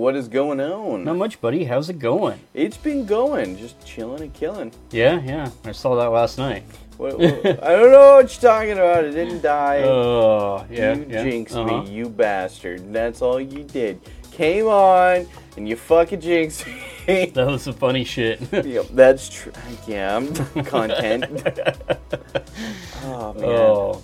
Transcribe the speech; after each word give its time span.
what 0.00 0.16
is 0.16 0.28
going 0.28 0.60
on? 0.60 1.04
Not 1.04 1.16
much, 1.16 1.40
buddy. 1.40 1.64
How's 1.64 1.90
it 1.90 1.98
going? 1.98 2.40
It's 2.54 2.78
been 2.78 3.04
going, 3.04 3.58
just 3.58 3.84
chilling 3.84 4.22
and 4.22 4.32
killing. 4.32 4.72
Yeah, 4.90 5.20
yeah. 5.20 5.50
I 5.64 5.72
saw 5.72 5.94
that 5.96 6.08
last 6.08 6.38
night. 6.38 6.64
What, 6.96 7.18
what- 7.18 7.62
I 7.62 7.76
don't 7.76 7.92
know 7.92 8.14
what 8.14 8.32
you're 8.32 8.50
talking 8.50 8.72
about. 8.72 9.04
It 9.04 9.12
didn't 9.12 9.42
die. 9.42 9.82
Oh, 9.82 10.66
yeah. 10.70 10.94
you 10.94 11.06
yeah. 11.08 11.22
jinxed 11.22 11.54
uh-huh. 11.54 11.82
me, 11.82 11.90
you 11.90 12.08
bastard. 12.08 12.92
That's 12.92 13.20
all 13.20 13.40
you 13.40 13.62
did. 13.62 14.00
Came 14.32 14.66
on 14.68 15.26
and 15.58 15.68
you 15.68 15.76
fucking 15.76 16.20
jinxed 16.20 16.66
me. 16.66 16.82
That 17.34 17.46
was 17.48 17.62
some 17.62 17.74
funny 17.74 18.04
shit. 18.04 18.40
yep, 18.64 18.86
that's 18.92 19.28
true. 19.28 19.52
Yeah, 19.86 20.16
I'm 20.16 20.32
content. 20.64 21.24
oh 23.02 23.34
man. 23.34 23.44
oh. 23.44 24.02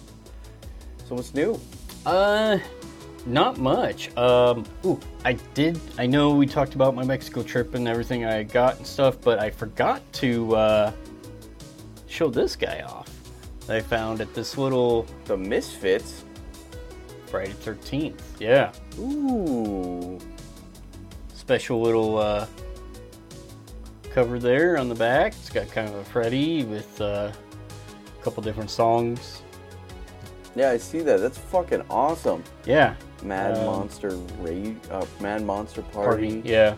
So 1.09 1.15
what's 1.15 1.33
new? 1.33 1.61
Uh, 2.05 2.59
not 3.27 3.59
much. 3.59 4.17
Um, 4.17 4.65
ooh, 4.85 4.99
I 5.25 5.35
did. 5.55 5.79
I 5.99 6.07
know 6.07 6.35
we 6.35 6.47
talked 6.47 6.75
about 6.75 6.95
my 6.95 7.05
Mexico 7.05 7.43
trip 7.43 7.75
and 7.75 7.87
everything 7.89 8.25
I 8.25 8.43
got 8.45 8.77
and 8.79 8.87
stuff, 8.87 9.21
but 9.21 9.39
I 9.39 9.51
forgot 9.51 10.01
to 10.15 10.55
uh, 10.57 10.93
show 12.07 12.31
this 12.31 12.57
guy 12.57 12.83
off. 12.83 13.11
I 13.69 13.81
found 13.81 14.21
at 14.21 14.33
this 14.35 14.57
little 14.57 15.07
The 15.25 15.37
Misfits. 15.37 16.25
Friday 17.27 17.51
Thirteenth. 17.51 18.23
Yeah, 18.39 18.73
Ooh. 19.01 20.19
special 21.35 21.83
little 21.83 22.19
uh, 22.19 22.47
cover 24.13 24.39
there 24.39 24.79
on 24.79 24.89
the 24.89 24.95
back. 24.95 25.33
It's 25.33 25.51
got 25.51 25.69
kind 25.73 25.89
of 25.89 25.97
a 25.97 26.05
Freddy 26.05 26.63
with 26.63 27.01
uh, 27.01 27.33
a 27.33 28.23
couple 28.23 28.45
different 28.45 28.71
songs. 28.71 29.43
Yeah, 30.55 30.71
I 30.71 30.77
see 30.77 31.01
that. 31.01 31.19
That's 31.21 31.37
fucking 31.37 31.83
awesome. 31.91 32.45
Yeah, 32.65 32.95
Mad 33.27 33.57
Um, 33.57 33.67
Monster 33.67 34.11
Raid, 34.41 34.79
uh, 34.91 35.05
Mad 35.21 35.43
Monster 35.43 35.83
party. 35.83 36.37
Party. 36.37 36.49
Yeah. 36.49 36.77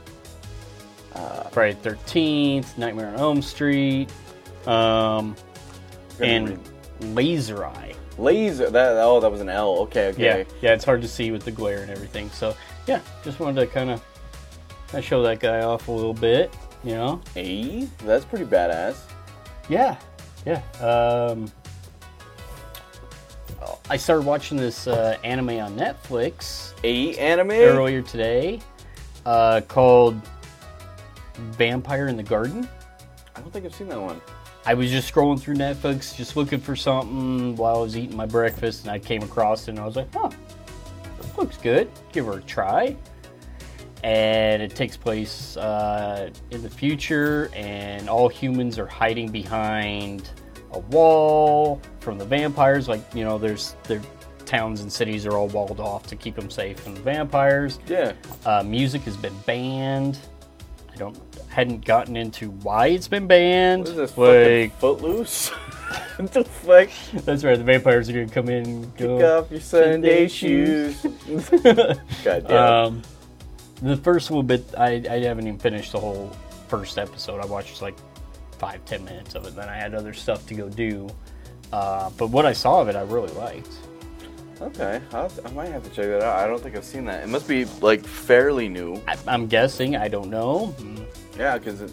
Uh, 1.15 1.45
Friday 1.45 1.77
Thirteenth, 1.83 2.77
Nightmare 2.79 3.09
on 3.09 3.17
Elm 3.17 3.43
Street, 3.43 4.09
um, 4.67 5.35
and 6.21 6.61
Laser 7.01 7.65
Eye. 7.65 7.95
Laser. 8.19 8.71
That 8.71 8.97
oh, 8.99 9.21
that 9.21 9.31
was 9.31 9.41
an 9.41 9.49
L. 9.49 9.79
Okay, 9.81 10.09
okay. 10.09 10.23
yeah, 10.23 10.45
yeah. 10.61 10.75
it's 10.75 10.85
hard 10.85 11.03
to 11.03 11.09
see 11.09 11.31
with 11.31 11.45
the 11.45 11.51
glare 11.51 11.83
and 11.83 11.91
everything. 11.91 12.31
So 12.31 12.55
yeah, 12.87 13.01
just 13.25 13.41
wanted 13.41 13.61
to 13.61 13.67
kind 13.67 13.91
of 13.91 14.03
kind 14.89 14.99
of 14.99 15.05
show 15.05 15.23
that 15.23 15.41
guy 15.41 15.61
off 15.61 15.89
a 15.89 15.93
little 15.93 16.15
bit. 16.15 16.53
You 16.85 16.93
know? 16.95 17.21
A. 17.37 17.89
That's 18.05 18.25
pretty 18.25 18.45
badass. 18.45 18.97
Yeah, 19.69 19.97
yeah. 20.47 20.63
Um, 20.81 21.51
I 23.91 23.97
started 23.97 24.27
watching 24.27 24.57
this 24.59 24.87
uh, 24.87 25.17
anime 25.25 25.59
on 25.61 25.77
Netflix 25.77 26.73
A 26.85 27.17
anime. 27.17 27.53
earlier 27.53 28.03
today 28.03 28.61
uh, 29.25 29.61
called 29.67 30.21
Vampire 31.35 32.09
in 32.09 32.17
the 32.17 32.23
Garden. 32.23 32.69
I 33.35 33.41
don't 33.41 33.53
think 33.53 33.65
I've 33.65 33.75
seen 33.75 33.89
that 33.89 34.01
one. 34.01 34.21
I 34.67 34.75
was 34.75 34.91
just 34.91 35.13
scrolling 35.13 35.41
through 35.41 35.55
Netflix, 35.55 36.15
just 36.15 36.37
looking 36.37 36.61
for 36.61 36.77
something 36.77 37.57
while 37.57 37.77
I 37.77 37.81
was 37.81 37.97
eating 37.97 38.17
my 38.17 38.27
breakfast, 38.27 38.83
and 38.83 38.91
I 38.91 38.99
came 38.99 39.23
across 39.23 39.67
it, 39.67 39.71
and 39.71 39.79
I 39.79 39.87
was 39.87 39.97
like, 39.97 40.13
"Huh, 40.13 40.31
this 41.19 41.39
looks 41.39 41.57
good. 41.57 41.91
Give 42.13 42.27
her 42.27 42.39
a 42.39 42.43
try." 42.43 42.95
And 44.05 44.63
it 44.63 44.77
takes 44.77 44.97
place 44.97 45.57
uh, 45.57 46.31
in 46.51 46.63
the 46.63 46.69
future, 46.69 47.51
and 47.55 48.09
all 48.09 48.29
humans 48.29 48.79
are 48.79 48.87
hiding 48.87 49.31
behind 49.31 50.29
a 50.73 50.79
wall 50.79 51.81
from 52.01 52.19
the 52.19 52.25
vampires. 52.25 52.89
Like 52.89 53.03
you 53.15 53.25
know, 53.25 53.39
there's 53.39 53.77
their 53.85 54.01
towns 54.45 54.81
and 54.81 54.91
cities 54.91 55.27
are 55.27 55.37
all 55.37 55.49
walled 55.49 55.79
off 55.79 56.07
to 56.07 56.17
keep 56.17 56.35
them 56.35 56.51
safe 56.51 56.81
from 56.81 56.95
the 56.95 57.01
vampires. 57.01 57.79
Yeah. 57.87 58.15
Uh, 58.47 58.63
music 58.63 59.03
has 59.03 59.17
been 59.17 59.37
banned. 59.47 60.19
I 60.93 60.97
don't 60.97 61.19
hadn't 61.49 61.85
gotten 61.85 62.17
into 62.17 62.51
why 62.51 62.89
it's 62.89 63.09
been 63.09 63.27
banned. 63.27 63.83
What 63.83 63.91
is 63.91 63.97
this? 63.97 64.19
Like 64.19 64.79
Footloose. 64.79 65.49
what 66.17 66.33
the 66.33 66.45
fuck? 66.45 66.89
that's 67.25 67.45
right, 67.45 67.59
the 67.59 67.65
vampires 67.65 68.09
are 68.09 68.13
gonna 68.13 68.29
come 68.29 68.49
in 68.49 68.67
and 68.67 68.97
Pick 68.97 69.23
up 69.23 69.51
your 69.51 69.61
Sunday 69.61 70.27
Sunday 70.27 70.29
shoes. 70.29 71.01
God 72.25 72.49
damn. 72.49 72.53
Um, 72.53 73.03
the 73.83 73.97
first 73.97 74.31
little 74.31 74.43
bit, 74.43 74.65
I, 74.77 75.05
I 75.09 75.21
haven't 75.21 75.47
even 75.47 75.59
finished 75.59 75.93
the 75.93 76.01
whole 76.01 76.35
first 76.69 76.99
episode. 76.99 77.41
I 77.41 77.47
watched 77.47 77.81
like 77.81 77.97
five, 78.59 78.85
ten 78.85 79.05
minutes 79.05 79.35
of 79.35 79.47
it. 79.47 79.55
Then 79.57 79.69
I 79.69 79.77
had 79.77 79.95
other 79.95 80.13
stuff 80.13 80.47
to 80.47 80.55
go 80.55 80.69
do. 80.69 81.09
Uh, 81.73 82.11
but 82.17 82.29
what 82.31 82.47
I 82.47 82.53
saw 82.53 82.81
of 82.81 82.89
it, 82.89 82.97
I 82.97 83.03
really 83.03 83.33
liked. 83.35 83.69
okay, 84.61 85.01
I'll, 85.13 85.31
I 85.45 85.51
might 85.51 85.69
have 85.71 85.83
to 85.85 85.91
check 85.91 86.07
that 86.07 86.23
out. 86.23 86.39
I 86.39 86.47
don't 86.47 86.63
think 86.63 86.77
I've 86.77 86.85
seen 86.85 87.05
that. 87.07 87.23
It 87.23 87.29
must 87.29 87.47
be 87.47 87.65
like 87.81 88.05
fairly 88.05 88.69
new. 88.69 89.01
I, 89.07 89.17
I'm 89.27 89.47
guessing. 89.47 89.95
I 89.97 90.09
don't 90.09 90.31
know. 90.31 90.75
Mm, 90.79 91.05
Yeah, 91.39 91.59
because 91.59 91.81
it, 91.83 91.93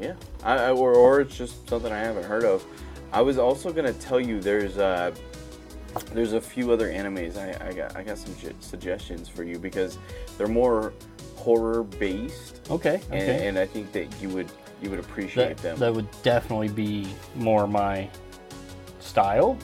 yeah, 0.00 0.14
I, 0.44 0.54
I, 0.56 0.70
or 0.70 0.94
or 0.94 1.20
it's 1.20 1.36
just 1.36 1.68
something 1.68 1.92
I 1.92 1.98
haven't 1.98 2.24
heard 2.24 2.44
of. 2.44 2.64
I 3.12 3.20
was 3.22 3.38
also 3.38 3.72
gonna 3.72 3.92
tell 3.94 4.20
you 4.20 4.40
there's 4.40 4.78
uh 4.78 5.12
there's 6.14 6.32
a 6.34 6.40
few 6.40 6.70
other 6.70 6.88
animes 6.88 7.36
I, 7.36 7.68
I 7.68 7.72
got 7.72 7.96
I 7.96 8.02
got 8.04 8.16
some 8.18 8.34
j- 8.36 8.54
suggestions 8.60 9.28
for 9.28 9.42
you 9.42 9.58
because 9.58 9.98
they're 10.38 10.46
more 10.46 10.92
horror 11.36 11.82
based 11.82 12.60
Okay. 12.70 13.00
and, 13.10 13.22
Okay. 13.22 13.48
and 13.48 13.58
I 13.58 13.66
think 13.66 13.90
that 13.92 14.06
you 14.22 14.28
would 14.28 14.48
you 14.82 14.90
would 14.90 14.98
appreciate 14.98 15.56
that, 15.58 15.62
them. 15.62 15.78
that 15.78 15.94
would 15.94 16.08
definitely 16.22 16.68
be 16.68 17.06
more 17.36 17.66
my 17.66 18.08
style. 18.98 19.58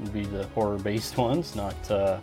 Would 0.00 0.12
be 0.12 0.24
the 0.24 0.46
horror-based 0.48 1.16
ones, 1.18 1.54
not. 1.54 1.90
Uh, 1.90 2.18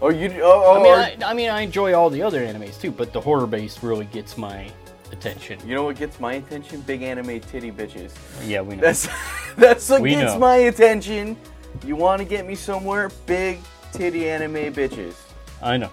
oh, 0.00 0.10
you 0.10 0.30
oh, 0.42 0.62
oh 0.64 0.80
I 0.80 0.82
mean, 0.82 1.22
I, 1.22 1.30
I 1.30 1.34
mean, 1.34 1.50
I 1.50 1.60
enjoy 1.62 1.94
all 1.94 2.10
the 2.10 2.22
other 2.22 2.40
animes 2.40 2.80
too, 2.80 2.90
but 2.90 3.12
the 3.12 3.20
horror-based 3.20 3.82
really 3.82 4.06
gets 4.06 4.38
my 4.38 4.70
attention. 5.12 5.58
you 5.66 5.74
know 5.74 5.84
what 5.84 5.96
gets 5.96 6.20
my 6.20 6.34
attention? 6.34 6.80
Big 6.82 7.02
anime 7.02 7.40
titty 7.40 7.70
bitches. 7.70 8.12
Yeah, 8.46 8.60
we 8.62 8.76
know. 8.76 8.82
That's 8.82 9.08
that's 9.56 9.88
what 9.88 10.02
We 10.02 10.10
gets 10.10 10.34
know. 10.34 10.38
my 10.38 10.56
attention. 10.56 11.36
You 11.86 11.96
want 11.96 12.20
to 12.20 12.24
get 12.24 12.46
me 12.46 12.54
somewhere? 12.54 13.10
Big 13.26 13.60
titty 13.92 14.28
anime 14.28 14.72
bitches. 14.72 15.14
I 15.62 15.76
know. 15.76 15.90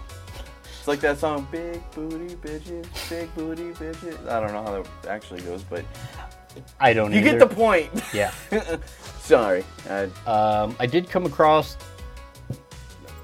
It's 0.86 0.88
like 0.88 1.00
that 1.00 1.18
song, 1.18 1.48
Big 1.52 1.82
Booty 1.96 2.36
Bitches, 2.36 2.86
Big 3.10 3.34
Booty 3.34 3.72
Bitches. 3.72 4.28
I 4.30 4.40
don't 4.40 4.54
know 4.54 4.62
how 4.62 4.84
that 4.84 5.10
actually 5.10 5.42
goes, 5.42 5.64
but 5.64 5.84
I 6.80 6.94
don't. 6.94 7.12
you 7.12 7.22
either. 7.22 7.40
get 7.40 7.40
the 7.40 7.56
point. 7.56 7.90
Yeah. 8.14 8.32
Sorry. 9.20 9.66
Uh, 9.90 10.06
Um, 10.28 10.76
I 10.80 10.86
did 10.86 11.10
come 11.10 11.26
across 11.26 11.76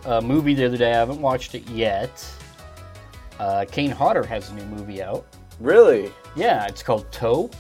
a 0.06 0.20
movie 0.24 0.56
the 0.56 0.66
other 0.66 0.76
day. 0.76 0.90
I 0.92 0.96
haven't 0.96 1.22
watched 1.22 1.54
it 1.54 1.70
yet. 1.70 2.26
Uh, 3.38 3.66
Kane 3.72 3.92
Hodder 3.92 4.24
has 4.24 4.50
a 4.50 4.56
new 4.56 4.66
movie 4.66 5.04
out. 5.04 5.28
really? 5.60 6.12
Yeah, 6.36 6.66
it's 6.66 6.82
called 6.82 7.12
Tow. 7.12 7.52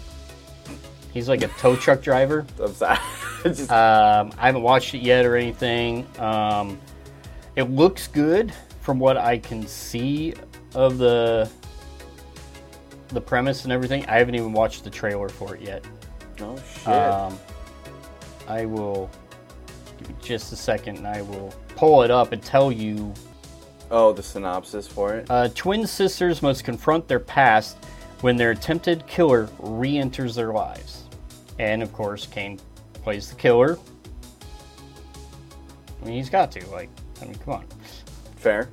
He's 1.13 1.29
like 1.29 1.43
a 1.43 1.47
tow 1.59 1.75
truck 1.75 2.01
driver. 2.01 2.43
I'm 2.59 2.73
sorry. 2.73 2.97
Just, 3.43 3.69
Um, 3.69 4.31
I 4.39 4.47
haven't 4.47 4.63
watched 4.63 4.95
it 4.95 5.03
yet 5.03 5.27
or 5.27 5.35
anything. 5.35 6.07
Um, 6.17 6.81
it 7.55 7.69
looks 7.69 8.07
good 8.07 8.51
from 8.81 8.99
what 8.99 9.15
I 9.17 9.37
can 9.37 9.65
see 9.65 10.33
of 10.75 10.97
the 10.97 11.49
the 13.09 13.21
premise 13.21 13.63
and 13.63 13.73
everything. 13.73 14.05
I 14.07 14.17
haven't 14.17 14.35
even 14.35 14.53
watched 14.53 14.83
the 14.83 14.89
trailer 14.89 15.29
for 15.29 15.55
it 15.55 15.61
yet. 15.61 15.85
oh 16.41 16.57
shit. 16.75 16.87
Um, 16.87 17.37
I 18.47 18.65
will 18.65 19.09
give 19.97 20.09
me 20.09 20.15
just 20.21 20.51
a 20.51 20.55
second, 20.55 20.97
and 20.97 21.07
I 21.07 21.21
will 21.21 21.53
pull 21.75 22.03
it 22.03 22.11
up 22.11 22.31
and 22.31 22.41
tell 22.41 22.71
you. 22.71 23.13
oh, 23.91 24.13
the 24.13 24.23
synopsis 24.23 24.87
for 24.87 25.15
it. 25.15 25.27
Uh, 25.29 25.49
twin 25.49 25.85
sisters 25.85 26.41
must 26.41 26.63
confront 26.63 27.07
their 27.07 27.19
past 27.19 27.77
when 28.21 28.37
their 28.37 28.51
attempted 28.51 29.05
killer 29.07 29.49
re-enters 29.59 30.35
their 30.35 30.53
lives, 30.53 31.03
and 31.59 31.83
of 31.83 31.91
course, 31.91 32.25
Kane 32.27 32.59
plays 33.03 33.29
the 33.29 33.35
killer. 33.35 33.77
I 36.01 36.05
mean, 36.05 36.15
he's 36.15 36.29
got 36.29 36.51
to. 36.53 36.65
Like, 36.69 36.89
I 37.21 37.25
mean, 37.25 37.35
come 37.35 37.55
on. 37.55 37.65
Fair. 38.41 38.69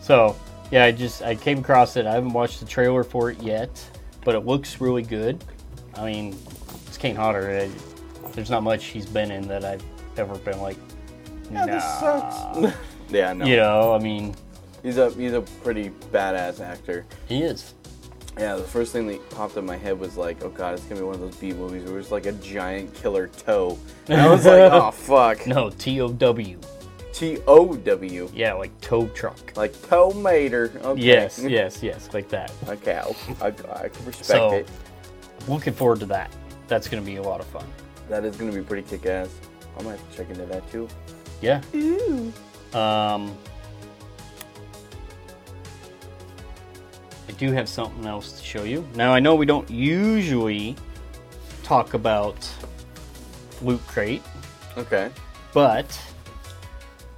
So, 0.00 0.36
yeah, 0.70 0.84
I 0.84 0.92
just 0.92 1.22
I 1.22 1.34
came 1.34 1.58
across 1.58 1.96
it. 1.96 2.06
I 2.06 2.12
haven't 2.12 2.34
watched 2.34 2.60
the 2.60 2.66
trailer 2.66 3.02
for 3.02 3.30
it 3.30 3.42
yet, 3.42 3.82
but 4.24 4.34
it 4.34 4.44
looks 4.44 4.78
really 4.80 5.02
good. 5.02 5.42
I 5.94 6.04
mean, 6.04 6.36
it's 6.86 6.98
Kane 6.98 7.16
Hodder. 7.16 7.50
I, 7.50 8.30
there's 8.32 8.50
not 8.50 8.62
much 8.62 8.84
he's 8.84 9.06
been 9.06 9.30
in 9.30 9.48
that 9.48 9.64
I've 9.64 9.82
ever 10.18 10.36
been 10.36 10.60
like, 10.60 10.76
Yeah, 11.50 11.64
this 11.64 11.82
sucks. 11.82 12.74
yeah, 13.08 13.32
no. 13.32 13.46
You 13.46 13.56
know, 13.56 13.94
I 13.94 13.98
mean, 13.98 14.34
He's 14.82 14.98
a 14.98 15.10
he's 15.10 15.32
a 15.32 15.40
pretty 15.40 15.90
badass 16.12 16.60
actor. 16.60 17.06
he 17.26 17.42
is. 17.42 17.72
Yeah, 18.38 18.56
the 18.56 18.62
first 18.64 18.92
thing 18.92 19.06
that 19.06 19.30
popped 19.30 19.56
in 19.56 19.64
my 19.64 19.78
head 19.78 19.98
was 19.98 20.18
like, 20.18 20.44
oh 20.44 20.50
god, 20.50 20.74
it's 20.74 20.82
gonna 20.84 21.00
be 21.00 21.06
one 21.06 21.14
of 21.14 21.22
those 21.22 21.36
B 21.36 21.54
movies 21.54 21.88
where 21.88 21.98
it's 21.98 22.10
like 22.10 22.26
a 22.26 22.32
giant 22.32 22.92
killer 22.94 23.28
toe. 23.28 23.78
And 24.08 24.20
I 24.20 24.28
was 24.28 24.44
like, 24.44 24.60
oh 24.72 24.90
fuck. 24.90 25.46
No, 25.46 25.70
T 25.70 26.00
O 26.02 26.12
W. 26.12 26.60
T 27.16 27.38
O 27.46 27.74
W. 27.74 28.30
Yeah, 28.34 28.52
like 28.52 28.78
tow 28.82 29.06
truck. 29.08 29.56
Like 29.56 29.72
Tow 29.88 30.12
Mater. 30.12 30.70
Okay. 30.84 31.00
Yes, 31.00 31.38
yes, 31.38 31.82
yes, 31.82 32.10
like 32.12 32.28
that. 32.28 32.52
Okay, 32.68 32.96
I'll, 32.96 33.16
I, 33.40 33.46
I 33.46 33.88
can 33.88 34.04
respect 34.04 34.26
So- 34.26 34.52
it. 34.52 34.68
Looking 35.48 35.72
forward 35.72 36.00
to 36.00 36.06
that. 36.06 36.30
That's 36.68 36.88
going 36.88 37.02
to 37.02 37.06
be 37.06 37.16
a 37.16 37.22
lot 37.22 37.40
of 37.40 37.46
fun. 37.46 37.64
That 38.08 38.24
is 38.24 38.36
gonna 38.36 38.52
be 38.52 38.62
pretty 38.62 38.86
kick 38.88 39.06
ass. 39.06 39.28
I 39.78 39.82
might 39.82 39.92
have 39.98 40.10
to 40.10 40.16
check 40.16 40.28
into 40.30 40.46
that 40.46 40.70
too. 40.70 40.88
Yeah. 41.40 41.60
Ooh. 41.74 42.32
Um, 42.72 43.36
I 47.28 47.32
do 47.38 47.50
have 47.52 47.68
something 47.68 48.06
else 48.06 48.38
to 48.38 48.44
show 48.44 48.62
you. 48.64 48.86
Now 48.94 49.12
I 49.12 49.20
know 49.20 49.34
we 49.34 49.46
don't 49.46 49.68
usually 49.70 50.76
talk 51.62 51.94
about 51.94 52.48
Loot 53.62 53.80
Crate, 53.88 54.22
Okay. 54.76 55.10
but 55.52 55.98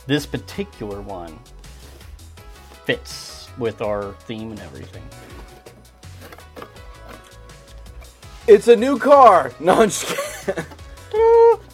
this 0.08 0.26
particular 0.26 1.00
one 1.02 1.38
fits 2.84 3.48
with 3.58 3.82
our 3.82 4.14
theme 4.20 4.50
and 4.50 4.60
everything. 4.60 5.02
It's 8.46 8.68
a 8.68 8.74
new 8.76 8.98
car. 8.98 9.52
No, 9.60 9.82
I'm 9.82 9.90
just 9.90 10.06
kidding. 10.46 10.64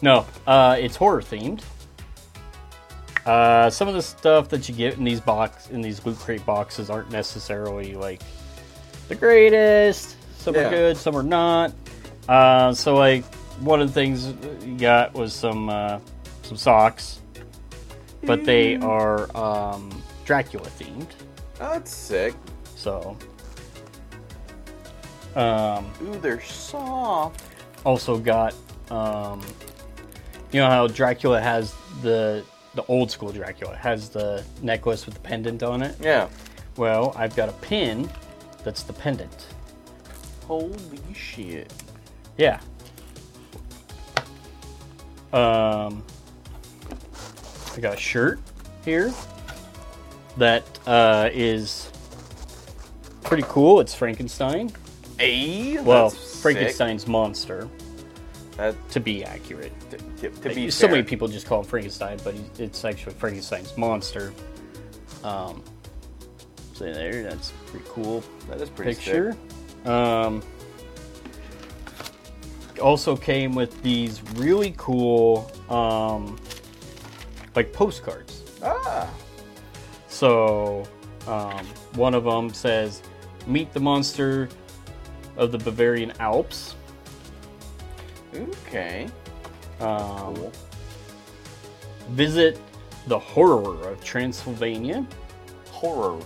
No, 0.01 0.25
uh, 0.45 0.75
it's 0.79 0.95
horror 0.95 1.21
themed. 1.21 1.61
Uh, 3.25 3.69
some 3.69 3.87
of 3.87 3.93
the 3.93 4.01
stuff 4.01 4.49
that 4.49 4.67
you 4.69 4.75
get 4.75 4.97
in 4.97 5.03
these 5.03 5.19
box 5.21 5.69
in 5.69 5.81
these 5.81 6.05
loot 6.05 6.17
crate 6.19 6.45
boxes 6.45 6.89
aren't 6.89 7.09
necessarily 7.11 7.95
like 7.95 8.21
the 9.07 9.15
greatest. 9.15 10.15
Some 10.37 10.53
Yeah. 10.55 10.61
are 10.67 10.69
good, 10.69 10.97
some 10.97 11.15
are 11.15 11.23
not. 11.23 11.73
Uh, 12.27 12.73
so 12.73 12.95
like 12.95 13.23
one 13.61 13.81
of 13.81 13.87
the 13.87 13.93
things 13.93 14.27
you 14.65 14.77
got 14.77 15.13
was 15.13 15.33
some 15.33 15.69
uh, 15.69 15.99
some 16.43 16.57
socks, 16.57 17.19
but 18.25 18.45
they 18.45 18.75
are 18.77 19.35
um, 19.37 19.89
Dracula 20.25 20.67
themed. 20.67 21.07
Oh, 21.61 21.73
that's 21.73 21.93
sick. 21.93 22.33
So 22.75 23.17
um, 25.35 25.91
Ooh, 26.01 26.17
they're 26.19 26.41
soft. 26.41 27.43
also 27.85 28.17
got 28.17 28.53
um, 28.89 29.41
you 30.51 30.59
know 30.61 30.69
how 30.69 30.87
Dracula 30.87 31.41
has 31.41 31.75
the 32.01 32.43
the 32.75 32.83
old 32.85 33.09
school 33.09 33.31
Dracula 33.31 33.75
has 33.75 34.09
the 34.09 34.43
necklace 34.61 35.05
with 35.05 35.15
the 35.15 35.21
pendant 35.21 35.63
on 35.63 35.81
it. 35.81 35.95
Yeah. 36.01 36.29
Well, 36.77 37.13
I've 37.15 37.35
got 37.35 37.47
a 37.49 37.53
pin 37.53 38.09
that's 38.63 38.83
the 38.83 38.93
pendant. 38.93 39.47
Holy 40.45 40.99
shit. 41.13 41.71
Yeah. 42.37 42.59
Um, 45.31 46.03
I 47.75 47.79
got 47.81 47.95
a 47.95 47.99
shirt 47.99 48.39
here 48.85 49.13
that 50.37 50.63
uh, 50.87 51.29
is 51.33 51.91
pretty 53.23 53.43
cool. 53.47 53.79
It's 53.79 53.93
Frankenstein. 53.93 54.71
Hey. 55.19 55.79
Well, 55.81 56.09
that's 56.09 56.21
sick. 56.21 56.41
Frankenstein's 56.41 57.07
monster, 57.07 57.69
That, 58.57 58.75
to 58.91 58.99
be 58.99 59.23
accurate. 59.23 59.73
to, 59.89 59.97
to, 59.97 60.29
to 60.29 60.55
be 60.55 60.69
so 60.69 60.87
fair. 60.87 60.95
many 60.97 61.03
people 61.03 61.27
just 61.27 61.47
call 61.47 61.59
him 61.59 61.65
Frankenstein, 61.65 62.19
but 62.23 62.35
it's 62.59 62.85
actually 62.85 63.13
Frankenstein's 63.15 63.77
monster. 63.77 64.33
Um, 65.23 65.63
so 66.73 66.83
there, 66.85 67.23
that's 67.23 67.51
pretty 67.67 67.85
cool 67.89 68.23
That 68.49 68.61
is 68.61 68.69
pretty 68.69 68.93
picture. 68.93 69.35
Um, 69.85 70.43
also 72.81 73.15
came 73.15 73.55
with 73.55 73.81
these 73.81 74.21
really 74.35 74.73
cool, 74.77 75.49
um, 75.69 76.37
like 77.55 77.71
postcards. 77.73 78.43
Ah. 78.63 79.09
So 80.07 80.83
um, 81.27 81.65
one 81.95 82.13
of 82.13 82.23
them 82.23 82.53
says, 82.53 83.01
"Meet 83.47 83.73
the 83.73 83.79
monster 83.79 84.49
of 85.37 85.51
the 85.51 85.57
Bavarian 85.57 86.13
Alps." 86.19 86.75
Okay. 88.33 89.07
Um, 89.79 90.35
Cool. 90.35 90.51
Visit 92.09 92.59
the 93.07 93.17
horror 93.17 93.89
of 93.89 94.03
Transylvania. 94.03 95.05
Horror. 95.71 96.19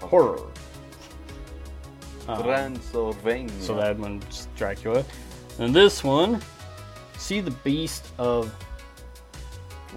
Horror. 0.00 0.46
Um, 2.28 2.42
Transylvania. 2.42 3.52
so 3.60 3.74
that 3.76 3.98
one's 3.98 4.48
Dracula. 4.56 5.04
And 5.58 5.74
this 5.74 6.02
one, 6.02 6.40
see 7.16 7.40
the 7.40 7.50
beast 7.50 8.06
of 8.18 8.54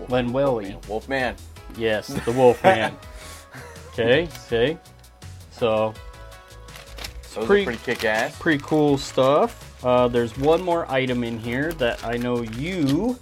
Llanwelly. 0.07 0.85
Wolfman. 0.87 1.35
Yes, 1.77 2.07
the 2.07 2.31
Wolfman. 2.31 2.95
okay, 3.93 4.27
see? 4.47 4.77
So, 5.51 5.93
Those 7.33 7.45
pretty- 7.45 7.65
pretty 7.65 7.79
kick 7.83 8.03
ass. 8.05 8.37
pretty 8.39 8.63
cool 8.63 8.97
stuff. 8.97 9.69
Uh, 9.85 10.07
there's 10.07 10.37
one 10.37 10.61
more 10.61 10.89
item 10.91 11.23
in 11.23 11.37
here 11.37 11.73
that 11.73 12.03
I 12.05 12.15
know 12.17 12.41
you 12.41 13.19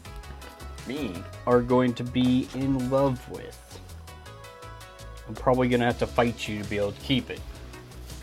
Me. 0.87 1.13
are 1.47 1.61
going 1.61 1.93
to 1.95 2.03
be 2.03 2.47
in 2.53 2.89
love 2.91 3.27
with. 3.29 3.57
I'm 5.27 5.35
probably 5.35 5.69
going 5.69 5.79
to 5.79 5.85
have 5.85 5.99
to 5.99 6.07
fight 6.07 6.47
you 6.47 6.61
to 6.61 6.69
be 6.69 6.77
able 6.77 6.91
to 6.91 7.01
keep 7.01 7.29
it. 7.29 7.39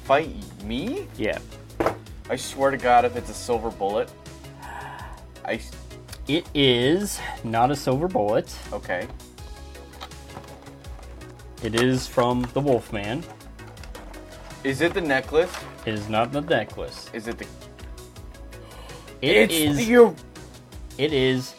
Fight 0.05 0.31
me? 0.63 1.07
Yeah. 1.17 1.39
I 2.31 2.37
swear 2.37 2.71
to 2.71 2.77
God, 2.77 3.05
if 3.05 3.17
it's 3.17 3.31
a 3.31 3.35
silver 3.35 3.71
bullet, 3.71 4.11
I. 5.45 5.61
It 6.29 6.47
is 6.55 7.19
not 7.43 7.71
a 7.71 7.77
silver 7.77 8.07
bullet. 8.07 8.55
Okay. 8.73 9.09
It 11.63 11.75
is 11.75 12.07
from 12.07 12.47
the 12.53 12.61
Wolfman. 12.61 13.25
Is 14.63 14.83
it 14.83 14.93
the 14.93 15.01
necklace? 15.01 15.53
It 15.87 15.95
is 15.95 16.09
not 16.09 16.31
the 16.33 16.43
necklace. 16.43 17.11
Is 17.15 17.29
it 17.29 17.39
the? 17.39 17.47
It 19.23 19.37
it's 19.37 19.55
is. 19.55 19.77
the. 19.79 20.15
It 20.99 21.13
is 21.13 21.55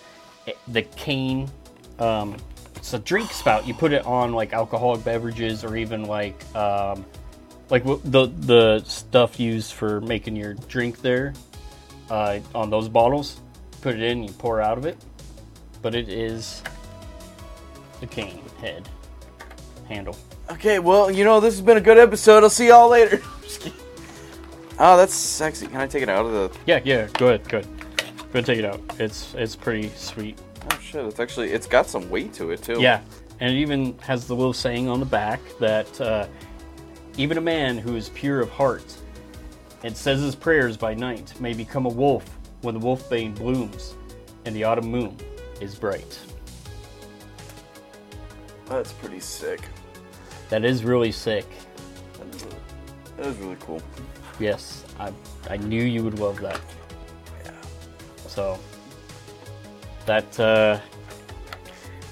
the 0.67 0.83
cane. 0.83 1.49
Um, 1.97 2.37
it's 2.75 2.93
a 2.93 2.99
drink 2.99 3.31
spout. 3.31 3.67
You 3.67 3.73
put 3.73 3.91
it 3.91 4.05
on 4.05 4.33
like 4.33 4.53
alcoholic 4.53 5.03
beverages 5.03 5.63
or 5.63 5.75
even 5.75 6.03
like 6.03 6.43
um, 6.55 7.05
like 7.69 7.83
the 7.85 8.31
the 8.39 8.83
stuff 8.85 9.39
used 9.39 9.73
for 9.73 9.99
making 10.01 10.35
your 10.35 10.53
drink 10.53 11.01
there 11.01 11.33
uh, 12.09 12.39
on 12.53 12.69
those 12.69 12.87
bottles. 12.87 13.41
Put 13.81 13.95
it 13.95 14.01
in, 14.01 14.23
you 14.23 14.31
pour 14.33 14.61
out 14.61 14.77
of 14.77 14.85
it. 14.85 14.97
But 15.81 15.95
it 15.95 16.09
is 16.09 16.61
the 17.99 18.07
cane 18.07 18.41
head 18.59 18.87
handle. 19.87 20.15
Okay, 20.51 20.79
well, 20.79 21.09
you 21.11 21.23
know, 21.23 21.39
this 21.39 21.53
has 21.53 21.61
been 21.61 21.77
a 21.77 21.81
good 21.81 21.97
episode. 21.97 22.43
I'll 22.43 22.49
see 22.49 22.67
y'all 22.67 22.89
later. 22.89 23.21
Oh, 24.81 24.95
that's 24.95 25.13
sexy. 25.13 25.67
Can 25.67 25.75
I 25.75 25.87
take 25.87 26.03
it 26.03 26.09
out 26.09 26.25
of 26.25 26.31
the? 26.31 26.57
Yeah, 26.65 26.79
yeah. 26.85 27.09
Go 27.15 27.27
ahead, 27.27 27.49
go 27.49 27.57
ahead. 27.57 27.79
Go 27.97 28.25
ahead, 28.29 28.45
take 28.45 28.59
it 28.59 28.65
out. 28.65 28.79
It's 28.97 29.33
it's 29.33 29.53
pretty 29.53 29.89
sweet. 29.89 30.39
Oh 30.71 30.79
shit! 30.79 31.05
It's 31.05 31.19
actually 31.19 31.51
it's 31.51 31.67
got 31.67 31.85
some 31.85 32.09
weight 32.09 32.31
to 32.35 32.51
it 32.51 32.63
too. 32.63 32.79
Yeah, 32.79 33.01
and 33.41 33.51
it 33.51 33.59
even 33.59 33.97
has 33.99 34.25
the 34.25 34.35
little 34.35 34.53
saying 34.53 34.87
on 34.87 35.01
the 35.01 35.05
back 35.05 35.41
that 35.59 35.99
uh, 35.99 36.27
even 37.17 37.37
a 37.37 37.41
man 37.41 37.77
who 37.77 37.97
is 37.97 38.07
pure 38.09 38.39
of 38.39 38.49
heart 38.51 38.85
and 39.83 39.95
says 39.95 40.21
his 40.21 40.33
prayers 40.33 40.77
by 40.77 40.93
night 40.93 41.33
may 41.41 41.53
become 41.53 41.85
a 41.85 41.89
wolf 41.89 42.38
when 42.61 42.73
the 42.75 42.79
wolfbane 42.79 43.35
blooms 43.35 43.95
and 44.45 44.55
the 44.55 44.63
autumn 44.63 44.89
moon 44.89 45.15
is 45.61 45.75
bright. 45.75 46.19
That's 48.67 48.93
pretty 48.93 49.19
sick. 49.19 49.61
That 50.49 50.63
is 50.63 50.83
really 50.83 51.11
sick. 51.11 51.45
That 52.13 52.35
is 52.35 52.43
really, 52.43 52.57
that 53.17 53.25
is 53.27 53.37
really 53.37 53.57
cool. 53.59 53.81
Yes, 54.39 54.85
I 54.99 55.11
I 55.49 55.57
knew 55.57 55.83
you 55.83 56.03
would 56.03 56.19
love 56.19 56.39
that. 56.41 56.61
Yeah. 57.45 57.51
So 58.27 58.59
that 60.05 60.39
uh, 60.39 60.79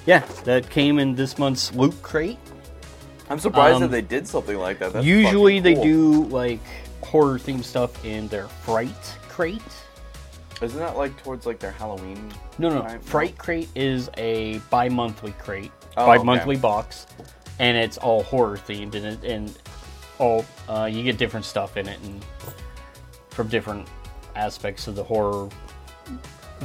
yeah, 0.05 0.25
that 0.45 0.69
came 0.69 0.99
in 0.99 1.15
this 1.15 1.37
month's 1.37 1.73
loot 1.73 1.99
crate. 2.01 2.37
I'm 3.29 3.39
surprised 3.39 3.75
Um, 3.75 3.81
that 3.83 3.91
they 3.91 4.01
did 4.01 4.27
something 4.27 4.57
like 4.57 4.79
that. 4.79 4.93
That's 4.93 5.05
Usually 5.05 5.59
fucking 5.59 5.75
they 5.75 5.83
do 5.83 6.25
like 6.25 6.61
horror 7.03 7.37
themed 7.37 7.63
stuff 7.63 8.03
in 8.05 8.27
their 8.29 8.47
fright 8.47 9.17
crate. 9.29 9.61
Isn't 10.61 10.79
that 10.79 10.97
like 10.97 11.15
towards 11.23 11.45
like 11.45 11.59
their 11.59 11.71
Halloween? 11.71 12.31
No, 12.57 12.69
no, 12.69 12.81
time? 12.81 12.99
Fright 13.01 13.37
Crate 13.37 13.69
is 13.75 14.09
a 14.17 14.57
bi-monthly 14.69 15.33
crate, 15.33 15.71
Oh, 15.95 16.05
bi-monthly 16.05 16.55
okay. 16.55 16.61
box, 16.61 17.05
and 17.59 17.77
it's 17.77 17.97
all 17.97 18.23
horror 18.23 18.57
themed, 18.57 18.95
and 18.95 19.05
it, 19.05 19.23
and 19.23 19.57
all 20.19 20.45
uh, 20.67 20.89
you 20.91 21.03
get 21.03 21.17
different 21.17 21.45
stuff 21.45 21.77
in 21.77 21.87
it, 21.87 21.99
and 22.03 22.25
from 23.29 23.47
different 23.49 23.87
aspects 24.35 24.87
of 24.87 24.95
the 24.95 25.03
horror 25.03 25.49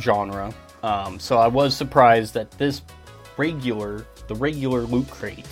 genre. 0.00 0.52
Um, 0.82 1.20
so 1.20 1.36
I 1.38 1.46
was 1.46 1.76
surprised 1.76 2.34
that 2.34 2.50
this 2.52 2.82
regular, 3.36 4.06
the 4.26 4.34
regular 4.34 4.82
loot 4.82 5.08
crate, 5.10 5.46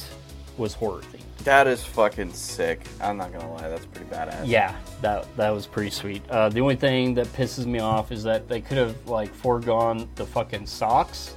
was 0.56 0.72
horror 0.74 1.02
themed. 1.02 1.24
That 1.44 1.66
is 1.66 1.82
fucking 1.82 2.32
sick. 2.34 2.82
I'm 3.00 3.16
not 3.16 3.32
gonna 3.32 3.50
lie, 3.52 3.68
that's 3.68 3.86
pretty 3.86 4.10
badass. 4.10 4.42
Yeah, 4.46 4.76
that 5.00 5.26
that 5.36 5.50
was 5.50 5.66
pretty 5.66 5.90
sweet. 5.90 6.22
Uh, 6.28 6.48
the 6.50 6.60
only 6.60 6.76
thing 6.76 7.14
that 7.14 7.26
pisses 7.28 7.64
me 7.66 7.78
off 7.78 8.12
is 8.12 8.22
that 8.24 8.46
they 8.48 8.60
could 8.60 8.76
have 8.76 8.94
like 9.08 9.32
foregone 9.32 10.08
the 10.16 10.26
fucking 10.26 10.66
socks 10.66 11.34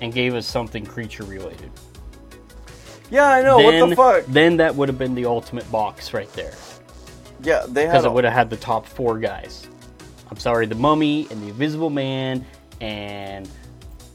and 0.00 0.12
gave 0.12 0.34
us 0.34 0.46
something 0.46 0.84
creature 0.86 1.24
related. 1.24 1.70
Yeah, 3.10 3.28
I 3.28 3.42
know. 3.42 3.58
then, 3.58 3.80
what 3.80 3.88
the 3.90 3.96
fuck? 4.22 4.24
Then 4.32 4.56
that 4.56 4.74
would 4.74 4.88
have 4.88 4.96
been 4.98 5.14
the 5.14 5.26
ultimate 5.26 5.70
box 5.70 6.14
right 6.14 6.32
there 6.32 6.54
Yeah, 7.42 7.66
they 7.68 7.84
because 7.84 8.04
had. 8.04 8.10
it 8.10 8.12
would 8.14 8.24
have 8.24 8.32
had 8.32 8.48
the 8.48 8.56
top 8.56 8.86
four 8.86 9.18
guys. 9.18 9.68
I'm 10.30 10.38
sorry, 10.38 10.64
the 10.64 10.74
Mummy 10.76 11.26
and 11.30 11.42
the 11.42 11.48
Invisible 11.48 11.90
Man 11.90 12.46
and 12.80 13.46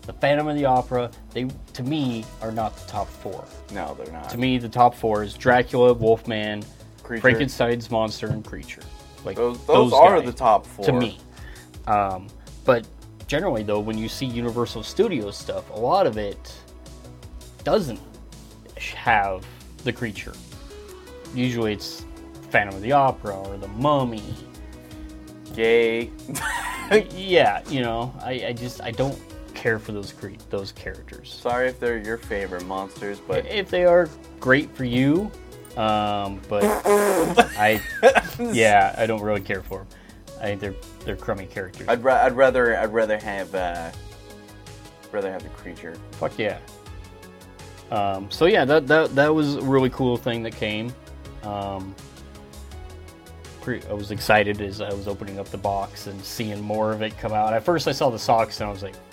the 0.08 0.14
Phantom 0.14 0.48
of 0.48 0.56
the 0.56 0.66
Opera. 0.66 1.12
They 1.32 1.48
to 1.74 1.84
me 1.84 2.26
are 2.42 2.52
not 2.52 2.76
the 2.76 2.90
top 2.90 3.08
four. 3.08 3.46
No, 3.72 3.96
they're 3.96 4.12
not. 4.12 4.30
To 4.30 4.38
me, 4.38 4.58
the 4.58 4.70
top 4.70 4.96
four 4.96 5.22
is 5.22 5.36
Dracula, 5.36 5.94
Wolfman, 5.94 6.64
Creature. 7.04 7.22
Frankenstein's 7.22 7.92
monster 7.92 8.28
and 8.28 8.44
creature. 8.44 8.82
Like 9.24 9.36
Those, 9.36 9.64
those, 9.66 9.94
are 9.94 10.18
guys, 10.18 10.26
the 10.26 10.34
top 10.34 10.66
four 10.66 10.86
to 10.86 10.94
me. 10.94 11.20
Um, 11.86 12.28
but 12.66 12.88
generally, 13.28 13.64
though, 13.64 13.80
when 13.80 13.98
you 13.98 14.10
see 14.10 14.26
Universal 14.26 14.84
Studios 14.84 15.38
stuff, 15.38 15.70
a 15.72 15.80
lot 15.80 16.08
of 16.08 16.18
it 16.18 16.54
doesn't 17.64 18.00
have 18.78 19.46
the 19.84 19.92
creature. 19.92 20.34
Usually, 21.36 21.74
it's 21.74 22.06
Phantom 22.50 22.76
of 22.76 22.82
the 22.82 22.94
Opera 22.94 23.38
or 23.38 23.58
the 23.58 23.68
Mummy. 23.68 24.24
Gay. 25.54 26.12
yeah, 27.12 27.62
you 27.70 27.82
know, 27.82 28.14
I, 28.22 28.48
I 28.48 28.54
just 28.54 28.82
I 28.82 28.92
don't 28.92 29.18
care 29.68 29.80
for 29.80 29.92
those 29.92 30.14
cre- 30.14 30.40
those 30.50 30.72
characters. 30.72 31.30
Sorry 31.30 31.68
if 31.68 31.78
they're 31.78 31.98
your 31.98 32.18
favorite 32.18 32.66
monsters, 32.66 33.20
but 33.20 33.46
If 33.48 33.70
they 33.70 33.84
are 33.84 34.08
great 34.40 34.74
for 34.74 34.86
you, 34.86 35.30
um, 35.76 36.40
but 36.48 36.64
I 36.86 37.82
yeah, 38.40 38.96
I 38.98 39.06
don't 39.06 39.22
really 39.22 39.42
care 39.42 39.62
for 39.62 39.80
them. 39.80 39.88
I 40.40 40.46
think 40.46 40.62
they're 40.62 40.76
they're 41.04 41.16
crummy 41.18 41.48
characters. 41.48 41.86
I'd, 41.90 42.02
ra- 42.02 42.24
I'd 42.24 42.38
rather 42.38 42.78
I'd 42.78 42.94
rather 42.94 43.18
have 43.18 43.54
uh, 43.54 43.92
rather 45.12 45.30
have 45.30 45.44
the 45.44 45.50
creature. 45.50 45.98
Fuck 46.12 46.40
yeah. 46.40 46.60
Um, 47.92 48.32
so 48.32 48.46
yeah, 48.46 48.64
that, 48.64 48.88
that 48.88 49.16
that 49.16 49.36
was 49.36 49.56
a 49.56 49.62
really 49.64 49.90
cool 49.90 50.16
thing 50.16 50.44
that 50.44 50.56
came. 50.56 50.96
Um, 51.44 51.94
I 53.68 53.92
was 53.92 54.12
excited 54.12 54.62
as 54.62 54.80
I 54.80 54.94
was 54.94 55.10
opening 55.10 55.40
up 55.40 55.50
the 55.50 55.58
box 55.58 56.08
and 56.08 56.24
seeing 56.24 56.62
more 56.62 56.94
of 56.94 57.02
it 57.02 57.18
come 57.18 57.34
out. 57.34 57.54
At 57.54 57.66
first, 57.66 57.86
I 57.90 57.92
saw 57.92 58.10
the 58.10 58.18
socks 58.18 58.62
and 58.62 58.70
I 58.70 58.72
was 58.72 58.82
like, 58.82 58.96
"Fuck, 58.96 59.07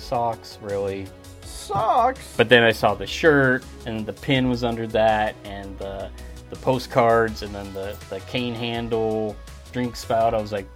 socks, 0.00 0.58
really?" 0.62 1.06
Socks. 1.42 2.34
But 2.36 2.48
then 2.48 2.62
I 2.62 2.72
saw 2.72 2.94
the 2.94 3.06
shirt 3.06 3.64
and 3.86 4.04
the 4.06 4.12
pin 4.12 4.48
was 4.48 4.64
under 4.64 4.86
that, 4.88 5.34
and 5.44 5.78
the 5.78 6.10
the 6.50 6.56
postcards, 6.56 7.42
and 7.42 7.54
then 7.54 7.72
the 7.74 7.96
the 8.08 8.20
cane 8.20 8.54
handle 8.54 9.36
drink 9.72 9.94
spout. 9.94 10.34
I 10.34 10.40
was 10.40 10.50
like, 10.52 10.66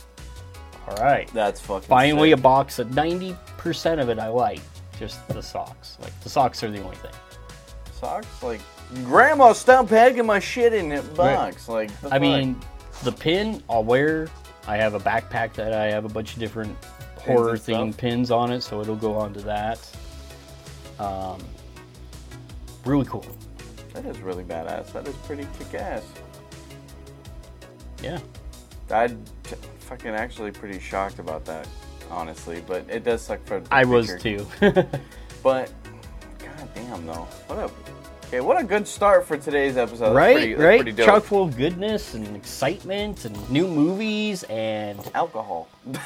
"All 0.88 0.96
right." 0.96 1.28
That's 1.34 1.60
fucking. 1.60 1.88
Finally, 1.88 2.32
a 2.32 2.36
box 2.36 2.78
of 2.78 2.94
ninety 2.94 3.36
percent 3.56 4.00
of 4.00 4.08
it 4.08 4.18
I 4.18 4.28
like. 4.28 4.60
Just 4.98 5.26
the 5.28 5.42
socks. 5.42 5.98
Like 6.00 6.18
the 6.22 6.28
socks 6.28 6.62
are 6.62 6.70
the 6.70 6.80
only 6.82 6.96
thing. 6.96 7.10
socks. 7.92 8.42
Like, 8.42 8.60
Grandma, 9.04 9.52
stop 9.52 9.88
packing 9.88 10.26
my 10.26 10.38
shit 10.38 10.72
in 10.72 10.90
that 10.90 11.14
box. 11.16 11.68
Like, 11.68 11.88
the 12.00 12.08
I 12.08 12.10
fuck? 12.12 12.20
mean, 12.20 12.60
the 13.02 13.10
pin 13.12 13.62
I'll 13.68 13.82
wear. 13.82 14.28
I 14.68 14.76
have 14.76 14.94
a 14.94 15.00
backpack 15.00 15.54
that 15.54 15.72
I 15.72 15.86
have 15.86 16.04
a 16.04 16.08
bunch 16.08 16.34
of 16.34 16.38
different 16.38 16.76
horror 17.24 17.50
and 17.50 17.60
themed 17.60 17.96
pins 17.96 18.30
on 18.30 18.52
it, 18.52 18.60
so 18.62 18.80
it'll 18.80 18.96
go 18.96 19.14
onto 19.14 19.40
that. 19.40 19.78
Um, 20.98 21.42
really 22.84 23.06
cool. 23.06 23.24
that 23.92 24.04
is 24.06 24.20
really 24.20 24.44
badass. 24.44 24.92
That 24.92 25.08
is 25.08 25.14
pretty 25.16 25.46
kick 25.58 25.74
ass. 25.80 26.04
Yeah. 28.02 28.20
I'd 28.90 29.16
t- 29.44 29.56
fucking 29.80 30.10
actually 30.10 30.50
pretty 30.50 30.78
shocked 30.78 31.18
about 31.18 31.44
that, 31.46 31.66
honestly. 32.10 32.62
But 32.66 32.84
it 32.88 33.02
does 33.04 33.22
suck 33.22 33.44
for. 33.46 33.60
The 33.60 33.74
I 33.74 33.84
was 33.84 34.14
too. 34.20 34.46
But, 35.44 35.70
god 36.38 36.68
damn 36.74 37.04
though, 37.04 37.28
what 37.48 37.58
a 37.58 37.70
okay, 38.28 38.40
what 38.40 38.58
a 38.58 38.64
good 38.64 38.88
start 38.88 39.26
for 39.26 39.36
today's 39.36 39.76
episode. 39.76 40.06
That's 40.06 40.14
right, 40.14 40.36
pretty, 40.36 40.54
that's 40.54 40.62
right. 40.62 40.80
pretty 40.80 40.92
dope. 40.96 41.06
Chock 41.06 41.24
full 41.24 41.42
of 41.42 41.56
goodness 41.58 42.14
and 42.14 42.34
excitement 42.34 43.26
and 43.26 43.50
new 43.50 43.68
movies 43.68 44.42
and 44.44 44.98
Alcohol. 45.14 45.68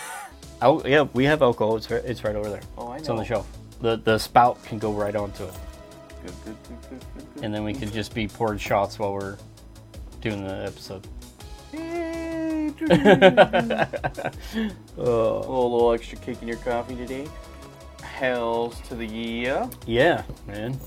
oh 0.62 0.83
yeah, 0.87 1.03
we 1.12 1.25
have 1.25 1.43
alcohol. 1.43 1.77
It's 1.77 1.91
right, 1.91 2.05
it's 2.05 2.25
right 2.25 2.37
over 2.37 2.49
there. 2.50 2.61
Oh, 2.77 2.88
I 2.88 2.91
know. 2.91 2.95
It's 2.95 3.09
on 3.09 3.17
the 3.17 3.25
shelf. 3.25 3.47
The 3.81 3.97
the 3.97 4.19
spout 4.19 4.62
can 4.65 4.79
go 4.79 4.93
right 4.93 5.15
onto 5.15 5.45
it, 5.45 5.55
good, 6.25 6.35
good, 6.45 6.57
good, 6.65 6.91
good, 6.91 7.00
good, 7.35 7.45
and 7.45 7.55
then 7.55 7.65
we 7.65 7.73
can 7.73 7.91
just 7.93 8.15
be 8.15 8.27
pouring 8.27 8.59
shots 8.59 8.99
while 8.99 9.12
we're 9.12 9.37
doing 10.21 10.45
the 10.45 10.65
episode. 10.65 11.07
Oh. 12.81 12.99
a 14.97 15.41
little, 15.41 15.73
little 15.73 15.93
extra 15.93 16.19
kick 16.19 16.43
in 16.43 16.49
your 16.49 16.57
coffee 16.59 16.97
today. 16.97 17.27
Hells 18.03 18.81
to 18.88 18.95
the 18.95 19.07
yeah. 19.07 19.69
Yeah, 19.87 20.23
man. 20.47 20.79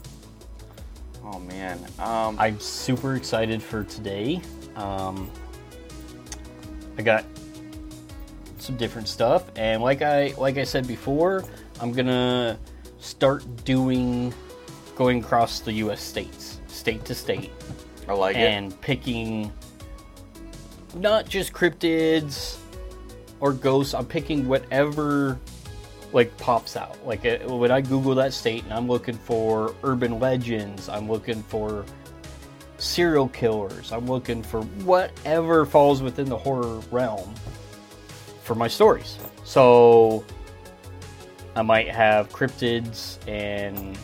Oh 1.24 1.40
man. 1.40 1.80
Um, 2.00 2.38
I'm 2.40 2.60
super 2.60 3.16
excited 3.16 3.62
for 3.62 3.84
today. 3.84 4.42
Um, 4.76 5.30
I 6.98 7.02
got 7.02 7.26
some 8.62 8.78
different 8.78 9.08
stuff, 9.08 9.44
and 9.56 9.82
like 9.82 10.02
I 10.02 10.34
like 10.38 10.58
I 10.58 10.64
said 10.64 10.88
before, 10.88 11.44
I'm 11.80 11.92
gonna 11.92 12.60
start 13.00 13.44
doing 13.66 14.34
going 14.96 15.24
across 15.24 15.60
the 15.62 15.74
U.S. 15.74 16.02
states, 16.02 16.62
state 16.68 17.04
to 17.06 17.16
state, 17.16 17.52
I 18.08 18.14
like 18.14 18.36
it. 18.36 18.40
and 18.40 18.80
picking 18.82 19.52
not 20.94 21.28
just 21.28 21.54
cryptids 21.54 22.58
or 23.40 23.54
ghosts. 23.54 23.94
I'm 23.94 24.06
picking 24.06 24.48
whatever 24.48 25.40
like 26.14 26.36
pops 26.38 26.76
out. 26.76 26.98
Like 27.06 27.26
uh, 27.26 27.40
when 27.56 27.72
I 27.72 27.82
Google 27.82 28.16
that 28.16 28.34
state 28.34 28.64
and 28.64 28.74
I'm 28.74 28.88
looking 28.88 29.18
for 29.18 29.74
urban 29.84 30.20
legends, 30.20 30.90
I'm 30.90 31.10
looking 31.10 31.42
for 31.44 31.86
serial 32.78 33.30
killers, 33.30 33.92
I'm 33.92 34.08
looking 34.08 34.44
for 34.44 34.62
whatever 34.62 35.66
falls 35.66 36.02
within 36.02 36.28
the 36.28 36.38
horror 36.38 36.82
realm 36.92 37.34
for 38.44 38.56
my 38.56 38.68
stories. 38.68 39.18
So 39.44 40.24
I 41.56 41.62
might 41.62 41.90
have 41.90 42.30
cryptids 42.30 43.18
and 43.28 43.98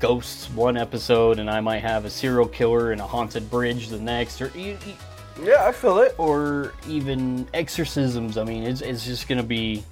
ghosts 0.00 0.50
one 0.50 0.76
episode, 0.76 1.38
and 1.38 1.48
I 1.50 1.60
might 1.60 1.80
have 1.80 2.04
a 2.04 2.10
serial 2.10 2.46
killer 2.46 2.92
and 2.92 3.00
a 3.00 3.06
haunted 3.06 3.50
bridge 3.50 3.88
the 3.88 3.98
next, 4.00 4.40
or 4.42 4.50
Yeah, 4.56 5.64
I 5.66 5.72
feel 5.72 5.98
it. 5.98 6.14
or 6.18 6.74
even 6.88 7.48
exorcisms. 7.54 8.36
I 8.36 8.44
mean, 8.44 8.64
it's, 8.64 8.80
it's 8.80 9.04
just 9.04 9.28
going 9.28 9.40
to 9.40 9.46
be 9.46 9.82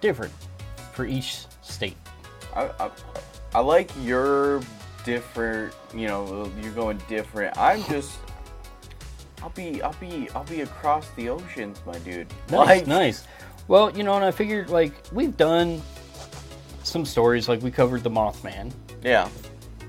different 0.00 0.32
for 0.92 1.06
each 1.06 1.46
state. 1.62 1.96
I, 2.54 2.70
I, 2.78 2.90
I 3.54 3.60
like 3.60 3.90
your 4.02 4.60
different. 5.04 5.74
You 5.94 6.06
know, 6.08 6.50
you're 6.62 6.72
going 6.72 7.00
different. 7.08 7.56
I'm 7.56 7.82
just. 7.84 8.18
I'll 9.42 9.50
be, 9.50 9.82
I'll 9.82 9.94
be, 10.00 10.28
I'll 10.34 10.44
be 10.44 10.60
across 10.60 11.08
the 11.16 11.28
oceans, 11.28 11.80
my 11.84 11.98
dude. 11.98 12.28
Nice, 12.50 12.66
Like, 12.68 12.86
nice. 12.86 13.26
Well, 13.68 13.96
you 13.96 14.02
know, 14.04 14.14
and 14.14 14.24
I 14.24 14.30
figured 14.30 14.70
like 14.70 14.92
we've 15.12 15.36
done 15.36 15.82
some 16.84 17.04
stories, 17.04 17.48
like 17.48 17.62
we 17.62 17.70
covered 17.70 18.02
the 18.02 18.10
Mothman, 18.10 18.72
Yeah. 19.02 19.28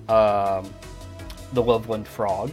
um, 0.10 0.72
the 1.54 1.62
Loveland 1.62 2.08
Frog 2.08 2.52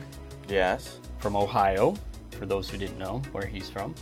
Yes. 0.48 0.98
from 1.18 1.36
Ohio, 1.36 1.94
for 2.38 2.46
those 2.46 2.68
who 2.70 2.76
didn't 2.78 2.98
know 2.98 3.22
where 3.32 3.46
he's 3.46 3.68
from. 3.70 3.94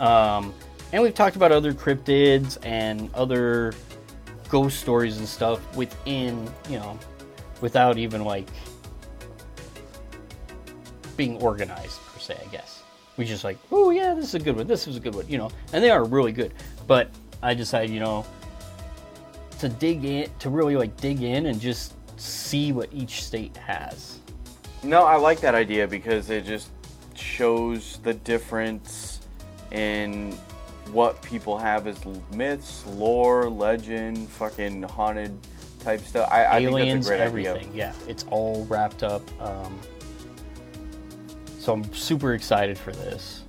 Um, 0.00 0.54
and 0.92 1.02
we've 1.02 1.14
talked 1.14 1.36
about 1.36 1.52
other 1.52 1.72
cryptids 1.74 2.56
and 2.64 3.10
other 3.14 3.74
ghost 4.48 4.80
stories 4.80 5.18
and 5.18 5.26
stuff 5.28 5.60
within, 5.76 6.48
you 6.70 6.78
know, 6.78 6.98
without 7.60 7.98
even 7.98 8.24
like 8.24 8.48
being 11.16 11.36
organized 11.42 11.98
se, 12.28 12.40
I 12.44 12.48
guess. 12.50 12.82
We 13.16 13.24
just 13.24 13.42
like, 13.42 13.58
oh 13.72 13.90
yeah, 13.90 14.14
this 14.14 14.26
is 14.26 14.34
a 14.34 14.38
good 14.38 14.56
one. 14.56 14.66
This 14.66 14.86
is 14.86 14.96
a 14.96 15.00
good 15.00 15.14
one, 15.14 15.28
you 15.28 15.38
know, 15.38 15.50
and 15.72 15.82
they 15.82 15.90
are 15.90 16.04
really 16.04 16.32
good. 16.32 16.52
But 16.86 17.10
I 17.42 17.54
decided, 17.54 17.90
you 17.90 18.00
know, 18.00 18.24
to 19.58 19.68
dig 19.68 20.04
in, 20.04 20.30
to 20.38 20.50
really 20.50 20.76
like 20.76 20.96
dig 20.98 21.22
in 21.22 21.46
and 21.46 21.60
just 21.60 21.94
see 22.16 22.72
what 22.72 22.88
each 22.92 23.24
state 23.24 23.56
has. 23.56 24.18
No, 24.84 25.04
I 25.04 25.16
like 25.16 25.40
that 25.40 25.54
idea 25.56 25.88
because 25.88 26.30
it 26.30 26.44
just 26.44 26.70
shows 27.14 27.98
the 28.04 28.14
difference 28.14 29.20
in 29.72 30.32
what 30.92 31.20
people 31.22 31.58
have 31.58 31.86
as 31.88 31.98
myths, 32.32 32.86
lore, 32.86 33.50
legend, 33.50 34.28
fucking 34.28 34.82
haunted 34.84 35.36
type 35.80 36.00
stuff. 36.00 36.28
I, 36.30 36.46
I 36.46 36.58
think 36.58 36.70
aliens, 36.70 37.06
that's 37.06 37.08
a 37.08 37.10
great 37.10 37.20
everything. 37.20 37.70
idea. 37.70 37.94
Yeah, 37.98 38.10
it's 38.10 38.24
all 38.30 38.64
wrapped 38.66 39.02
up. 39.02 39.22
Um, 39.42 39.78
so 41.68 41.74
I'm 41.74 41.92
super 41.92 42.32
excited 42.32 42.78
for 42.78 42.92
this. 42.92 43.42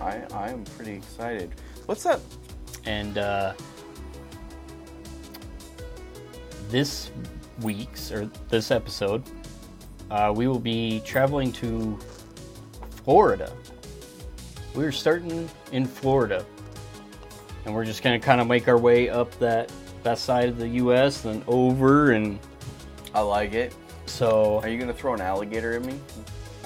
I, 0.00 0.22
I 0.32 0.48
am 0.48 0.64
pretty 0.64 0.92
excited. 0.92 1.50
What's 1.84 2.06
up? 2.06 2.22
And 2.86 3.18
uh, 3.18 3.52
this 6.70 7.10
week's 7.60 8.10
or 8.10 8.30
this 8.48 8.70
episode, 8.70 9.24
uh, 10.10 10.32
we 10.34 10.48
will 10.48 10.58
be 10.58 11.02
traveling 11.04 11.52
to 11.52 11.98
Florida. 13.04 13.52
We're 14.74 14.90
starting 14.90 15.50
in 15.72 15.84
Florida, 15.84 16.46
and 17.66 17.74
we're 17.74 17.84
just 17.84 18.02
gonna 18.02 18.18
kind 18.18 18.40
of 18.40 18.46
make 18.46 18.68
our 18.68 18.78
way 18.78 19.10
up 19.10 19.38
that 19.38 19.70
that 20.02 20.16
side 20.16 20.48
of 20.48 20.56
the 20.56 20.68
U.S. 20.68 21.26
and 21.26 21.44
over, 21.46 22.12
and 22.12 22.38
I 23.14 23.20
like 23.20 23.52
it. 23.52 23.74
so 24.06 24.60
Are 24.62 24.68
you 24.70 24.78
gonna 24.78 24.94
throw 24.94 25.12
an 25.12 25.20
alligator 25.20 25.74
at 25.74 25.84
me? 25.84 26.00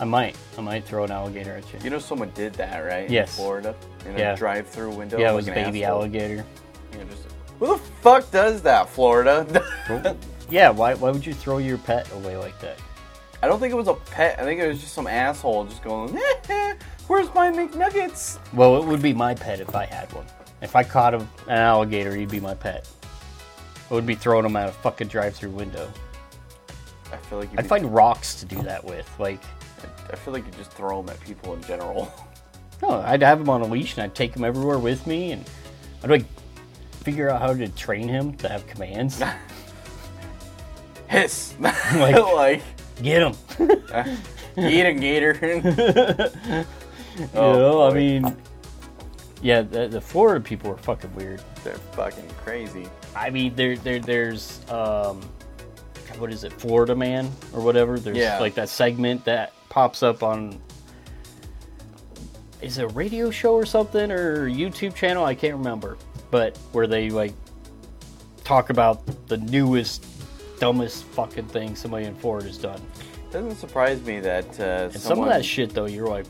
I 0.03 0.05
might. 0.05 0.37
I 0.59 0.61
might 0.63 0.85
throw 0.85 1.05
an 1.05 1.13
alligator 1.13 1.55
at 1.55 1.73
you. 1.73 1.79
You 1.85 1.91
know 1.91 2.01
someone 2.01 2.33
did 2.35 2.55
that, 2.55 2.81
right? 2.81 3.09
Yes. 3.09 3.39
In 3.39 3.45
Florida, 3.45 3.77
in 4.05 4.19
Yeah. 4.19 4.33
a 4.33 4.37
drive-through 4.37 4.91
window. 4.91 5.17
yeah, 5.17 5.27
it 5.27 5.29
like 5.29 5.37
was 5.37 5.47
an 5.49 5.55
baby 5.55 5.85
asshole. 5.85 5.99
alligator. 6.01 6.37
Know, 6.39 7.05
just, 7.05 7.23
who 7.61 7.67
the 7.69 7.79
fuck 7.79 8.29
does 8.33 8.63
that, 8.63 8.89
Florida? 8.89 9.47
yeah, 10.51 10.71
why, 10.71 10.95
why 10.95 11.13
would 11.13 11.25
you 11.25 11.33
throw 11.33 11.59
your 11.59 11.79
pet 11.79 12.11
away 12.15 12.37
like 12.37 12.59
that? 12.63 12.79
I 13.45 13.47
don't 13.47 13.61
think 13.61 13.73
it 13.73 13.77
was 13.77 13.87
a 13.87 13.95
pet. 13.95 14.41
I 14.41 14.43
think 14.43 14.61
it 14.61 14.67
was 14.67 14.81
just 14.81 14.93
some 14.93 15.07
asshole 15.07 15.67
just 15.67 15.85
going, 15.85 16.19
"Where's 17.07 17.33
my 17.33 17.53
McNuggets?" 17.53 18.41
Well, 18.53 18.83
it 18.83 18.85
would 18.85 19.03
be 19.03 19.13
my 19.13 19.35
pet 19.37 19.61
if 19.61 19.73
I 19.77 19.85
had 19.87 20.13
one. 20.13 20.27
If 20.63 20.75
I 20.75 20.83
caught 20.83 21.15
a, 21.15 21.19
an 21.19 21.29
alligator, 21.59 22.15
he'd 22.17 22.29
be 22.29 22.41
my 22.41 22.55
pet. 22.55 22.89
I 23.89 23.95
would 23.95 24.07
be 24.07 24.17
throwing 24.17 24.45
him 24.47 24.57
out 24.57 24.69
a 24.69 24.73
fucking 24.73 25.07
drive-through 25.09 25.51
window. 25.51 25.89
I 27.13 27.17
feel 27.19 27.39
like 27.39 27.51
you'd 27.53 27.61
I'd 27.61 27.67
find 27.69 27.93
rocks 27.95 28.35
to 28.37 28.47
do 28.47 28.61
that 28.63 28.83
with. 28.85 29.09
Like, 29.21 29.41
I 30.13 30.17
feel 30.17 30.33
like 30.35 30.45
you 30.47 30.53
just 30.53 30.73
throw 30.73 31.01
them 31.03 31.11
at 31.11 31.21
people 31.21 31.55
in 31.55 31.63
general. 31.63 32.13
no, 32.83 32.91
I'd 32.91 33.23
have 33.23 33.41
him 33.41 33.49
on 33.49 33.63
a 33.63 33.67
leash 33.67 33.95
and 33.97 34.03
I'd 34.05 34.15
take 34.15 34.35
him 34.35 34.45
everywhere 34.45 34.79
with 34.79 35.07
me, 35.07 35.33
and 35.33 35.45
I'd 36.03 36.11
like 36.11 36.25
figure 37.05 37.29
out 37.31 37.41
how 37.41 37.53
to 37.55 37.69
train 37.69 38.09
him 38.09 38.35
to 38.37 38.49
have 38.49 38.67
commands. 38.67 39.23
Hiss, 41.09 41.55
Like- 41.61 42.17
like, 42.35 42.63
Get 43.03 43.23
him. 43.23 43.35
eat 44.57 44.87
a 44.87 44.93
gator. 44.95 45.39
you 45.43 47.27
Oh, 47.35 47.53
know, 47.59 47.83
I 47.83 47.93
mean, 47.93 48.37
yeah, 49.43 49.63
the, 49.63 49.89
the 49.89 50.01
Florida 50.01 50.41
people 50.43 50.71
are 50.71 50.77
fucking 50.77 51.15
weird. 51.15 51.43
They're 51.65 51.75
fucking 51.75 52.29
crazy. 52.45 52.89
I 53.17 53.31
mean, 53.31 53.55
there, 53.57 53.77
there, 53.77 53.99
there's, 53.99 54.61
um, 54.71 55.21
what 56.19 56.33
is 56.33 56.45
it, 56.45 56.53
Florida 56.53 56.95
Man 56.95 57.31
or 57.53 57.61
whatever. 57.63 57.99
There's 57.99 58.17
Yeah. 58.17 58.39
like 58.39 58.55
that 58.55 58.69
segment 58.69 59.25
that 59.25 59.53
pops 59.69 60.03
up 60.03 60.23
on. 60.23 60.61
Is 62.61 62.79
it 62.79 62.85
a 62.85 62.89
radio 62.89 63.31
show 63.31 63.55
or 63.55 63.67
something 63.67 64.11
or 64.13 64.49
YouTube 64.49 64.95
channel? 64.95 65.25
I 65.25 65.35
can't 65.35 65.57
remember, 65.57 65.97
but 66.31 66.57
where 66.73 66.87
they 66.87 67.11
like 67.11 67.35
talk 68.45 68.71
about 68.71 69.05
the 69.29 69.37
newest, 69.39 70.05
dumbest 70.61 71.05
fucking 71.05 71.47
thing 71.49 71.75
somebody 71.75 72.07
in 72.07 72.15
Florida's 72.15 72.59
done. 72.59 72.81
Doesn't 73.33 73.57
surprise 73.57 74.01
me 74.03 74.21
that 74.21 74.61
uh, 74.61 74.91
And 74.93 75.01
some 75.01 75.21
of 75.21 75.29
that 75.29 75.45
shit 75.45 75.75
though, 75.75 75.87
you're 75.87 76.07
like, 76.09 76.27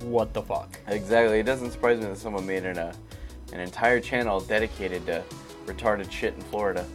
what 0.00 0.32
the 0.32 0.40
fuck? 0.42 0.78
exactly. 0.86 1.40
It 1.40 1.46
doesn't 1.46 1.72
surprise 1.72 1.98
me 1.98 2.06
that 2.06 2.16
someone 2.18 2.46
made 2.46 2.64
an 2.64 2.78
uh, 2.78 2.94
an 3.52 3.60
entire 3.60 3.98
channel 4.00 4.40
dedicated 4.40 5.04
to 5.06 5.22
retarded 5.66 6.10
shit 6.10 6.34
in 6.34 6.40
Florida. 6.42 6.86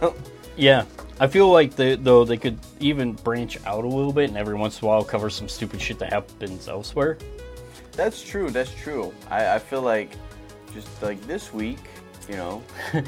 Yeah, 0.56 0.84
I 1.20 1.26
feel 1.26 1.50
like 1.50 1.76
they, 1.76 1.96
though 1.96 2.24
they 2.24 2.36
could 2.36 2.58
even 2.80 3.12
branch 3.12 3.58
out 3.66 3.84
a 3.84 3.88
little 3.88 4.12
bit 4.12 4.28
and 4.28 4.38
every 4.38 4.54
once 4.54 4.80
in 4.80 4.86
a 4.86 4.88
while 4.88 5.04
cover 5.04 5.30
some 5.30 5.48
stupid 5.48 5.80
shit 5.80 5.98
that 5.98 6.12
happens 6.12 6.68
elsewhere. 6.68 7.18
That's 7.92 8.22
true. 8.22 8.50
That's 8.50 8.74
true. 8.74 9.12
I, 9.30 9.54
I 9.54 9.58
feel 9.58 9.82
like 9.82 10.10
just 10.74 11.02
like 11.02 11.20
this 11.26 11.52
week, 11.52 11.78
you 12.28 12.36
know, 12.36 12.62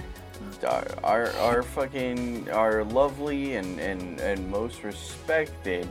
our, 0.67 0.87
our 1.05 1.33
our 1.33 1.63
fucking 1.63 2.51
our 2.51 2.85
lovely 2.85 3.57
and 3.57 3.79
and 3.79 4.21
and 4.21 4.51
most 4.51 4.83
respected 4.85 5.87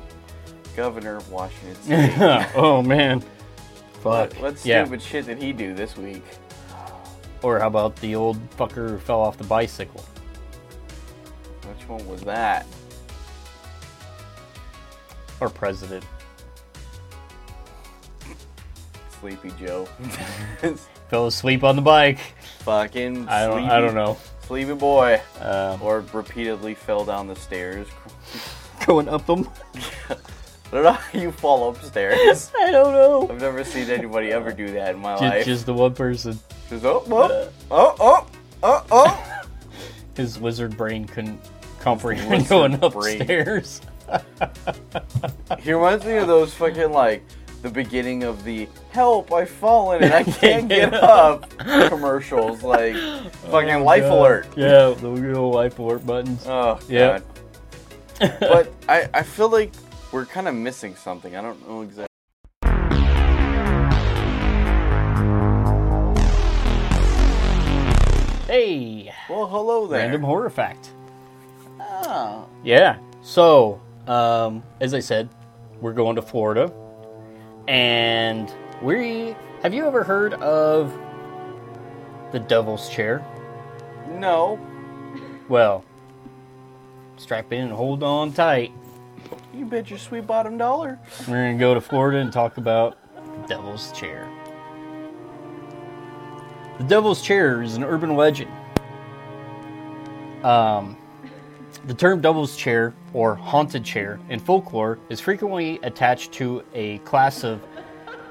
governor 0.76 1.18
of 1.18 1.32
Washington 1.32 1.76
State. 1.84 2.48
oh 2.56 2.82
man, 2.82 3.22
fuck. 4.02 4.34
what, 4.34 4.42
what 4.42 4.66
yeah. 4.66 4.84
stupid 4.84 5.02
shit 5.02 5.26
did 5.28 5.42
he 5.42 5.54
do 5.54 5.76
this 5.76 5.96
week? 5.98 6.24
Or 7.44 7.60
how 7.60 7.68
about 7.68 7.96
the 7.98 8.16
old 8.16 8.38
fucker 8.58 8.90
who 8.90 8.98
fell 8.98 9.22
off 9.22 9.38
the 9.38 9.44
bicycle? 9.44 10.04
Which 11.68 11.88
one 11.88 12.06
was 12.08 12.22
that? 12.24 12.66
Or 15.40 15.50
president? 15.50 16.04
Sleepy 19.20 19.52
Joe. 19.60 19.86
Fell 21.10 21.28
asleep 21.28 21.64
on 21.64 21.76
the 21.76 21.82
bike. 21.82 22.20
fucking 22.60 23.28
I 23.28 23.46
don't. 23.46 23.54
sleepy, 23.60 23.70
I 23.72 23.80
don't 23.80 23.96
know. 23.96 24.18
Sleepy 24.46 24.74
boy. 24.74 25.22
Um, 25.42 25.82
Or 25.82 26.02
repeatedly 26.14 26.76
fell 26.76 27.04
down 27.06 27.28
the 27.28 27.36
stairs. 27.36 27.88
going 28.86 29.10
up 29.10 29.26
them. 29.26 29.50
I 30.10 30.16
don't 30.72 30.84
know 30.84 30.92
how 30.94 31.20
you 31.20 31.32
fall 31.32 31.70
upstairs. 31.70 32.52
I 32.60 32.72
don't 32.72 32.92
know. 32.94 33.28
I've 33.30 33.40
never 33.42 33.64
seen 33.64 33.90
anybody 33.90 34.32
ever 34.34 34.52
do 34.52 34.72
that 34.74 34.96
in 34.96 35.02
my 35.02 35.14
Just, 35.14 35.22
life. 35.24 35.46
just 35.46 35.66
the 35.66 35.74
one 35.74 35.94
person. 35.96 36.38
Just, 36.70 36.84
oh, 36.84 37.04
oh, 37.10 37.50
oh, 37.72 37.96
oh, 38.00 38.28
oh, 38.64 38.86
oh. 38.92 39.42
His 40.16 40.38
wizard 40.40 40.76
brain 40.76 41.06
couldn't 41.06 41.40
Wizard 41.86 42.48
going 42.50 42.74
upstairs. 42.84 43.82
He 45.60 45.74
reminds 45.74 46.06
me 46.06 46.16
of 46.18 46.28
those 46.28 46.54
fucking 46.54 46.92
like 46.92 47.24
the 47.62 47.70
beginning 47.70 48.24
of 48.24 48.44
the 48.46 48.68
"Help! 48.92 49.34
I've 49.34 49.50
fallen 49.50 50.02
and 50.04 50.14
I 50.14 50.24
can't 50.42 50.70
get 50.70 50.94
up" 50.94 51.50
commercials, 51.90 52.64
like 52.64 52.94
fucking 53.52 53.70
oh, 53.70 53.84
life 53.84 54.04
Oh, 54.06 54.10
God. 54.10 54.20
alert. 54.20 54.48
Yeah, 54.56 54.94
the 54.98 55.10
little 55.10 55.52
life 55.52 55.78
alert 55.80 56.06
buttons. 56.06 56.46
Oh 56.48 56.80
yeah. 56.88 57.20
but 58.20 58.72
I 58.88 59.10
I 59.14 59.24
feel 59.24 59.50
like 59.50 59.74
we're 60.14 60.26
kind 60.26 60.48
of 60.48 60.56
missing 60.56 60.96
something. 60.96 61.36
I 61.36 61.42
don't 61.42 61.68
know 61.68 61.82
exactly. 61.82 62.08
Hey, 68.48 69.12
Well, 69.30 69.46
hello 69.48 69.88
there. 69.88 70.00
random 70.00 70.22
horror 70.24 70.50
fact. 70.50 70.92
Ah, 72.10 72.46
Yeah. 72.64 72.98
So, 73.22 73.82
um, 74.08 74.64
as 74.80 74.94
I 74.94 75.00
said, 75.00 75.28
we're 75.82 75.94
going 75.94 76.16
to 76.16 76.22
Florida, 76.22 76.72
and 77.68 78.52
we 78.82 79.36
have 79.62 79.74
you 79.74 79.86
ever 79.86 80.04
heard 80.04 80.34
of 80.36 80.98
the 82.32 82.40
Devil's 82.40 82.90
Chair? 82.90 83.26
no. 84.20 84.60
Well, 85.50 85.84
strap 87.18 87.52
in 87.54 87.66
and 87.66 87.72
hold 87.74 88.04
on 88.04 88.32
tight. 88.34 88.72
You 89.54 89.66
bet 89.66 89.90
your 89.90 90.00
sweet 90.00 90.28
bottom 90.28 90.58
dollar. 90.58 91.00
We're 91.28 91.46
gonna 91.48 91.58
go 91.58 91.74
to 91.74 91.82
Florida 91.82 92.18
and 92.20 92.32
talk 92.34 92.58
about 92.58 92.98
the 93.16 93.48
Devil's 93.48 93.92
Chair. 93.94 94.28
The 96.78 96.84
Devil's 96.86 97.22
Chair 97.22 97.62
is 97.62 97.76
an 97.76 97.84
urban 97.84 98.16
legend. 98.16 98.52
Um, 100.44 100.96
the 101.88 101.94
term 101.94 102.20
Devil's 102.20 102.58
Chair 102.58 102.94
or 103.14 103.34
haunted 103.34 103.86
chair 103.86 104.20
in 104.30 104.42
folklore 104.42 105.00
is 105.08 105.22
frequently 105.22 105.80
attached 105.84 106.34
to 106.34 106.62
a 106.74 106.98
class 107.00 107.46
of 107.46 107.66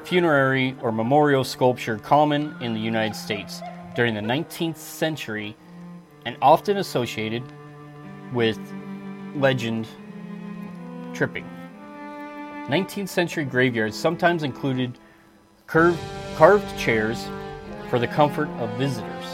funerary 0.04 0.76
or 0.82 0.92
memorial 0.92 1.42
sculpture 1.42 1.96
common 1.96 2.54
in 2.60 2.74
the 2.74 2.80
United 2.80 3.16
States 3.16 3.62
during 3.94 4.14
the 4.14 4.20
19th 4.20 4.76
century 4.76 5.56
and 6.26 6.36
often 6.42 6.76
associated 6.76 7.42
with 8.34 8.58
legend 9.34 9.88
tripping. 11.14 11.48
19th 12.68 13.08
century 13.08 13.46
graveyards 13.46 13.96
sometimes 13.96 14.42
included 14.42 14.98
curved, 15.66 15.98
carved 16.36 16.78
chairs 16.78 17.26
for 17.88 17.98
the 17.98 18.06
comfort 18.06 18.50
of 18.58 18.68
visitors. 18.76 19.24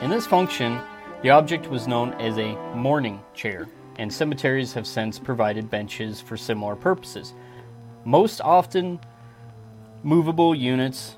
In 0.00 0.08
this 0.08 0.26
function, 0.26 0.80
the 1.26 1.32
object 1.32 1.66
was 1.68 1.88
known 1.88 2.12
as 2.20 2.38
a 2.38 2.54
mourning 2.72 3.20
chair, 3.34 3.66
and 3.98 4.12
cemeteries 4.12 4.72
have 4.72 4.86
since 4.86 5.18
provided 5.18 5.68
benches 5.68 6.20
for 6.20 6.36
similar 6.36 6.76
purposes. 6.76 7.34
Most 8.04 8.40
often, 8.40 9.00
movable 10.04 10.54
units 10.54 11.16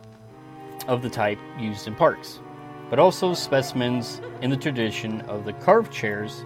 of 0.87 1.03
the 1.03 1.11
type 1.11 1.39
used 1.59 1.87
in 1.87 1.95
parks, 1.95 2.41
but 2.89 2.99
also 2.99 3.35
specimens 3.35 4.23
in 4.41 4.49
the 4.49 4.57
tradition 4.57 5.21
of 5.29 5.45
the 5.45 5.53
carved 5.53 5.93
chairs 5.93 6.43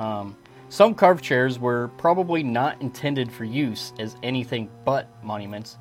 um, 0.00 0.36
some 0.70 0.96
carved 0.96 1.22
chairs 1.22 1.60
were 1.60 1.86
probably 1.98 2.42
not 2.42 2.82
intended 2.82 3.30
for 3.30 3.44
use 3.44 3.92
as 4.00 4.16
anything 4.24 4.68
but 4.84 5.06
monuments, 5.22 5.78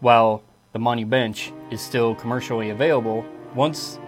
while 0.00 0.42
the 0.72 0.78
Monu 0.78 1.08
Bench 1.08 1.54
is 1.70 1.80
still 1.80 2.14
commercially 2.14 2.68
available. 2.68 3.24
Once 3.54 3.98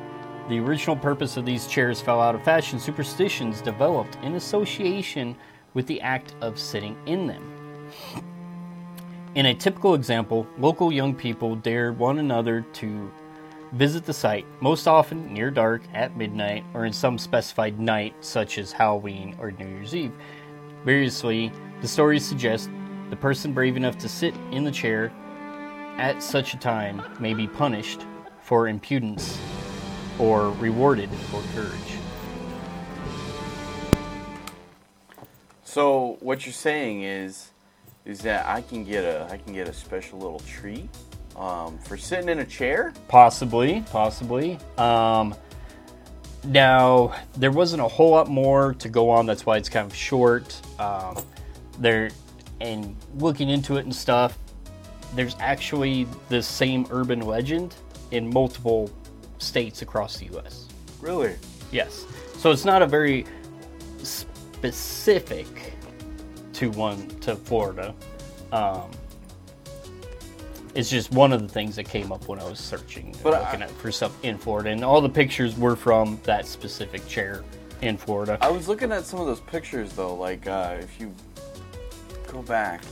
the 0.48 0.61
original 0.61 0.96
purpose 0.96 1.37
of 1.37 1.44
these 1.44 1.66
chairs 1.66 2.00
fell 2.00 2.20
out 2.20 2.35
of 2.35 2.44
fashion, 2.44 2.78
superstitions 2.78 3.61
developed 3.61 4.16
in 4.22 4.35
association 4.35 5.37
with 5.74 5.87
the 5.87 6.00
act 6.00 6.35
of 6.40 6.59
sitting 6.59 6.96
in 7.06 7.26
them. 7.26 7.90
In 9.35 9.46
a 9.46 9.54
typical 9.54 9.94
example, 9.94 10.46
local 10.59 10.92
young 10.92 11.14
people 11.14 11.56
dared 11.56 11.98
one 11.98 12.18
another 12.18 12.62
to 12.74 13.11
visit 13.72 14.06
the 14.06 14.12
site, 14.12 14.46
most 14.61 14.87
often 14.87 15.32
near 15.35 15.50
dark, 15.50 15.82
at 15.92 16.16
midnight, 16.16 16.64
or 16.72 16.87
in 16.87 16.92
some 16.92 17.18
specified 17.18 17.78
night, 17.80 18.14
such 18.20 18.56
as 18.56 18.72
Halloween 18.72 19.37
or 19.38 19.50
New 19.50 19.66
Year's 19.66 19.94
Eve. 19.94 20.12
Variously, 20.85 21.52
the 21.80 21.88
stories 21.88 22.24
suggest 22.24 22.70
the 23.11 23.16
person 23.16 23.52
brave 23.52 23.76
enough 23.76 23.98
to 23.98 24.09
sit 24.09 24.35
in 24.52 24.64
the 24.64 24.70
chair 24.70 25.12
at 25.98 26.22
such 26.22 26.54
a 26.54 26.59
time 26.59 27.02
may 27.18 27.35
be 27.35 27.48
punished 27.48 28.06
for 28.40 28.68
impudence 28.68 29.38
or 30.18 30.50
rewarded 30.52 31.11
for 31.31 31.42
courage. 31.55 31.96
So 35.64 36.16
what 36.20 36.46
you're 36.46 36.52
saying 36.52 37.02
is, 37.02 37.50
is 38.05 38.20
that 38.20 38.46
I 38.46 38.62
can 38.62 38.85
get 38.85 39.05
a 39.05 39.29
I 39.31 39.37
can 39.37 39.52
get 39.52 39.68
a 39.68 39.72
special 39.72 40.18
little 40.18 40.38
treat 40.40 40.88
um, 41.37 41.79
for 41.79 41.96
sitting 41.96 42.29
in 42.29 42.38
a 42.38 42.44
chair. 42.44 42.92
Possibly, 43.09 43.85
possibly. 43.90 44.59
Um, 44.79 45.35
now, 46.44 47.14
there 47.37 47.50
wasn't 47.50 47.83
a 47.83 47.88
whole 47.88 48.11
lot 48.11 48.29
more 48.29 48.74
to 48.74 48.88
go 48.88 49.11
on. 49.11 49.26
That's 49.26 49.44
why 49.44 49.57
it's 49.57 49.68
kind 49.68 49.85
of 49.85 49.94
short. 49.94 50.61
Um, 50.79 51.16
there 51.79 52.11
and 52.61 52.96
looking 53.18 53.50
into 53.50 53.76
it 53.76 53.85
and 53.85 53.94
stuff, 53.94 54.38
there's 55.14 55.37
actually 55.40 56.07
the 56.29 56.42
same 56.42 56.87
urban 56.90 57.20
legend 57.20 57.74
in 58.12 58.33
multiple 58.33 58.90
states 59.38 59.83
across 59.83 60.16
the 60.18 60.27
U.S. 60.27 60.66
Really? 61.01 61.35
Yes. 61.72 62.05
So 62.38 62.51
it's 62.51 62.64
not 62.64 62.83
a 62.83 62.87
very 62.87 63.25
specific 64.03 65.46
to 66.55 66.70
one 66.70 67.09
to 67.20 67.37
Florida. 67.37 67.94
Um, 68.53 68.90
it's 70.75 70.90
just 70.90 71.11
one 71.12 71.33
of 71.33 71.40
the 71.40 71.49
things 71.49 71.77
that 71.77 71.85
came 71.85 72.12
up 72.12 72.29
when 72.29 72.38
I 72.38 72.44
was 72.49 72.59
searching, 72.59 73.14
But 73.22 73.35
I- 73.35 73.40
looking 73.40 73.62
at 73.62 73.70
for 73.72 73.90
stuff 73.90 74.12
in 74.25 74.37
Florida, 74.38 74.70
and 74.70 74.85
all 74.85 75.01
the 75.01 75.09
pictures 75.09 75.57
were 75.57 75.75
from 75.77 76.20
that 76.25 76.46
specific 76.46 77.07
chair 77.09 77.44
in 77.83 77.96
Florida. 77.96 78.38
I 78.40 78.51
was 78.51 78.68
looking 78.68 78.92
at 78.92 79.05
some 79.05 79.20
of 79.20 79.27
those 79.27 79.40
pictures 79.40 79.92
though, 79.92 80.14
like 80.14 80.46
uh, 80.46 80.77
if 80.81 80.99
you 81.01 81.14
go 82.31 82.42
back, 82.42 82.83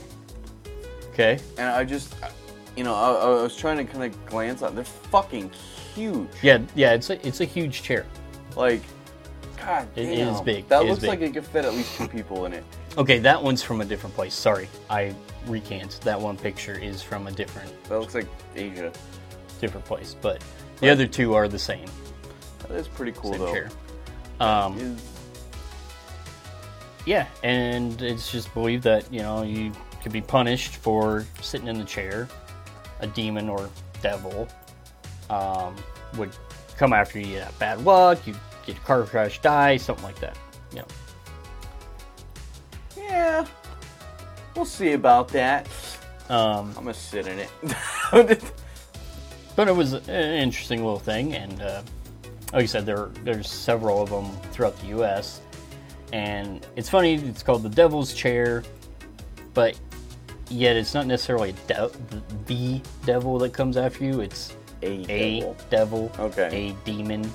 Okay. 1.13 1.39
and 1.57 1.67
I 1.69 1.83
just, 1.85 2.13
you 2.75 2.83
know, 2.83 2.93
I, 2.93 3.11
I 3.13 3.41
was 3.43 3.55
trying 3.55 3.77
to 3.77 3.85
kind 3.85 4.03
of 4.13 4.25
glance 4.25 4.61
at. 4.63 4.75
They're 4.75 4.83
fucking 4.83 5.51
huge. 5.95 6.27
Yeah, 6.41 6.59
yeah. 6.75 6.93
It's 6.93 7.09
a 7.09 7.25
it's 7.27 7.41
a 7.41 7.45
huge 7.45 7.81
chair. 7.81 8.05
Like, 8.55 8.81
God 9.57 9.87
It 9.95 10.05
damn. 10.15 10.29
is 10.35 10.41
big. 10.41 10.67
That 10.69 10.81
It 10.81 10.85
is 10.85 10.89
looks 10.91 11.01
big. 11.01 11.09
like 11.09 11.21
it 11.21 11.33
could 11.33 11.45
fit 11.45 11.65
at 11.65 11.73
least 11.73 11.95
two 11.97 12.07
people 12.07 12.45
in 12.45 12.53
it. 12.53 12.63
Okay, 12.97 13.19
that 13.19 13.41
one's 13.41 13.61
from 13.63 13.81
a 13.81 13.85
different 13.85 14.15
place. 14.15 14.33
Sorry, 14.33 14.69
I 14.89 15.13
recant. 15.47 15.99
That 16.03 16.19
one 16.19 16.37
picture 16.37 16.77
is 16.79 17.01
from 17.01 17.27
a 17.27 17.31
different 17.31 17.71
That 17.89 17.99
looks 17.99 18.15
like 18.15 18.27
Asia. 18.55 18.91
different 19.59 19.85
place, 19.85 20.15
but 20.21 20.41
the 20.79 20.89
other 20.89 21.07
two 21.07 21.33
are 21.33 21.47
the 21.47 21.59
same. 21.59 21.89
That 22.59 22.71
is 22.71 22.87
pretty 22.87 23.11
cool 23.13 23.31
same 23.33 23.41
though. 23.41 23.51
chair. 23.53 23.69
Um, 24.39 24.77
Is- 24.77 25.01
Yeah, 27.05 27.27
and 27.43 28.01
it's 28.01 28.31
just 28.31 28.53
believed 28.53 28.83
that 28.83 29.11
you 29.13 29.21
know 29.21 29.43
you 29.43 29.71
could 30.01 30.11
be 30.11 30.21
punished 30.21 30.77
for 30.77 31.25
sitting 31.41 31.67
in 31.67 31.77
the 31.77 31.85
chair. 31.85 32.27
A 33.01 33.07
demon 33.07 33.49
or 33.49 33.69
devil 34.01 34.47
um, 35.29 35.75
would 36.17 36.31
come 36.77 36.93
after 36.93 37.19
you. 37.19 37.27
You 37.27 37.39
have 37.39 37.57
bad 37.59 37.83
luck. 37.83 38.25
You 38.25 38.35
get 38.65 38.77
a 38.77 38.81
car 38.81 39.03
crash, 39.03 39.41
die, 39.41 39.77
something 39.77 40.03
like 40.03 40.19
that. 40.19 40.37
You 40.71 40.79
know. 40.79 40.87
yeah, 42.97 43.45
we'll 44.55 44.65
see 44.65 44.93
about 44.93 45.27
that. 45.29 45.67
Um, 46.29 46.69
I'm 46.69 46.85
gonna 46.85 46.93
sit 46.93 47.27
in 47.27 47.39
it. 47.39 47.49
but 49.55 49.67
it 49.67 49.75
was 49.75 49.93
an 49.93 50.09
interesting 50.09 50.79
little 50.79 50.99
thing, 50.99 51.33
and 51.33 51.61
uh, 51.61 51.81
like 52.53 52.63
I 52.63 52.65
said, 52.65 52.85
there 52.85 53.09
there's 53.23 53.49
several 53.49 54.01
of 54.01 54.09
them 54.09 54.31
throughout 54.51 54.79
the 54.79 54.87
U.S. 54.87 55.41
And 56.13 56.65
it's 56.75 56.89
funny. 56.89 57.15
It's 57.15 57.43
called 57.43 57.63
the 57.63 57.69
Devil's 57.69 58.13
Chair, 58.13 58.63
but 59.53 59.77
yet 60.49 60.75
it's 60.75 60.93
not 60.93 61.07
necessarily 61.07 61.53
de- 61.67 61.91
the 62.45 62.81
devil 63.05 63.37
that 63.39 63.53
comes 63.53 63.77
after 63.77 64.03
you. 64.03 64.21
It's 64.21 64.55
a 64.85 65.03
a 65.11 65.39
devil. 65.39 65.55
devil, 65.69 66.11
Okay. 66.19 66.69
a 66.69 66.85
demon. 66.85 67.29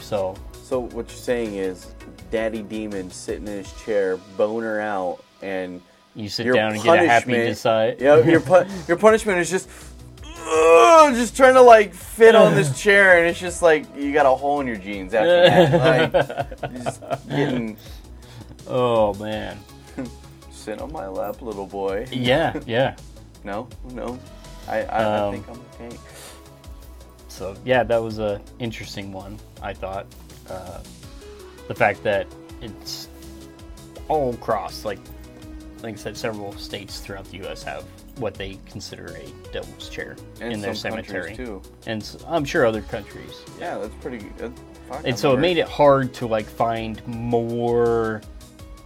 So 0.00 0.34
So 0.62 0.80
what 0.80 1.08
you're 1.08 1.16
saying 1.16 1.54
is, 1.56 1.86
Daddy 2.30 2.62
Demon 2.62 3.10
sitting 3.10 3.46
in 3.46 3.58
his 3.58 3.72
chair, 3.84 4.16
boner 4.36 4.80
out, 4.80 5.18
and 5.42 5.80
you 6.14 6.28
sit 6.28 6.44
down 6.52 6.72
and 6.74 6.82
get 6.82 7.02
a 7.02 7.06
happy 7.08 7.32
decide. 7.32 7.96
Yeah, 8.00 8.18
your 8.24 8.40
pu- 8.40 8.64
your 8.88 8.96
punishment 8.96 9.38
is 9.40 9.50
just, 9.50 9.68
ugh, 10.24 11.14
just 11.14 11.36
trying 11.36 11.54
to 11.54 11.60
like 11.60 11.92
fit 11.94 12.34
on 12.34 12.54
this 12.54 12.80
chair, 12.80 13.18
and 13.18 13.26
it's 13.28 13.38
just 13.40 13.62
like 13.62 13.84
you 13.96 14.12
got 14.12 14.26
a 14.26 14.30
hole 14.34 14.60
in 14.60 14.66
your 14.66 14.76
jeans 14.76 15.12
after 15.14 15.42
that. 15.42 16.60
Like, 16.62 16.72
just 16.84 17.02
getting 17.28 17.76
oh 18.68 19.12
man. 19.14 19.58
sit 20.50 20.80
on 20.80 20.92
my 20.92 21.06
lap, 21.08 21.42
little 21.42 21.66
boy. 21.66 22.06
Yeah, 22.10 22.58
yeah. 22.66 22.96
No, 23.44 23.68
no, 23.92 24.18
I 24.68 24.82
I, 24.82 25.02
I 25.02 25.04
Um, 25.04 25.32
think 25.34 25.48
I'm 25.48 25.60
okay. 25.88 25.96
So 27.28 27.56
yeah, 27.64 27.82
that 27.84 27.98
was 28.02 28.18
a 28.18 28.40
interesting 28.58 29.12
one. 29.12 29.38
I 29.62 29.72
thought 29.72 30.06
uh, 30.48 30.80
the 31.68 31.74
fact 31.74 32.02
that 32.04 32.26
it's 32.60 33.08
all 34.08 34.32
across, 34.34 34.84
like 34.84 34.98
like 35.82 35.94
I 35.94 35.96
said, 35.96 36.16
several 36.16 36.52
states 36.56 37.00
throughout 37.00 37.24
the 37.30 37.38
U.S. 37.38 37.62
have 37.64 37.84
what 38.18 38.34
they 38.34 38.58
consider 38.66 39.06
a 39.16 39.52
devil's 39.52 39.88
chair 39.88 40.16
And 40.40 40.52
in 40.52 40.60
their 40.60 40.74
cemetery, 40.74 41.34
too. 41.34 41.60
and 41.86 42.08
I'm 42.28 42.44
sure 42.44 42.64
other 42.64 42.80
countries. 42.82 43.42
Yeah, 43.58 43.78
that's 43.78 43.94
pretty. 44.00 44.20
Fuck, 44.88 45.02
And 45.04 45.18
so 45.18 45.34
it 45.34 45.38
made 45.40 45.58
it 45.58 45.66
hard 45.68 46.14
to 46.14 46.26
like 46.28 46.46
find 46.46 47.04
more 47.06 48.22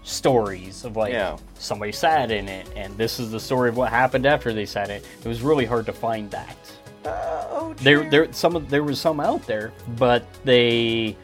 stories 0.08 0.84
of 0.84 0.96
like 0.96 1.12
Yeah. 1.12 1.36
somebody 1.58 1.92
sat 1.92 2.30
in 2.30 2.48
it, 2.48 2.66
and 2.76 2.96
this 2.96 3.20
is 3.20 3.30
the 3.30 3.40
story 3.40 3.68
of 3.68 3.76
what 3.76 3.90
happened 3.90 4.26
after 4.26 4.52
they 4.52 4.66
sat 4.66 4.88
in 4.90 4.96
it. 4.96 5.06
It 5.24 5.28
was 5.28 5.42
really 5.42 5.66
hard 5.66 5.86
to 5.86 5.92
find 5.92 6.30
that. 6.30 6.56
Uh, 7.04 7.44
oh, 7.50 7.74
There, 7.78 8.00
chair. 8.02 8.10
there, 8.10 8.32
some 8.32 8.66
there 8.68 8.82
was 8.82 9.00
some 9.00 9.20
out 9.20 9.46
there, 9.46 9.72
but 9.96 10.24
they 10.44 11.16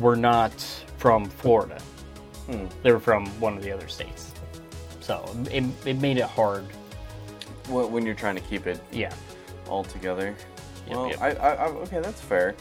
were 0.00 0.16
not 0.16 0.52
from 0.98 1.26
Florida. 1.26 1.78
Hmm. 2.46 2.66
They 2.82 2.92
were 2.92 3.00
from 3.00 3.26
one 3.40 3.56
of 3.56 3.62
the 3.62 3.72
other 3.72 3.88
states. 3.88 4.32
So 5.00 5.24
it, 5.50 5.64
it 5.86 6.00
made 6.00 6.16
it 6.18 6.24
hard. 6.24 6.64
When 7.68 7.92
when 7.92 8.06
you're 8.06 8.14
trying 8.14 8.34
to 8.36 8.40
keep 8.42 8.66
it 8.66 8.80
Yeah. 8.90 9.12
all 9.68 9.84
together. 9.84 10.34
Yep, 10.86 10.96
well, 10.96 11.08
yep. 11.08 11.20
I, 11.22 11.28
I, 11.30 11.54
I, 11.54 11.66
okay, 11.84 12.00
that's 12.00 12.20
fair. 12.20 12.54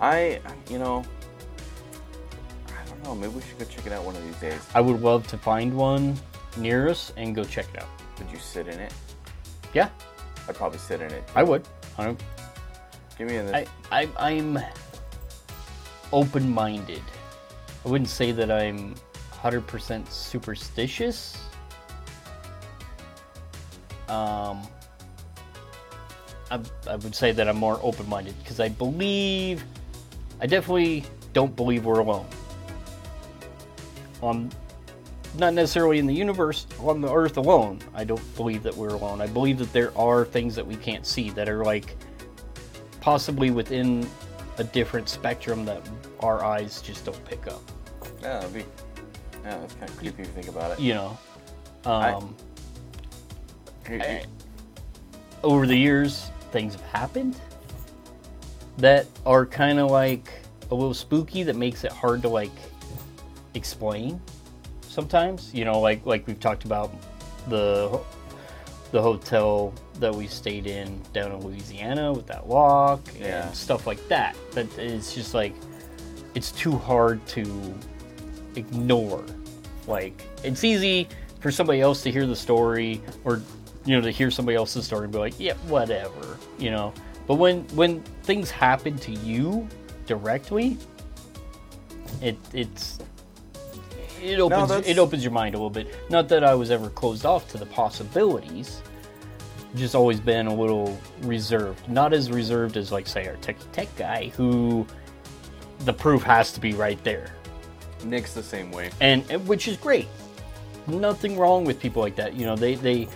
I, 0.00 0.40
you 0.68 0.78
know, 0.78 1.04
Know. 3.06 3.14
Maybe 3.14 3.34
we 3.34 3.40
should 3.42 3.58
go 3.58 3.64
check 3.66 3.86
it 3.86 3.92
out 3.92 4.04
one 4.04 4.16
of 4.16 4.24
these 4.24 4.36
days. 4.36 4.60
I 4.74 4.80
would 4.80 5.00
love 5.00 5.26
to 5.28 5.38
find 5.38 5.72
one 5.76 6.18
near 6.56 6.88
us 6.88 7.12
and 7.16 7.34
go 7.34 7.44
check 7.44 7.66
it 7.72 7.80
out. 7.80 7.88
Would 8.18 8.30
you 8.30 8.38
sit 8.38 8.66
in 8.66 8.80
it? 8.80 8.92
Yeah, 9.72 9.90
I'd 10.48 10.56
probably 10.56 10.78
sit 10.78 11.00
in 11.00 11.12
it. 11.12 11.22
I 11.34 11.44
would. 11.44 11.66
I 11.98 12.04
don't, 12.04 12.20
Give 13.18 13.28
me 13.28 13.36
in 13.36 13.46
this. 13.46 13.68
I, 13.90 14.02
I, 14.02 14.08
I'm 14.18 14.58
open-minded. 16.12 17.02
I 17.84 17.88
wouldn't 17.88 18.10
say 18.10 18.32
that 18.32 18.50
I'm 18.50 18.94
100% 19.32 20.10
superstitious. 20.10 21.38
Um, 24.08 24.62
I, 26.50 26.60
I 26.88 26.96
would 26.96 27.14
say 27.14 27.32
that 27.32 27.48
I'm 27.48 27.56
more 27.56 27.80
open-minded 27.82 28.38
because 28.40 28.60
I 28.60 28.68
believe, 28.68 29.64
I 30.40 30.46
definitely 30.46 31.04
don't 31.32 31.56
believe 31.56 31.84
we're 31.84 32.00
alone. 32.00 32.26
On, 34.22 34.50
not 35.38 35.52
necessarily 35.54 35.98
in 35.98 36.06
the 36.06 36.14
universe, 36.14 36.66
on 36.80 37.00
the 37.00 37.12
Earth 37.12 37.36
alone. 37.36 37.80
I 37.94 38.04
don't 38.04 38.36
believe 38.36 38.62
that 38.62 38.74
we're 38.74 38.88
alone. 38.94 39.20
I 39.20 39.26
believe 39.26 39.58
that 39.58 39.72
there 39.72 39.96
are 39.98 40.24
things 40.24 40.54
that 40.54 40.66
we 40.66 40.76
can't 40.76 41.04
see 41.06 41.30
that 41.30 41.48
are 41.48 41.64
like 41.64 41.96
possibly 43.00 43.50
within 43.50 44.08
a 44.58 44.64
different 44.64 45.08
spectrum 45.08 45.64
that 45.66 45.82
our 46.20 46.44
eyes 46.44 46.80
just 46.80 47.04
don't 47.04 47.24
pick 47.26 47.46
up. 47.46 47.60
yeah, 48.22 48.38
that'd 48.40 48.54
be. 48.54 48.64
Yeah, 49.44 49.58
that's 49.58 49.74
kind 49.74 49.88
of 49.90 49.96
creepy 49.98 50.22
if 50.22 50.28
you 50.28 50.32
think 50.34 50.48
about 50.48 50.72
it. 50.72 50.80
You 50.80 50.94
know, 50.94 51.18
um, 51.84 52.34
Here- 53.86 54.00
eh, 54.02 54.24
over 55.44 55.66
the 55.66 55.76
years, 55.76 56.30
things 56.50 56.72
have 56.74 56.82
happened 56.82 57.36
that 58.78 59.06
are 59.24 59.46
kind 59.46 59.78
of 59.78 59.90
like 59.90 60.32
a 60.70 60.74
little 60.74 60.94
spooky. 60.94 61.42
That 61.44 61.54
makes 61.56 61.84
it 61.84 61.92
hard 61.92 62.22
to 62.22 62.28
like 62.28 62.50
explain. 63.56 64.20
Sometimes, 64.88 65.52
you 65.52 65.64
know, 65.64 65.80
like 65.80 66.04
like 66.06 66.26
we've 66.26 66.40
talked 66.40 66.64
about 66.64 66.90
the 67.48 68.00
the 68.92 69.02
hotel 69.02 69.72
that 69.98 70.14
we 70.14 70.26
stayed 70.26 70.66
in 70.66 71.00
down 71.12 71.32
in 71.32 71.40
Louisiana 71.40 72.12
with 72.12 72.26
that 72.28 72.48
lock 72.48 73.00
Yeah. 73.18 73.46
and 73.46 73.54
stuff 73.56 73.86
like 73.86 74.06
that. 74.08 74.36
That 74.52 74.66
it's 74.78 75.14
just 75.14 75.34
like 75.34 75.54
it's 76.34 76.52
too 76.52 76.76
hard 76.76 77.24
to 77.28 77.74
ignore. 78.54 79.24
Like 79.86 80.22
it's 80.44 80.64
easy 80.64 81.08
for 81.40 81.50
somebody 81.50 81.80
else 81.80 82.02
to 82.04 82.10
hear 82.10 82.26
the 82.26 82.36
story 82.36 83.00
or 83.24 83.42
you 83.84 83.94
know 83.96 84.00
to 84.02 84.10
hear 84.10 84.30
somebody 84.30 84.56
else's 84.56 84.84
story 84.86 85.04
and 85.04 85.12
be 85.12 85.18
like, 85.18 85.34
"Yeah, 85.38 85.54
whatever," 85.68 86.38
you 86.58 86.70
know. 86.70 86.92
But 87.26 87.34
when 87.34 87.62
when 87.74 88.02
things 88.22 88.50
happen 88.50 88.96
to 88.98 89.12
you 89.12 89.68
directly, 90.06 90.76
it 92.22 92.36
it's 92.52 92.98
it 94.22 94.38
opens 94.40 94.68
that's- 94.68 94.88
it 94.88 94.98
opens 94.98 95.22
your 95.22 95.32
mind 95.32 95.54
a 95.54 95.58
little 95.58 95.70
bit. 95.70 95.94
Not 96.10 96.28
that 96.28 96.44
I 96.44 96.54
was 96.54 96.70
ever 96.70 96.88
closed 96.90 97.24
off 97.26 97.48
to 97.52 97.58
the 97.58 97.66
possibilities. 97.66 98.82
Just 99.74 99.94
always 99.94 100.20
been 100.20 100.46
a 100.46 100.54
little 100.54 100.98
reserved. 101.22 101.88
Not 101.88 102.12
as 102.12 102.30
reserved 102.30 102.76
as 102.76 102.92
like 102.92 103.06
say 103.06 103.26
our 103.28 103.36
tech 103.36 103.56
tech 103.72 103.94
guy 103.96 104.28
who 104.36 104.86
the 105.80 105.92
proof 105.92 106.22
has 106.22 106.52
to 106.52 106.60
be 106.60 106.72
right 106.72 107.02
there. 107.04 107.34
Nick's 108.04 108.32
the 108.34 108.42
same 108.42 108.70
way. 108.72 108.90
And 109.00 109.24
and- 109.30 109.46
which 109.46 109.68
is 109.68 109.76
great. 109.76 110.08
Nothing 110.86 111.36
wrong 111.36 111.64
with 111.64 111.80
people 111.80 112.00
like 112.02 112.16
that. 112.16 112.34
You 112.34 112.46
know, 112.46 112.56
they 112.56 112.76
they 112.76 113.08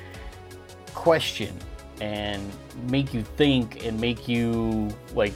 question 0.95 1.57
and 2.01 2.51
make 2.91 3.15
you 3.15 3.23
think 3.23 3.85
and 3.87 4.01
make 4.01 4.27
you 4.29 4.89
like 5.15 5.33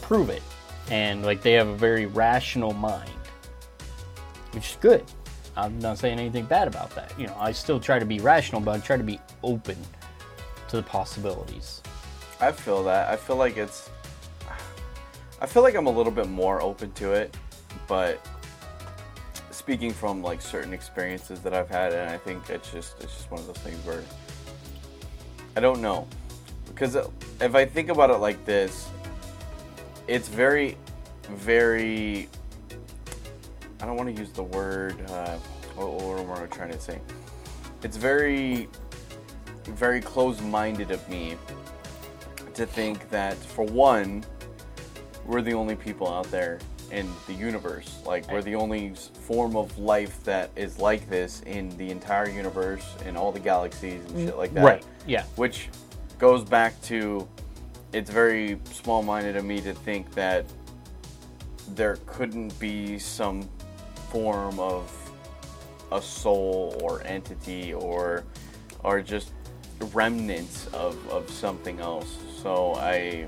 prove 0.00 0.30
it. 0.30 0.42
And 0.90 1.24
like 1.24 1.42
they 1.42 1.52
have 1.52 1.68
a 1.68 1.74
very 1.76 2.06
rational 2.06 2.72
mind. 2.72 3.10
Which 4.52 4.70
is 4.70 4.76
good. 4.80 5.04
I'm 5.56 5.78
not 5.78 5.98
saying 5.98 6.18
anything 6.18 6.44
bad 6.44 6.68
about 6.68 6.90
that. 6.94 7.12
You 7.18 7.26
know, 7.26 7.36
I 7.38 7.52
still 7.52 7.80
try 7.80 7.98
to 7.98 8.04
be 8.04 8.20
rational, 8.20 8.60
but 8.60 8.76
I 8.76 8.78
try 8.78 8.96
to 8.96 9.02
be 9.02 9.20
open 9.42 9.76
to 10.68 10.76
the 10.76 10.82
possibilities. 10.82 11.82
I 12.40 12.52
feel 12.52 12.84
that. 12.84 13.08
I 13.08 13.16
feel 13.16 13.36
like 13.36 13.56
it's. 13.56 13.90
I 15.40 15.46
feel 15.46 15.62
like 15.62 15.74
I'm 15.74 15.86
a 15.86 15.90
little 15.90 16.12
bit 16.12 16.28
more 16.28 16.60
open 16.62 16.92
to 16.92 17.12
it, 17.12 17.36
but 17.86 18.24
speaking 19.50 19.92
from 19.92 20.22
like 20.22 20.40
certain 20.40 20.72
experiences 20.72 21.40
that 21.40 21.54
I've 21.54 21.68
had, 21.68 21.92
and 21.92 22.10
I 22.10 22.18
think 22.18 22.48
it's 22.50 22.70
just 22.70 22.96
it's 23.00 23.14
just 23.14 23.30
one 23.30 23.40
of 23.40 23.46
those 23.46 23.58
things 23.58 23.84
where 23.84 24.02
I 25.56 25.60
don't 25.60 25.80
know 25.80 26.06
because 26.78 26.94
uh, 26.94 27.10
if 27.40 27.56
I 27.56 27.64
think 27.64 27.88
about 27.88 28.10
it 28.10 28.18
like 28.18 28.44
this, 28.44 28.88
it's 30.06 30.28
very, 30.28 30.76
very. 31.28 32.28
I 33.80 33.86
don't 33.86 33.96
want 33.96 34.14
to 34.14 34.20
use 34.20 34.30
the 34.30 34.42
word. 34.42 35.00
Uh, 35.10 35.36
what, 35.76 35.92
what 36.02 36.38
am 36.38 36.44
I 36.44 36.46
trying 36.46 36.72
to 36.72 36.80
say? 36.80 37.00
It's 37.82 37.96
very, 37.96 38.68
very 39.64 40.00
close-minded 40.00 40.90
of 40.90 41.08
me 41.08 41.36
to 42.54 42.66
think 42.66 43.08
that 43.10 43.36
for 43.36 43.64
one, 43.64 44.24
we're 45.24 45.42
the 45.42 45.54
only 45.54 45.76
people 45.76 46.12
out 46.12 46.28
there 46.30 46.58
in 46.90 47.08
the 47.26 47.34
universe. 47.34 48.00
Like 48.04 48.28
we're 48.32 48.42
the 48.42 48.54
only 48.54 48.94
form 49.26 49.56
of 49.56 49.78
life 49.78 50.24
that 50.24 50.50
is 50.56 50.78
like 50.78 51.08
this 51.08 51.42
in 51.42 51.68
the 51.76 51.90
entire 51.90 52.28
universe, 52.28 52.96
in 53.06 53.16
all 53.16 53.30
the 53.30 53.40
galaxies 53.40 54.04
and 54.06 54.26
shit 54.26 54.36
like 54.36 54.54
that. 54.54 54.64
Right. 54.64 54.84
Yeah. 55.06 55.24
Which 55.36 55.68
goes 56.18 56.42
back 56.44 56.80
to 56.82 57.28
it's 57.92 58.10
very 58.10 58.58
small-minded 58.72 59.36
of 59.36 59.44
me 59.44 59.60
to 59.60 59.72
think 59.72 60.12
that 60.14 60.44
there 61.74 61.98
couldn't 62.06 62.58
be 62.58 62.98
some 62.98 63.48
form 64.10 64.58
of 64.58 64.90
a 65.92 66.00
soul 66.02 66.78
or 66.82 67.02
entity 67.04 67.72
or 67.72 68.24
or 68.84 69.00
just 69.00 69.32
remnants 69.92 70.66
of, 70.68 70.96
of 71.10 71.28
something 71.30 71.80
else. 71.80 72.18
So 72.42 72.74
I 72.74 73.26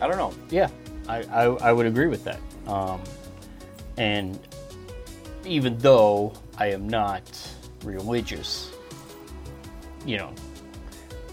I 0.00 0.06
don't 0.06 0.16
know. 0.16 0.32
Yeah, 0.50 0.68
I, 1.08 1.22
I, 1.24 1.44
I 1.44 1.72
would 1.72 1.86
agree 1.86 2.06
with 2.06 2.24
that. 2.24 2.40
Um, 2.66 3.00
and 3.96 4.38
even 5.44 5.76
though 5.78 6.32
I 6.56 6.68
am 6.68 6.88
not 6.88 7.22
religious, 7.84 8.72
you 10.06 10.16
know, 10.16 10.32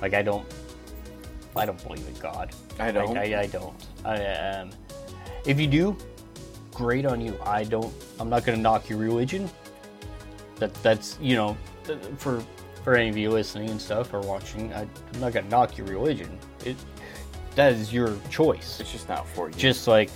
like 0.02 0.14
I 0.14 0.22
don't, 0.22 0.46
I 1.56 1.66
don't 1.66 1.82
believe 1.84 2.08
in 2.08 2.14
God. 2.16 2.52
I 2.80 2.92
don't. 2.92 3.18
I, 3.18 3.34
I, 3.34 3.40
I 3.42 3.48
don't. 3.48 3.88
I, 4.04 4.26
um, 4.26 4.70
if 5.46 5.60
you 5.60 5.68
do, 5.68 5.98
great 6.78 7.06
on 7.06 7.20
you. 7.20 7.38
I 7.44 7.63
don't. 7.63 7.92
I'm 8.20 8.30
not 8.30 8.46
going 8.46 8.58
to 8.58 8.62
knock 8.62 8.88
your 8.90 9.00
religion. 9.00 9.50
That 10.58 10.74
that's 10.84 11.18
you 11.22 11.36
know, 11.36 11.58
for 12.18 12.44
for 12.84 12.96
any 12.96 13.10
of 13.10 13.18
you 13.18 13.30
listening 13.32 13.70
and 13.70 13.82
stuff 13.82 14.13
or 14.13 14.22
watching, 14.22 14.72
I, 14.74 14.82
I'm 15.13 15.20
not 15.20 15.34
going 15.34 15.46
to 15.46 15.52
knock 15.52 15.78
your 15.78 15.88
religion. 15.88 16.38
It 16.63 16.76
that 17.56 17.74
is 17.74 17.92
your 17.92 18.16
choice 18.30 18.80
It's 18.80 18.92
just 18.92 19.10
not 19.10 19.28
for 19.30 19.50
you. 19.50 19.56
just 19.56 19.88
like 19.88 20.12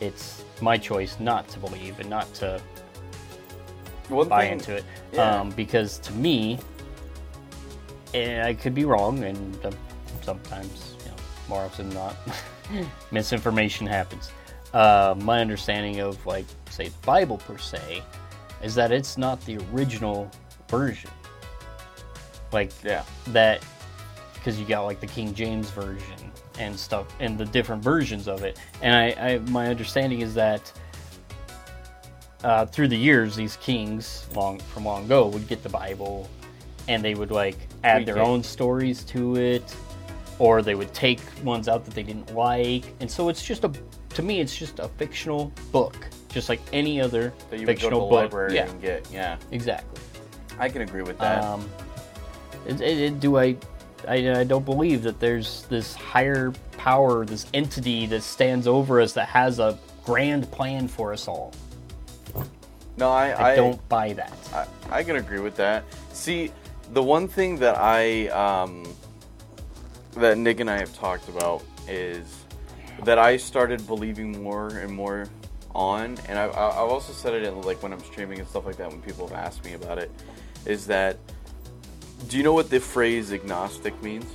it's 0.00 0.44
my 0.60 0.78
choice 0.78 1.16
not 1.18 1.48
to 1.48 1.58
believe 1.58 1.98
and 1.98 2.08
not 2.08 2.32
to 2.34 2.60
One 4.08 4.28
buy 4.28 4.42
thing- 4.44 4.52
into 4.54 4.76
it 4.76 4.84
yeah. 5.12 5.40
um, 5.40 5.50
because 5.50 5.98
to 5.98 6.12
me 6.12 6.56
and 8.14 8.46
i 8.46 8.54
could 8.54 8.74
be 8.74 8.84
wrong 8.84 9.24
and 9.24 9.66
uh, 9.66 9.72
sometimes 10.22 10.94
you 11.04 11.10
know 11.10 11.16
more 11.48 11.62
often 11.64 11.88
than 11.88 11.98
not 11.98 12.16
misinformation 13.10 13.84
happens 13.84 14.30
uh, 14.74 15.14
my 15.18 15.40
understanding 15.40 16.00
of 16.00 16.24
like 16.26 16.44
say 16.70 16.88
the 16.88 16.98
bible 17.06 17.38
per 17.38 17.56
se 17.58 18.02
is 18.62 18.74
that 18.74 18.92
it's 18.92 19.16
not 19.16 19.42
the 19.46 19.58
original 19.72 20.30
version 20.68 21.10
like 22.52 22.72
Yeah. 22.82 23.02
that 23.28 23.64
because 24.34 24.58
you 24.58 24.64
got 24.64 24.82
like 24.82 25.00
the 25.00 25.06
King 25.06 25.34
James 25.34 25.68
version 25.70 26.32
and 26.58 26.78
stuff 26.78 27.06
and 27.20 27.36
the 27.36 27.44
different 27.44 27.82
versions 27.82 28.28
of 28.28 28.42
it. 28.44 28.58
And 28.82 28.94
I, 28.94 29.32
I 29.34 29.38
my 29.50 29.66
understanding 29.66 30.22
is 30.22 30.32
that 30.34 30.72
uh, 32.44 32.64
through 32.66 32.88
the 32.88 32.96
years, 32.96 33.34
these 33.36 33.56
kings 33.56 34.26
long 34.34 34.58
from 34.60 34.84
long 34.84 35.04
ago 35.04 35.26
would 35.28 35.48
get 35.48 35.62
the 35.62 35.68
Bible 35.68 36.28
and 36.86 37.04
they 37.04 37.14
would 37.14 37.30
like 37.30 37.56
add 37.84 38.06
their 38.06 38.20
own 38.20 38.42
stories 38.42 39.04
to 39.04 39.36
it, 39.36 39.74
or 40.38 40.62
they 40.62 40.74
would 40.74 40.94
take 40.94 41.20
ones 41.42 41.68
out 41.68 41.84
that 41.84 41.94
they 41.94 42.02
didn't 42.04 42.34
like. 42.34 42.84
And 43.00 43.10
so 43.10 43.28
it's 43.28 43.44
just 43.44 43.64
a 43.64 43.72
to 44.18 44.24
me, 44.24 44.40
it's 44.40 44.56
just 44.56 44.80
a 44.80 44.88
fictional 44.88 45.52
book, 45.70 45.94
just 46.28 46.48
like 46.48 46.58
any 46.72 47.00
other 47.00 47.32
that 47.50 47.60
you 47.60 47.66
would 47.68 47.76
go 47.78 47.88
to 47.88 47.94
the 47.94 48.00
fictional 48.00 48.00
book. 48.08 48.22
library 48.32 48.56
Yeah, 48.56 48.68
and 48.68 48.82
get. 48.82 49.08
Yeah, 49.12 49.36
exactly. 49.52 50.02
I 50.58 50.68
can 50.68 50.82
agree 50.82 51.02
with 51.02 51.18
that. 51.18 51.44
Um, 51.44 51.70
it, 52.66 52.80
it, 52.80 52.98
it- 52.98 53.20
do 53.20 53.38
I, 53.38 53.56
I? 54.08 54.40
I 54.40 54.42
don't 54.42 54.64
believe 54.64 55.04
that 55.04 55.20
there's 55.20 55.62
this 55.68 55.94
higher 55.94 56.52
power, 56.78 57.24
this 57.24 57.46
entity 57.54 58.06
that 58.06 58.24
stands 58.24 58.66
over 58.66 59.00
us 59.00 59.12
that 59.12 59.28
has 59.28 59.60
a 59.60 59.78
grand 60.04 60.50
plan 60.50 60.88
for 60.88 61.12
us 61.12 61.28
all. 61.28 61.54
no, 62.96 63.10
I, 63.10 63.28
I, 63.28 63.52
I 63.52 63.54
don't 63.54 63.88
buy 63.88 64.14
that. 64.14 64.36
I, 64.52 64.98
I 64.98 65.04
can 65.04 65.14
agree 65.14 65.38
with 65.38 65.54
that. 65.58 65.84
See, 66.12 66.50
the 66.92 67.04
one 67.04 67.28
thing 67.28 67.56
that 67.60 67.78
I 67.78 68.26
um, 68.30 68.84
that 70.14 70.38
Nick 70.38 70.58
and 70.58 70.68
I 70.68 70.78
have 70.80 70.92
talked 70.96 71.28
about 71.28 71.62
is 71.86 72.46
that 73.04 73.18
I 73.18 73.36
started 73.36 73.86
believing 73.86 74.42
more 74.42 74.68
and 74.68 74.92
more 74.92 75.28
on, 75.74 76.16
and 76.28 76.38
I, 76.38 76.46
I- 76.46 76.70
I've 76.82 76.90
also 76.90 77.12
said 77.12 77.34
it 77.34 77.42
in 77.44 77.60
like 77.62 77.82
when 77.82 77.92
I'm 77.92 78.00
streaming 78.04 78.38
and 78.40 78.48
stuff 78.48 78.66
like 78.66 78.76
that 78.76 78.88
when 78.90 79.00
people 79.02 79.26
have 79.28 79.36
asked 79.36 79.64
me 79.64 79.74
about 79.74 79.98
it, 79.98 80.10
is 80.66 80.86
that 80.86 81.16
do 82.28 82.36
you 82.36 82.42
know 82.42 82.52
what 82.52 82.68
the 82.68 82.80
phrase 82.80 83.32
agnostic 83.32 84.00
means? 84.02 84.26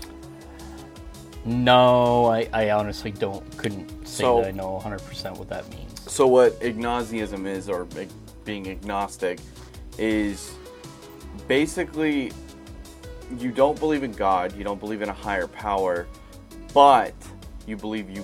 No, 1.46 2.26
I, 2.28 2.48
I 2.54 2.72
honestly 2.72 3.12
don't. 3.12 3.46
Couldn't 3.58 4.08
say 4.08 4.24
So- 4.24 4.42
that 4.42 4.48
I 4.48 4.52
know 4.52 4.80
100% 4.84 5.38
what 5.38 5.50
that 5.50 5.70
means. 5.70 5.90
So 6.12 6.28
what 6.28 6.62
agnosticism 6.62 7.46
is, 7.48 7.68
or 7.70 7.88
ag- 7.98 8.10
being 8.46 8.70
agnostic, 8.70 9.40
is 9.98 10.54
basically 11.48 12.32
you 13.40 13.52
don't 13.52 13.80
believe 13.80 14.04
in 14.04 14.12
God, 14.12 14.56
you 14.56 14.64
don't 14.64 14.80
believe 14.80 15.02
in 15.02 15.10
a 15.10 15.14
higher 15.14 15.48
power, 15.48 16.08
but 16.74 17.14
you 17.66 17.76
believe 17.78 18.10
you 18.10 18.24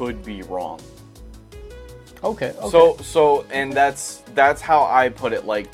could 0.00 0.24
be 0.24 0.40
wrong. 0.42 0.80
Okay. 2.24 2.54
okay. 2.58 2.70
So 2.70 2.96
so 3.02 3.44
and 3.50 3.70
that's 3.70 4.22
that's 4.34 4.62
how 4.62 4.84
I 4.84 5.10
put 5.10 5.34
it. 5.34 5.44
Like 5.44 5.68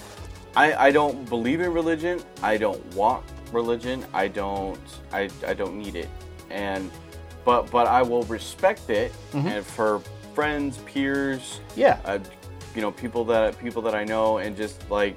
I 0.56 0.88
I 0.88 0.90
don't 0.90 1.28
believe 1.28 1.60
in 1.60 1.72
religion. 1.72 2.20
I 2.42 2.56
don't 2.56 2.84
want 2.96 3.24
religion. 3.52 4.04
I 4.12 4.26
don't 4.26 4.86
I 5.12 5.30
I 5.46 5.54
don't 5.54 5.78
need 5.78 5.94
it. 5.94 6.08
And 6.50 6.90
but 7.44 7.70
but 7.70 7.86
I 7.86 8.02
will 8.02 8.24
respect 8.24 8.90
it 8.90 9.12
and 9.32 9.64
for 9.64 10.02
friends, 10.34 10.78
peers, 10.78 11.60
yeah. 11.76 11.98
uh, 12.04 12.18
you 12.74 12.82
know, 12.82 12.90
people 12.90 13.24
that 13.24 13.58
people 13.58 13.80
that 13.82 13.94
I 13.94 14.04
know, 14.04 14.38
and 14.38 14.56
just 14.56 14.76
like 14.90 15.16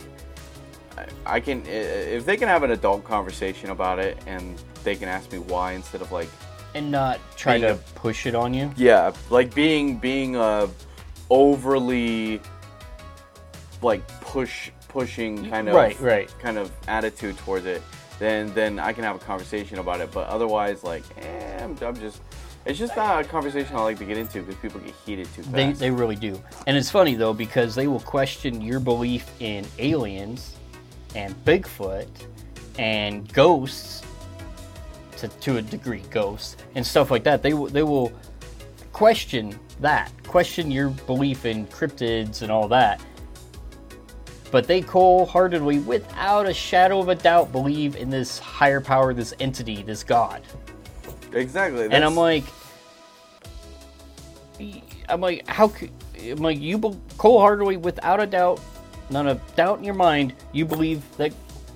I, 0.98 1.06
I 1.26 1.39
can, 1.39 1.65
if 1.65 2.26
they 2.26 2.38
can 2.38 2.48
have 2.48 2.63
an 2.63 2.72
adult 2.72 3.04
conversation 3.04 3.72
about 3.72 3.98
it, 4.00 4.17
and 4.28 4.62
they 4.84 4.95
can 4.95 5.10
ask 5.10 5.32
me 5.32 5.39
why 5.39 5.74
instead 5.74 6.02
of 6.02 6.12
like, 6.12 6.30
and 6.73 6.91
not 6.91 7.19
try 7.36 7.58
being 7.60 7.75
to 7.75 7.84
push 7.95 8.25
it 8.25 8.36
on 8.36 8.53
you. 8.53 8.71
yeah, 8.77 9.12
like 9.29 9.53
being 9.53 9.97
being 9.97 10.36
a 10.36 10.69
overly 11.29 12.41
like 13.82 14.05
push 14.21 14.71
pushing 14.88 15.49
kind 15.49 15.69
of 15.69 15.75
Right, 15.75 15.99
right. 15.99 16.34
kind 16.39 16.58
of 16.58 16.71
attitude 16.88 17.38
towards 17.39 17.65
it, 17.65 17.82
then 18.19 18.53
then 18.53 18.79
I 18.79 18.93
can 18.93 19.03
have 19.03 19.15
a 19.15 19.19
conversation 19.19 19.79
about 19.79 20.01
it. 20.01 20.12
But 20.12 20.27
otherwise, 20.27 20.84
like, 20.84 21.03
eh, 21.21 21.63
I'm, 21.63 21.77
I'm 21.82 21.95
just. 21.99 22.21
It's 22.65 22.77
just 22.77 22.95
not 22.97 23.23
a 23.25 23.27
conversation 23.27 23.75
I 23.77 23.82
like 23.82 23.97
to 23.99 24.05
get 24.05 24.17
into 24.17 24.41
because 24.41 24.55
people 24.55 24.82
get 24.82 24.93
heated 25.05 25.25
too 25.34 25.43
fast. 25.43 25.53
They, 25.55 25.71
they 25.71 25.91
really 25.91 26.17
do. 26.17 26.39
And 26.67 26.75
it's 26.77 26.91
funny 26.91 27.15
though 27.15 27.34
because 27.34 27.73
they 27.73 27.88
will 27.88 28.01
question 28.01 28.62
your 28.62 28.82
belief 28.82 29.32
in 29.39 29.65
aliens 29.79 30.55
and 31.15 31.34
Bigfoot 31.45 32.08
and 32.77 33.32
ghosts 33.34 34.03
to, 35.19 35.27
to 35.27 35.58
a 35.58 35.62
degree, 35.62 36.03
ghosts 36.10 36.58
and 36.75 36.86
stuff 36.86 37.12
like 37.12 37.23
that. 37.23 37.41
They 37.43 37.53
will 37.53 37.67
they 37.67 37.84
will 37.84 38.12
question 38.93 39.60
that, 39.79 40.12
question 40.27 40.71
your 40.71 40.89
belief 40.89 41.45
in 41.45 41.67
cryptids 41.67 42.41
and 42.41 42.51
all 42.51 42.67
that. 42.67 43.01
But 44.51 44.65
they 44.67 44.82
cold-heartedly, 44.82 45.79
without 45.79 46.47
a 46.47 46.53
shadow 46.53 46.99
of 46.99 47.08
a 47.08 47.15
doubt, 47.15 47.51
believe 47.51 47.95
in 47.95 48.10
this 48.10 48.39
higher 48.39 48.82
power, 48.82 49.13
this 49.13 49.34
entity, 49.39 49.84
this 49.84 50.03
God. 50.03 50.41
exactly. 51.34 51.88
And 51.91 52.03
I'm 52.03 52.15
like, 52.15 52.43
I'm 55.08 55.21
like, 55.21 55.47
how 55.47 55.67
could, 55.67 55.91
I'm 56.19 56.38
like, 56.38 56.60
you 56.60 56.79
be- 56.79 56.97
cold-heartedly, 57.17 57.77
without 57.77 58.19
a 58.19 58.25
doubt, 58.25 58.60
not 59.12 59.27
a 59.27 59.39
doubt 59.55 59.77
in 59.77 59.84
your 59.84 59.93
mind, 59.93 60.34
you 60.51 60.65
believe 60.65 61.03
that 61.17 61.32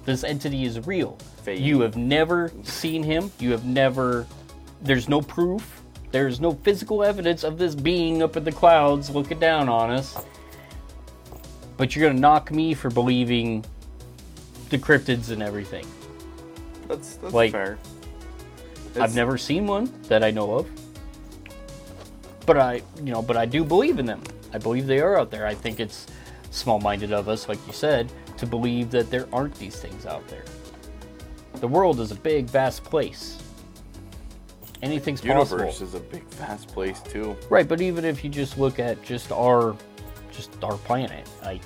this 0.05 0.23
entity 0.23 0.65
is 0.65 0.85
real. 0.85 1.17
Fake. 1.43 1.59
You 1.59 1.81
have 1.81 1.97
never 1.97 2.51
seen 2.63 3.03
him. 3.03 3.31
You 3.39 3.51
have 3.51 3.65
never. 3.65 4.25
There's 4.81 5.09
no 5.09 5.21
proof. 5.21 5.81
There's 6.11 6.39
no 6.39 6.53
physical 6.53 7.03
evidence 7.03 7.43
of 7.43 7.57
this 7.57 7.75
being 7.75 8.21
up 8.23 8.37
in 8.37 8.43
the 8.43 8.51
clouds 8.51 9.09
looking 9.09 9.39
down 9.39 9.67
on 9.67 9.89
us. 9.89 10.17
But 11.75 11.95
you're 11.95 12.07
gonna 12.07 12.19
knock 12.19 12.51
me 12.51 12.73
for 12.73 12.89
believing 12.89 13.65
the 14.69 14.77
cryptids 14.77 15.31
and 15.31 15.41
everything. 15.43 15.85
That's 16.87 17.15
that's 17.15 17.33
Like, 17.33 17.51
fair. 17.51 17.77
I've 18.95 19.15
never 19.15 19.37
seen 19.37 19.65
one 19.65 19.91
that 20.03 20.23
I 20.23 20.31
know 20.31 20.53
of. 20.55 20.69
But 22.45 22.57
I, 22.57 22.81
you 23.03 23.11
know, 23.11 23.21
but 23.21 23.37
I 23.37 23.45
do 23.45 23.63
believe 23.63 23.99
in 23.99 24.05
them. 24.05 24.21
I 24.53 24.59
believe 24.59 24.85
they 24.85 24.99
are 24.99 25.17
out 25.17 25.31
there. 25.31 25.47
I 25.47 25.55
think 25.55 25.79
it's 25.79 26.05
small-minded 26.51 27.11
of 27.11 27.27
us, 27.27 27.49
like 27.49 27.65
you 27.65 27.73
said, 27.73 28.11
to 28.37 28.45
believe 28.45 28.91
that 28.91 29.09
there 29.09 29.27
aren't 29.33 29.55
these 29.55 29.77
things 29.77 30.05
out 30.05 30.27
there. 30.27 30.43
The 31.63 31.69
world 31.69 32.01
is 32.01 32.11
a 32.11 32.15
big, 32.15 32.47
vast 32.47 32.83
place. 32.83 33.37
Anything's 34.81 35.21
possible. 35.21 35.59
universe 35.59 35.79
is 35.79 35.93
a 35.93 35.99
big, 36.01 36.27
fast 36.27 36.67
place 36.67 36.99
too. 36.99 37.37
Right, 37.49 37.65
but 37.65 37.79
even 37.79 38.03
if 38.03 38.21
you 38.21 38.29
just 38.29 38.57
look 38.57 38.79
at 38.79 39.01
just 39.01 39.31
our, 39.31 39.73
just 40.29 40.61
our 40.61 40.75
planet, 40.79 41.25
like, 41.41 41.61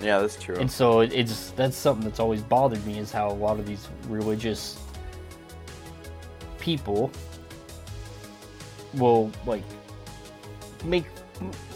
Yeah, 0.00 0.20
that's 0.20 0.42
true. 0.42 0.56
and 0.56 0.70
so 0.70 1.00
it- 1.00 1.12
it's 1.12 1.50
that's 1.50 1.76
something 1.76 2.02
that's 2.06 2.20
always 2.20 2.40
bothered 2.40 2.82
me 2.86 2.98
is 2.98 3.12
how 3.12 3.28
a 3.30 3.34
lot 3.34 3.58
of 3.58 3.66
these 3.66 3.86
religious 4.08 4.78
people 6.58 7.10
will 8.94 9.30
like 9.44 9.62
make 10.86 11.04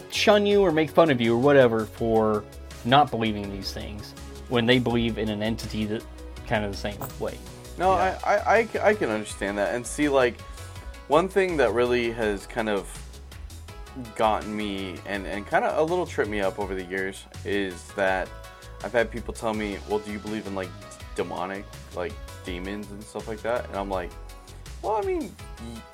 shun 0.09 0.47
you 0.47 0.61
or 0.63 0.71
make 0.71 0.89
fun 0.89 1.11
of 1.11 1.21
you 1.21 1.35
or 1.35 1.37
whatever 1.37 1.85
for 1.85 2.43
not 2.83 3.11
believing 3.11 3.51
these 3.51 3.71
things 3.71 4.15
when 4.49 4.65
they 4.65 4.79
believe 4.79 5.19
in 5.19 5.29
an 5.29 5.43
entity 5.43 5.85
that 5.85 6.01
kind 6.53 6.65
of 6.65 6.71
the 6.71 6.77
same 6.77 6.99
way. 7.19 7.35
No, 7.79 7.93
I 7.93 8.15
I 8.27 8.67
I 8.83 8.93
can 8.93 9.09
understand 9.09 9.57
that. 9.57 9.73
And 9.73 9.85
see, 9.85 10.07
like, 10.07 10.39
one 11.07 11.27
thing 11.27 11.57
that 11.57 11.73
really 11.73 12.11
has 12.11 12.45
kind 12.45 12.69
of 12.69 12.87
gotten 14.15 14.55
me 14.55 14.97
and, 15.07 15.25
and 15.25 15.47
kind 15.47 15.65
of 15.65 15.75
a 15.79 15.81
little 15.81 16.05
tripped 16.05 16.29
me 16.29 16.41
up 16.41 16.59
over 16.59 16.75
the 16.75 16.83
years 16.83 17.25
is 17.43 17.87
that 17.95 18.29
I've 18.83 18.91
had 18.91 19.09
people 19.09 19.33
tell 19.33 19.55
me, 19.55 19.79
well, 19.89 19.97
do 19.97 20.11
you 20.11 20.19
believe 20.19 20.45
in, 20.45 20.53
like, 20.53 20.69
demonic, 21.15 21.65
like, 21.95 22.13
demons 22.45 22.91
and 22.91 23.03
stuff 23.03 23.27
like 23.27 23.41
that? 23.41 23.65
And 23.69 23.75
I'm 23.75 23.89
like, 23.89 24.11
well, 24.83 24.93
I 24.93 25.01
mean, 25.01 25.35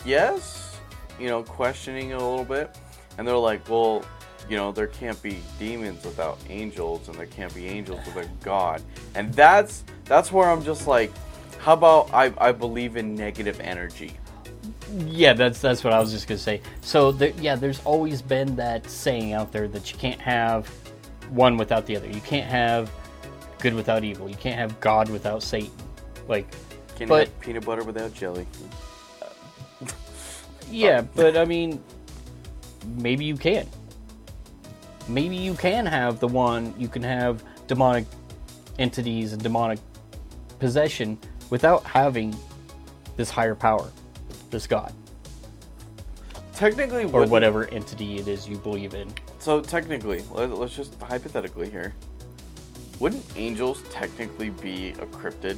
yes, 0.03 0.77
you 1.17 1.27
know, 1.27 1.41
questioning 1.41 2.09
it 2.09 2.17
a 2.17 2.25
little 2.31 2.43
bit. 2.43 2.77
And 3.17 3.25
they're 3.25 3.37
like, 3.37 3.67
well, 3.69 4.03
you 4.49 4.57
know, 4.57 4.71
there 4.71 4.87
can't 4.87 5.21
be 5.21 5.39
demons 5.59 6.03
without 6.03 6.39
angels, 6.49 7.07
and 7.07 7.17
there 7.17 7.27
can't 7.27 7.53
be 7.53 7.67
angels 7.67 7.99
without 8.07 8.27
God. 8.41 8.81
And 9.15 9.33
that's 9.33 9.83
that's 10.05 10.31
where 10.31 10.49
I'm 10.49 10.63
just 10.63 10.87
like, 10.87 11.11
how 11.59 11.73
about 11.73 12.09
I, 12.13 12.33
I 12.37 12.51
believe 12.51 12.97
in 12.97 13.13
negative 13.15 13.59
energy? 13.59 14.13
Yeah, 15.05 15.33
that's 15.33 15.61
that's 15.61 15.83
what 15.83 15.93
I 15.93 15.99
was 15.99 16.11
just 16.11 16.27
gonna 16.27 16.39
say. 16.39 16.61
So 16.81 17.11
there, 17.11 17.31
yeah, 17.39 17.55
there's 17.55 17.79
always 17.85 18.21
been 18.21 18.55
that 18.55 18.89
saying 18.89 19.33
out 19.33 19.51
there 19.51 19.67
that 19.67 19.91
you 19.91 19.97
can't 19.99 20.19
have 20.19 20.67
one 21.29 21.57
without 21.57 21.85
the 21.85 21.95
other. 21.95 22.07
You 22.09 22.21
can't 22.21 22.49
have 22.49 22.91
good 23.59 23.75
without 23.75 24.03
evil. 24.03 24.27
You 24.29 24.35
can't 24.35 24.57
have 24.57 24.79
God 24.79 25.09
without 25.09 25.43
Satan. 25.43 25.71
Like, 26.27 26.47
Can't 26.95 27.07
But- 27.09 27.27
have 27.27 27.39
peanut 27.39 27.65
butter 27.65 27.83
without 27.83 28.13
jelly. 28.13 28.47
yeah, 30.71 31.01
but 31.01 31.37
I 31.37 31.45
mean, 31.45 31.81
maybe 32.97 33.25
you 33.25 33.35
can. 33.37 33.67
Maybe 35.09 35.35
you 35.35 35.55
can 35.55 35.87
have 35.87 36.19
the 36.19 36.27
one. 36.27 36.73
You 36.77 36.87
can 36.87 37.01
have 37.01 37.43
demonic 37.65 38.05
entities 38.77 39.33
and 39.33 39.41
demonic 39.41 39.79
possession 40.59 41.17
without 41.49 41.83
having 41.83 42.35
this 43.17 43.31
higher 43.31 43.55
power, 43.55 43.91
this 44.51 44.67
God, 44.67 44.93
Technically, 46.53 47.05
or 47.05 47.25
whatever 47.25 47.67
entity 47.69 48.17
it 48.17 48.27
is 48.27 48.47
you 48.47 48.57
believe 48.57 48.93
in. 48.93 49.11
So 49.39 49.61
technically, 49.61 50.23
let's 50.31 50.75
just 50.75 51.01
hypothetically 51.01 51.69
here. 51.69 51.95
Wouldn't 52.99 53.25
angels 53.35 53.81
technically 53.89 54.51
be 54.51 54.89
a 54.89 55.05
cryptid? 55.07 55.57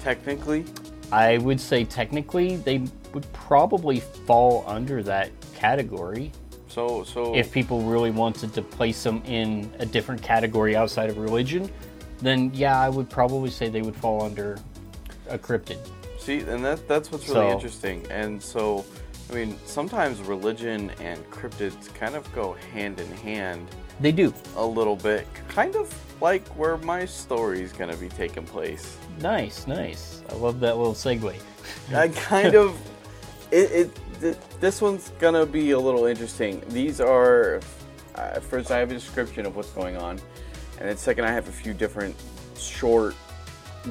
Technically, 0.00 0.64
I 1.12 1.38
would 1.38 1.60
say 1.60 1.84
technically 1.84 2.56
they 2.56 2.84
would 3.12 3.30
probably 3.32 4.00
fall 4.00 4.64
under 4.66 5.02
that 5.02 5.30
category 5.54 6.32
so 6.70 7.02
so 7.04 7.34
if 7.34 7.50
people 7.50 7.82
really 7.82 8.10
wanted 8.10 8.54
to 8.54 8.62
place 8.62 9.02
them 9.02 9.22
in 9.26 9.70
a 9.80 9.86
different 9.86 10.22
category 10.22 10.76
outside 10.76 11.10
of 11.10 11.18
religion. 11.18 11.70
Then 12.22 12.50
yeah, 12.54 12.78
I 12.78 12.88
would 12.88 13.08
probably 13.08 13.50
say 13.50 13.68
they 13.70 13.82
would 13.82 13.96
fall 13.96 14.22
under 14.22 14.58
a 15.28 15.38
cryptid. 15.38 15.78
See, 16.18 16.40
and 16.40 16.64
that 16.64 16.86
that's 16.86 17.10
what's 17.10 17.26
really 17.28 17.48
So- 17.48 17.50
interesting. 17.50 18.06
And 18.10 18.42
so, 18.42 18.84
I 19.30 19.34
mean, 19.34 19.58
sometimes 19.64 20.20
religion 20.20 20.90
and 21.00 21.18
cryptids 21.30 21.92
kind 21.94 22.14
of 22.14 22.30
go 22.34 22.52
hand 22.74 23.00
in 23.00 23.10
hand 23.12 23.66
They 24.00 24.12
do. 24.12 24.34
a 24.56 24.64
little 24.64 24.96
bit, 24.96 25.26
kind 25.48 25.74
of 25.76 25.92
like 26.20 26.46
where 26.48 26.76
my 26.78 27.06
story 27.06 27.62
is 27.62 27.72
gonna 27.72 27.96
be 27.96 28.10
taking 28.10 28.44
place. 28.44 28.98
Nice, 29.20 29.66
nice. 29.66 30.22
I 30.30 30.34
love 30.34 30.60
that 30.60 30.76
little 30.76 30.94
segue. 30.94 31.34
I 31.94 32.08
kind 32.08 32.54
of, 32.54 32.76
it, 33.50 33.70
it 33.72 33.90
th- 34.20 34.36
this 34.60 34.80
one's 34.82 35.10
gonna 35.18 35.46
be 35.46 35.70
a 35.72 35.78
little 35.78 36.04
interesting. 36.06 36.62
These 36.68 37.00
are, 37.00 37.60
uh, 38.14 38.40
first 38.40 38.70
I 38.70 38.78
have 38.78 38.90
a 38.90 38.94
description 38.94 39.46
of 39.46 39.56
what's 39.56 39.70
going 39.70 39.96
on, 39.96 40.20
and 40.78 40.88
then 40.88 40.96
second 40.96 41.24
I 41.24 41.30
have 41.32 41.48
a 41.48 41.52
few 41.52 41.74
different 41.74 42.14
short, 42.56 43.14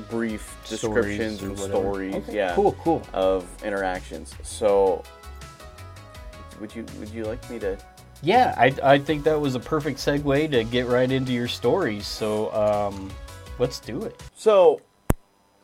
brief 0.09 0.55
descriptions 0.69 1.37
Stories 1.37 1.41
and 1.41 1.51
whatever. 1.51 1.67
stories. 1.73 2.15
Okay, 2.15 2.35
Yeah, 2.35 2.53
Cool, 2.55 2.73
cool. 2.83 3.01
of 3.13 3.45
interactions. 3.63 4.33
So, 4.43 5.03
would 6.59 6.75
you 6.75 6.85
would 6.99 7.09
you 7.09 7.23
like 7.25 7.49
me 7.49 7.57
to? 7.59 7.77
Yeah, 8.21 8.53
I, 8.57 8.75
I 8.83 8.99
think 8.99 9.23
that 9.23 9.39
was 9.39 9.55
a 9.55 9.59
perfect 9.61 9.97
segue 9.97 10.51
to 10.51 10.63
get 10.65 10.87
right 10.87 11.09
into 11.09 11.31
your 11.31 11.47
stories. 11.47 12.05
So 12.05 12.53
um, 12.53 13.09
let's 13.59 13.79
do 13.79 14.01
it. 14.03 14.21
So, 14.35 14.81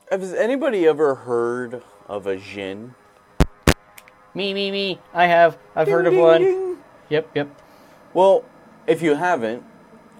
has 0.09 0.33
anybody 0.33 0.87
ever 0.87 1.15
heard 1.15 1.83
of 2.07 2.27
a 2.27 2.37
Jinn? 2.37 2.95
Me, 4.35 4.53
me, 4.53 4.69
me. 4.69 4.99
I 5.13 5.27
have. 5.27 5.57
I've 5.75 5.87
heard 5.87 6.05
of 6.05 6.13
Ding, 6.13 6.21
one. 6.21 6.41
ding, 6.41 6.51
ding. 6.51 6.77
Yep, 7.09 7.29
yep. 7.35 7.61
Well, 8.13 8.43
if 8.85 9.01
you 9.01 9.15
haven't, 9.15 9.63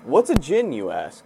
what's 0.06 0.30
a 0.30 0.36
Jinn, 0.36 0.72
you 0.72 0.90
ask? 0.90 1.24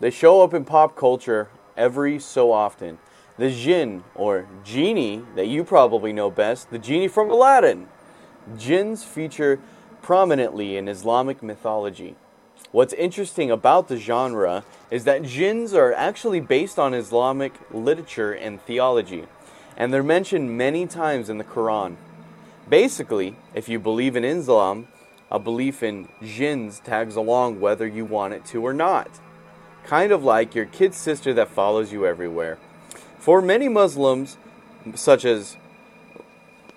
They 0.00 0.10
show 0.10 0.42
up 0.42 0.54
in 0.54 0.64
pop 0.64 0.96
culture 0.96 1.48
every 1.76 2.18
so 2.18 2.52
often. 2.52 2.98
The 3.38 3.50
Jinn, 3.50 4.04
or 4.14 4.46
genie, 4.64 5.24
that 5.34 5.48
you 5.48 5.64
probably 5.64 6.12
know 6.12 6.30
best, 6.30 6.70
the 6.70 6.78
genie 6.78 7.08
from 7.08 7.28
Aladdin. 7.30 7.88
Jinns 8.56 9.02
feature 9.02 9.60
prominently 10.00 10.76
in 10.76 10.88
Islamic 10.88 11.42
mythology. 11.42 12.14
What's 12.70 12.92
interesting 12.94 13.50
about 13.50 13.88
the 13.88 13.96
genre 13.98 14.64
is 14.90 15.04
that 15.04 15.22
jinns 15.22 15.74
are 15.74 15.92
actually 15.92 16.40
based 16.40 16.78
on 16.78 16.94
Islamic 16.94 17.52
literature 17.72 18.32
and 18.32 18.60
theology, 18.62 19.24
and 19.76 19.92
they're 19.92 20.02
mentioned 20.02 20.56
many 20.56 20.86
times 20.86 21.28
in 21.28 21.38
the 21.38 21.44
Quran. 21.44 21.96
Basically, 22.68 23.36
if 23.54 23.68
you 23.68 23.78
believe 23.78 24.16
in 24.16 24.24
Islam, 24.24 24.88
a 25.30 25.38
belief 25.38 25.82
in 25.82 26.08
jinns 26.22 26.80
tags 26.80 27.16
along 27.16 27.60
whether 27.60 27.86
you 27.86 28.04
want 28.04 28.34
it 28.34 28.44
to 28.46 28.64
or 28.64 28.72
not. 28.72 29.20
Kind 29.84 30.12
of 30.12 30.24
like 30.24 30.54
your 30.54 30.66
kid 30.66 30.94
sister 30.94 31.34
that 31.34 31.48
follows 31.48 31.92
you 31.92 32.06
everywhere. 32.06 32.58
For 33.18 33.42
many 33.42 33.68
Muslims, 33.68 34.36
such 34.94 35.24
as 35.24 35.56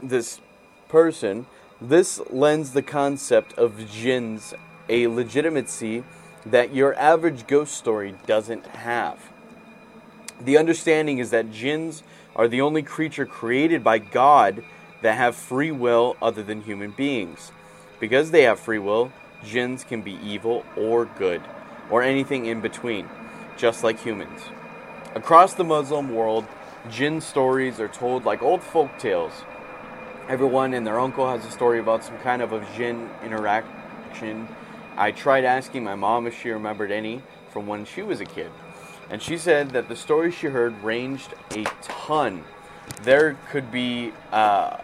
this 0.02 0.40
person, 0.88 1.46
this 1.80 2.20
lends 2.30 2.72
the 2.72 2.82
concept 2.82 3.54
of 3.54 3.90
jinns 3.90 4.54
a 4.90 5.08
legitimacy 5.08 6.04
that 6.46 6.74
your 6.74 6.96
average 6.96 7.48
ghost 7.48 7.76
story 7.76 8.16
doesn't 8.26 8.66
have. 8.68 9.32
The 10.42 10.58
understanding 10.58 11.20
is 11.20 11.30
that 11.32 11.52
jinns 11.52 12.02
are 12.36 12.48
the 12.48 12.62
only 12.62 12.84
creature 12.84 13.26
created 13.26 13.84
by 13.84 13.98
God 14.00 14.64
that 15.02 15.18
have 15.18 15.36
free 15.36 15.72
will 15.72 16.18
other 16.22 16.44
than 16.44 16.62
human 16.62 16.92
beings. 16.92 17.52
Because 18.00 18.32
they 18.32 18.44
have 18.44 18.60
free 18.60 18.80
will, 18.80 19.12
jinns 19.44 19.84
can 19.84 20.02
be 20.02 20.18
evil 20.24 20.66
or 20.76 21.06
good, 21.06 21.42
or 21.90 22.02
anything 22.02 22.46
in 22.46 22.62
between, 22.62 23.10
just 23.58 23.84
like 23.84 24.00
humans. 24.00 24.42
Across 25.16 25.56
the 25.56 25.64
Muslim 25.64 26.14
world, 26.14 26.46
jinn 26.90 27.20
stories 27.22 27.80
are 27.80 27.88
told 27.88 28.26
like 28.26 28.42
old 28.42 28.62
folk 28.62 28.98
tales. 29.00 29.34
Everyone 30.28 30.74
and 30.74 30.86
their 30.86 31.00
uncle 31.00 31.28
has 31.28 31.46
a 31.46 31.52
story 31.52 31.80
about 31.80 32.04
some 32.04 32.18
kind 32.20 32.42
of 32.42 32.54
a 32.54 32.66
jinn 32.76 33.10
interaction. 33.26 34.48
I 34.96 35.12
tried 35.12 35.46
asking 35.46 35.84
my 35.84 35.96
mom 35.96 36.28
if 36.28 36.40
she 36.40 36.52
remembered 36.52 36.92
any 36.92 37.22
from 37.50 37.68
when 37.68 37.86
she 37.86 38.04
was 38.04 38.22
a 38.22 38.26
kid, 38.26 38.52
and 39.10 39.22
she 39.22 39.38
said 39.38 39.72
that 39.72 39.90
the 39.90 39.96
stories 39.96 40.34
she 40.36 40.48
heard 40.48 40.84
ranged 40.84 41.34
a 41.52 41.64
ton. 41.82 42.44
There 43.04 43.38
could 43.50 43.72
be 43.72 44.14
uh, 44.32 44.78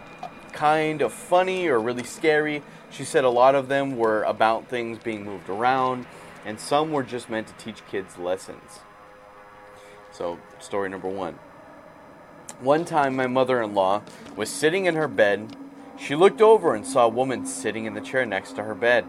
kind 0.52 1.02
of 1.02 1.12
funny 1.12 1.68
or 1.68 1.80
really 1.80 2.04
scary. 2.04 2.62
She 2.90 3.04
said 3.04 3.24
a 3.24 3.30
lot 3.30 3.54
of 3.54 3.68
them 3.68 3.96
were 3.96 4.22
about 4.22 4.68
things 4.68 4.98
being 4.98 5.24
moved 5.24 5.48
around, 5.48 6.06
and 6.44 6.58
some 6.58 6.92
were 6.92 7.02
just 7.02 7.28
meant 7.28 7.46
to 7.48 7.54
teach 7.54 7.86
kids 7.86 8.18
lessons. 8.18 8.80
So, 10.12 10.38
story 10.58 10.88
number 10.88 11.08
one. 11.08 11.38
One 12.60 12.84
time, 12.84 13.16
my 13.16 13.26
mother 13.26 13.60
in 13.60 13.74
law 13.74 14.02
was 14.34 14.48
sitting 14.48 14.86
in 14.86 14.94
her 14.94 15.08
bed. 15.08 15.56
She 15.98 16.14
looked 16.14 16.40
over 16.40 16.74
and 16.74 16.86
saw 16.86 17.04
a 17.04 17.08
woman 17.08 17.44
sitting 17.44 17.84
in 17.84 17.94
the 17.94 18.00
chair 18.00 18.24
next 18.24 18.52
to 18.52 18.62
her 18.64 18.74
bed. 18.74 19.04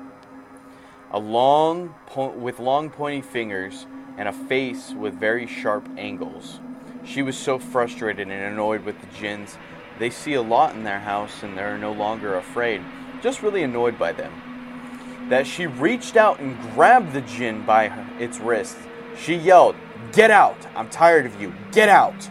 a 1.11 1.19
long 1.19 1.95
po- 2.07 2.29
with 2.29 2.59
long 2.59 2.89
pointy 2.89 3.21
fingers 3.21 3.85
and 4.17 4.27
a 4.27 4.33
face 4.33 4.91
with 4.91 5.13
very 5.13 5.47
sharp 5.47 5.87
angles. 5.97 6.59
She 7.05 7.21
was 7.21 7.37
so 7.37 7.59
frustrated 7.59 8.27
and 8.27 8.53
annoyed 8.53 8.83
with 8.83 8.99
the 8.99 9.07
jinns. 9.17 9.57
They 9.99 10.09
see 10.09 10.33
a 10.33 10.41
lot 10.41 10.75
in 10.75 10.83
their 10.83 10.99
house 10.99 11.43
and 11.43 11.57
they're 11.57 11.77
no 11.77 11.91
longer 11.91 12.35
afraid, 12.35 12.81
just 13.21 13.41
really 13.41 13.63
annoyed 13.63 13.97
by 13.97 14.11
them. 14.11 15.27
That 15.29 15.47
she 15.47 15.67
reached 15.67 16.17
out 16.17 16.39
and 16.39 16.59
grabbed 16.73 17.13
the 17.13 17.21
jinn 17.21 17.65
by 17.65 17.85
its 18.19 18.39
wrist. 18.39 18.77
She 19.17 19.35
yelled, 19.35 19.75
Get 20.13 20.31
out! 20.31 20.57
I'm 20.75 20.89
tired 20.89 21.25
of 21.25 21.39
you! 21.41 21.53
Get 21.71 21.89
out! 21.89 22.29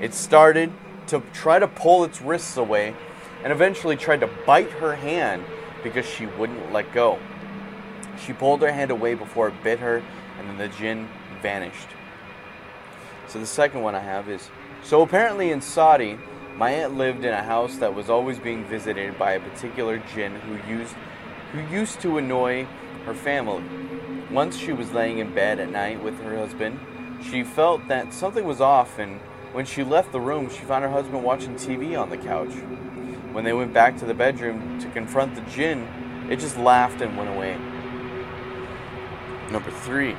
It 0.00 0.14
started 0.14 0.72
to 1.08 1.22
try 1.32 1.58
to 1.58 1.68
pull 1.68 2.04
its 2.04 2.20
wrists 2.22 2.56
away 2.56 2.94
and 3.42 3.52
eventually 3.52 3.96
tried 3.96 4.20
to 4.20 4.30
bite 4.46 4.70
her 4.72 4.94
hand 4.94 5.44
because 5.82 6.06
she 6.06 6.26
wouldn't 6.26 6.72
let 6.72 6.92
go. 6.92 7.18
She 8.24 8.32
pulled 8.32 8.62
her 8.62 8.72
hand 8.72 8.90
away 8.90 9.14
before 9.14 9.48
it 9.48 9.62
bit 9.62 9.80
her, 9.80 10.02
and 10.38 10.48
then 10.48 10.58
the 10.58 10.68
jinn 10.68 11.08
vanished. 11.40 11.88
So 13.28 13.38
the 13.38 13.46
second 13.46 13.82
one 13.82 13.94
I 13.94 14.00
have 14.00 14.28
is 14.28 14.50
so 14.82 15.02
apparently 15.02 15.50
in 15.50 15.60
Saudi, 15.60 16.18
my 16.56 16.70
aunt 16.70 16.96
lived 16.98 17.24
in 17.24 17.32
a 17.32 17.42
house 17.42 17.76
that 17.78 17.94
was 17.94 18.10
always 18.10 18.38
being 18.38 18.64
visited 18.64 19.18
by 19.18 19.32
a 19.32 19.40
particular 19.40 19.98
jinn 20.14 20.34
who 20.36 20.72
used 20.72 20.94
who 21.52 21.60
used 21.74 22.00
to 22.00 22.18
annoy 22.18 22.66
her 23.04 23.14
family. 23.14 23.62
Once 24.30 24.56
she 24.56 24.72
was 24.72 24.92
laying 24.92 25.18
in 25.18 25.34
bed 25.34 25.60
at 25.60 25.70
night 25.70 26.02
with 26.02 26.18
her 26.22 26.36
husband, 26.36 26.80
she 27.22 27.44
felt 27.44 27.86
that 27.88 28.12
something 28.12 28.44
was 28.44 28.60
off 28.60 28.98
and 28.98 29.20
when 29.52 29.66
she 29.66 29.84
left 29.84 30.12
the 30.12 30.20
room, 30.20 30.48
she 30.48 30.62
found 30.62 30.82
her 30.82 30.90
husband 30.90 31.22
watching 31.22 31.54
TV 31.56 31.98
on 32.00 32.08
the 32.08 32.16
couch. 32.16 32.52
When 33.32 33.44
they 33.44 33.52
went 33.52 33.74
back 33.74 33.98
to 33.98 34.06
the 34.06 34.14
bedroom 34.14 34.78
to 34.80 34.88
confront 34.90 35.34
the 35.34 35.42
jinn, 35.42 35.86
it 36.30 36.38
just 36.38 36.56
laughed 36.56 37.02
and 37.02 37.16
went 37.18 37.28
away. 37.28 37.58
Number 39.52 39.70
three. 39.70 40.16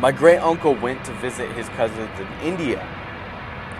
My 0.00 0.12
great 0.12 0.38
uncle 0.38 0.74
went 0.74 1.02
to 1.06 1.12
visit 1.14 1.50
his 1.52 1.66
cousins 1.70 2.10
in 2.20 2.28
India. 2.46 2.86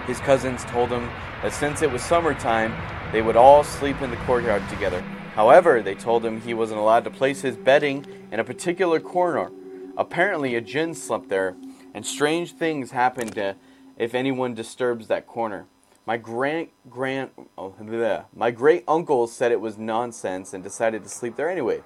His 0.07 0.19
cousins 0.21 0.65
told 0.65 0.89
him 0.89 1.11
that 1.43 1.53
since 1.53 1.83
it 1.83 1.93
was 1.93 2.03
summertime, 2.03 2.75
they 3.13 3.21
would 3.21 3.37
all 3.37 3.63
sleep 3.63 4.01
in 4.01 4.11
the 4.11 4.17
courtyard 4.19 4.67
together. 4.71 5.03
However, 5.35 5.83
they 5.83 5.95
told 5.95 6.25
him 6.25 6.41
he 6.41 6.55
wasn't 6.55 6.81
allowed 6.81 7.05
to 7.05 7.11
place 7.11 7.43
his 7.43 7.59
bedding 7.59 8.07
in 8.33 8.41
a 8.41 8.45
particular 8.45 9.01
corner. 9.01 9.51
Apparently, 9.99 10.55
a 10.55 10.63
jinn 10.63 10.95
slept 10.95 11.29
there, 11.29 11.55
and 11.93 12.07
strange 12.07 12.53
things 12.53 12.93
happened 12.93 13.35
to 13.35 13.55
if 13.99 14.15
anyone 14.15 14.55
disturbs 14.55 15.09
that 15.09 15.27
corner. 15.27 15.67
My 16.07 16.17
grand 16.17 16.69
grand 16.89 17.33
oh, 17.59 17.75
bleh. 17.79 18.25
my 18.35 18.51
great 18.51 18.85
uncle 18.89 19.27
said 19.27 19.53
it 19.53 19.61
was 19.61 19.77
nonsense 19.77 20.55
and 20.55 20.65
decided 20.65 21.03
to 21.03 21.11
sleep 21.11 21.37
there 21.37 21.51
anyway. 21.51 21.83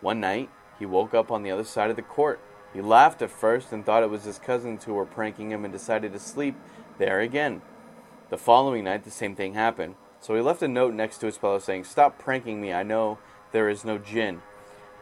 One 0.00 0.18
night, 0.18 0.48
he 0.80 0.86
woke 0.86 1.14
up 1.14 1.30
on 1.30 1.44
the 1.44 1.50
other 1.52 1.62
side 1.62 1.90
of 1.90 1.96
the 1.96 2.02
court. 2.02 2.40
He 2.72 2.80
laughed 2.80 3.22
at 3.22 3.30
first 3.30 3.70
and 3.70 3.84
thought 3.84 4.02
it 4.02 4.10
was 4.10 4.24
his 4.24 4.38
cousins 4.38 4.84
who 4.84 4.94
were 4.94 5.04
pranking 5.04 5.52
him 5.52 5.64
and 5.64 5.72
decided 5.72 6.12
to 6.12 6.18
sleep 6.18 6.56
there 6.98 7.20
again. 7.20 7.62
The 8.30 8.38
following 8.38 8.84
night, 8.84 9.04
the 9.04 9.10
same 9.10 9.36
thing 9.36 9.54
happened. 9.54 9.96
So 10.20 10.34
he 10.34 10.40
left 10.40 10.62
a 10.62 10.68
note 10.68 10.94
next 10.94 11.18
to 11.18 11.26
his 11.26 11.38
pillow 11.38 11.58
saying, 11.58 11.84
Stop 11.84 12.18
pranking 12.18 12.60
me, 12.60 12.72
I 12.72 12.82
know 12.82 13.18
there 13.52 13.68
is 13.68 13.84
no 13.84 13.98
jinn. 13.98 14.40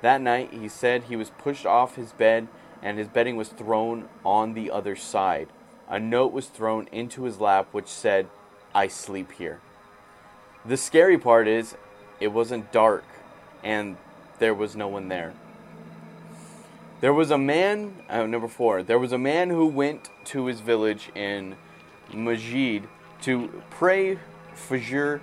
That 0.03 0.21
night, 0.21 0.53
he 0.53 0.69
said 0.69 1.05
he 1.05 1.17
was 1.17 1.31
pushed 1.31 1.67
off 1.67 1.97
his 1.97 2.13
bed 2.13 2.49
and 2.83 2.99
his 2.99 3.09
bedding 3.09 3.37
was 3.37 3.49
thrown 3.49 4.09
on 4.25 4.55
the 4.55 4.71
other 4.71 4.97
side. 4.97 5.49
A 5.89 6.01
note 6.01 6.33
was 6.33 6.47
thrown 6.47 6.89
into 6.91 7.23
his 7.25 7.41
lap 7.41 7.69
which 7.73 7.89
said, 7.89 8.29
I 8.75 8.89
sleep 8.89 9.33
here. 9.33 9.61
The 10.65 10.77
scary 10.77 11.19
part 11.19 11.49
is, 11.49 11.77
it 12.21 12.29
wasn't 12.29 12.73
dark 12.73 13.05
and 13.63 13.97
there 14.39 14.55
was 14.55 14.77
no 14.77 14.89
one 14.89 15.09
there. 15.09 15.35
There 17.01 17.15
was 17.15 17.31
a 17.31 17.39
man, 17.39 17.95
uh, 18.09 18.27
number 18.27 18.49
four, 18.49 18.83
there 18.83 18.99
was 18.99 19.13
a 19.13 19.19
man 19.19 19.51
who 19.51 19.69
went 19.69 20.11
to 20.27 20.47
his 20.47 20.59
village 20.59 21.11
in 21.15 21.55
Majid 22.13 22.89
to 23.23 23.63
pray 23.71 24.19
Fajr 24.57 25.21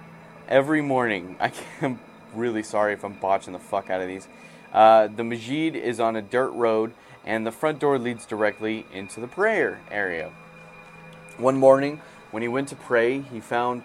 every 0.48 0.82
morning. 0.82 1.36
I 1.42 1.52
am 1.82 2.00
really 2.34 2.64
sorry 2.64 2.94
if 2.94 3.04
I'm 3.04 3.16
botching 3.20 3.52
the 3.52 3.60
fuck 3.60 3.90
out 3.90 4.00
of 4.00 4.08
these. 4.08 4.30
Uh, 4.72 5.08
the 5.08 5.26
Majid 5.26 5.76
is 5.76 6.00
on 6.00 6.16
a 6.16 6.22
dirt 6.22 6.52
road, 6.52 6.94
and 7.26 7.46
the 7.46 7.52
front 7.52 7.80
door 7.80 8.00
leads 8.00 8.26
directly 8.26 8.86
into 8.94 9.20
the 9.20 9.28
prayer 9.28 9.82
area. 9.92 10.32
One 11.38 11.58
morning, 11.58 12.00
when 12.32 12.42
he 12.42 12.48
went 12.48 12.70
to 12.70 12.78
pray, 12.78 13.20
he 13.20 13.42
found 13.42 13.84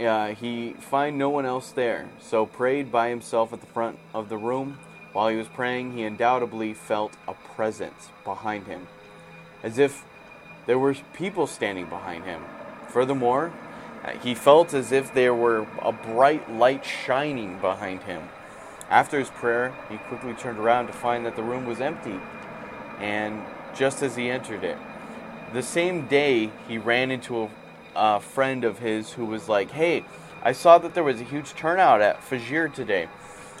uh, 0.00 0.28
he 0.28 0.72
find 0.72 1.18
no 1.18 1.28
one 1.28 1.44
else 1.44 1.70
there, 1.72 2.08
so 2.18 2.46
prayed 2.46 2.90
by 2.90 3.10
himself 3.10 3.52
at 3.52 3.60
the 3.60 3.66
front 3.66 3.98
of 4.14 4.30
the 4.30 4.38
room. 4.38 4.78
While 5.12 5.28
he 5.28 5.36
was 5.36 5.48
praying, 5.48 5.92
he 5.92 6.04
undoubtedly 6.04 6.72
felt 6.74 7.12
a 7.26 7.34
presence 7.34 8.10
behind 8.24 8.66
him, 8.66 8.86
as 9.62 9.78
if 9.78 10.04
there 10.66 10.78
were 10.78 10.94
people 11.12 11.46
standing 11.46 11.86
behind 11.86 12.24
him. 12.24 12.42
Furthermore, 12.88 13.52
he 14.22 14.34
felt 14.34 14.72
as 14.72 14.92
if 14.92 15.12
there 15.12 15.34
were 15.34 15.66
a 15.82 15.92
bright 15.92 16.50
light 16.50 16.84
shining 16.84 17.58
behind 17.58 18.04
him. 18.04 18.22
After 18.88 19.18
his 19.18 19.30
prayer, 19.30 19.74
he 19.88 19.96
quickly 19.96 20.32
turned 20.34 20.58
around 20.58 20.86
to 20.86 20.92
find 20.92 21.26
that 21.26 21.36
the 21.36 21.42
room 21.42 21.66
was 21.66 21.80
empty, 21.80 22.18
and 22.98 23.42
just 23.74 24.02
as 24.02 24.16
he 24.16 24.30
entered 24.30 24.64
it, 24.64 24.78
the 25.52 25.62
same 25.62 26.06
day 26.06 26.50
he 26.68 26.78
ran 26.78 27.10
into 27.10 27.42
a, 27.42 27.48
a 27.96 28.20
friend 28.20 28.64
of 28.64 28.78
his 28.78 29.12
who 29.12 29.26
was 29.26 29.48
like, 29.48 29.70
"Hey, 29.72 30.04
I 30.42 30.52
saw 30.52 30.78
that 30.78 30.94
there 30.94 31.04
was 31.04 31.20
a 31.20 31.24
huge 31.24 31.54
turnout 31.54 32.00
at 32.00 32.20
Fajr 32.20 32.72
today. 32.72 33.08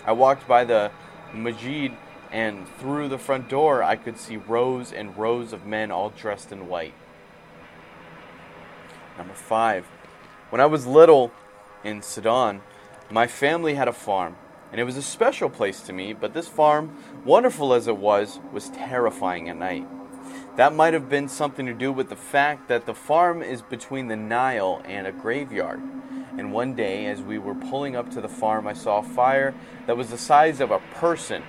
I 0.06 0.12
walked 0.12 0.48
by 0.48 0.64
the 0.64 0.90
Majid, 1.34 1.96
and 2.30 2.68
through 2.78 3.08
the 3.08 3.18
front 3.18 3.48
door, 3.48 3.82
I 3.82 3.96
could 3.96 4.18
see 4.18 4.36
rows 4.36 4.92
and 4.92 5.16
rows 5.16 5.52
of 5.52 5.66
men 5.66 5.90
all 5.90 6.10
dressed 6.10 6.52
in 6.52 6.68
white. 6.68 6.94
Number 9.18 9.34
five. 9.34 9.86
When 10.50 10.60
I 10.60 10.66
was 10.66 10.86
little 10.86 11.30
in 11.84 12.02
Sudan, 12.02 12.62
my 13.10 13.26
family 13.26 13.74
had 13.74 13.88
a 13.88 13.92
farm, 13.92 14.36
and 14.72 14.80
it 14.80 14.84
was 14.84 14.96
a 14.96 15.02
special 15.02 15.50
place 15.50 15.80
to 15.82 15.92
me, 15.92 16.12
but 16.12 16.34
this 16.34 16.48
farm, 16.48 16.96
wonderful 17.24 17.72
as 17.74 17.86
it 17.86 17.96
was, 17.96 18.40
was 18.52 18.70
terrifying 18.70 19.48
at 19.48 19.56
night. 19.56 19.86
That 20.56 20.74
might 20.74 20.94
have 20.94 21.08
been 21.08 21.28
something 21.28 21.66
to 21.66 21.74
do 21.74 21.92
with 21.92 22.08
the 22.08 22.16
fact 22.16 22.68
that 22.68 22.86
the 22.86 22.94
farm 22.94 23.42
is 23.42 23.62
between 23.62 24.08
the 24.08 24.16
Nile 24.16 24.82
and 24.84 25.06
a 25.06 25.12
graveyard. 25.12 25.80
And 26.40 26.54
one 26.54 26.74
day, 26.74 27.04
as 27.04 27.20
we 27.20 27.36
were 27.36 27.54
pulling 27.54 27.96
up 27.96 28.10
to 28.12 28.20
the 28.22 28.28
farm, 28.28 28.66
I 28.66 28.72
saw 28.72 29.00
a 29.00 29.02
fire 29.02 29.52
that 29.86 29.98
was 29.98 30.08
the 30.08 30.16
size 30.16 30.62
of 30.62 30.70
a 30.70 30.78
person. 30.94 31.42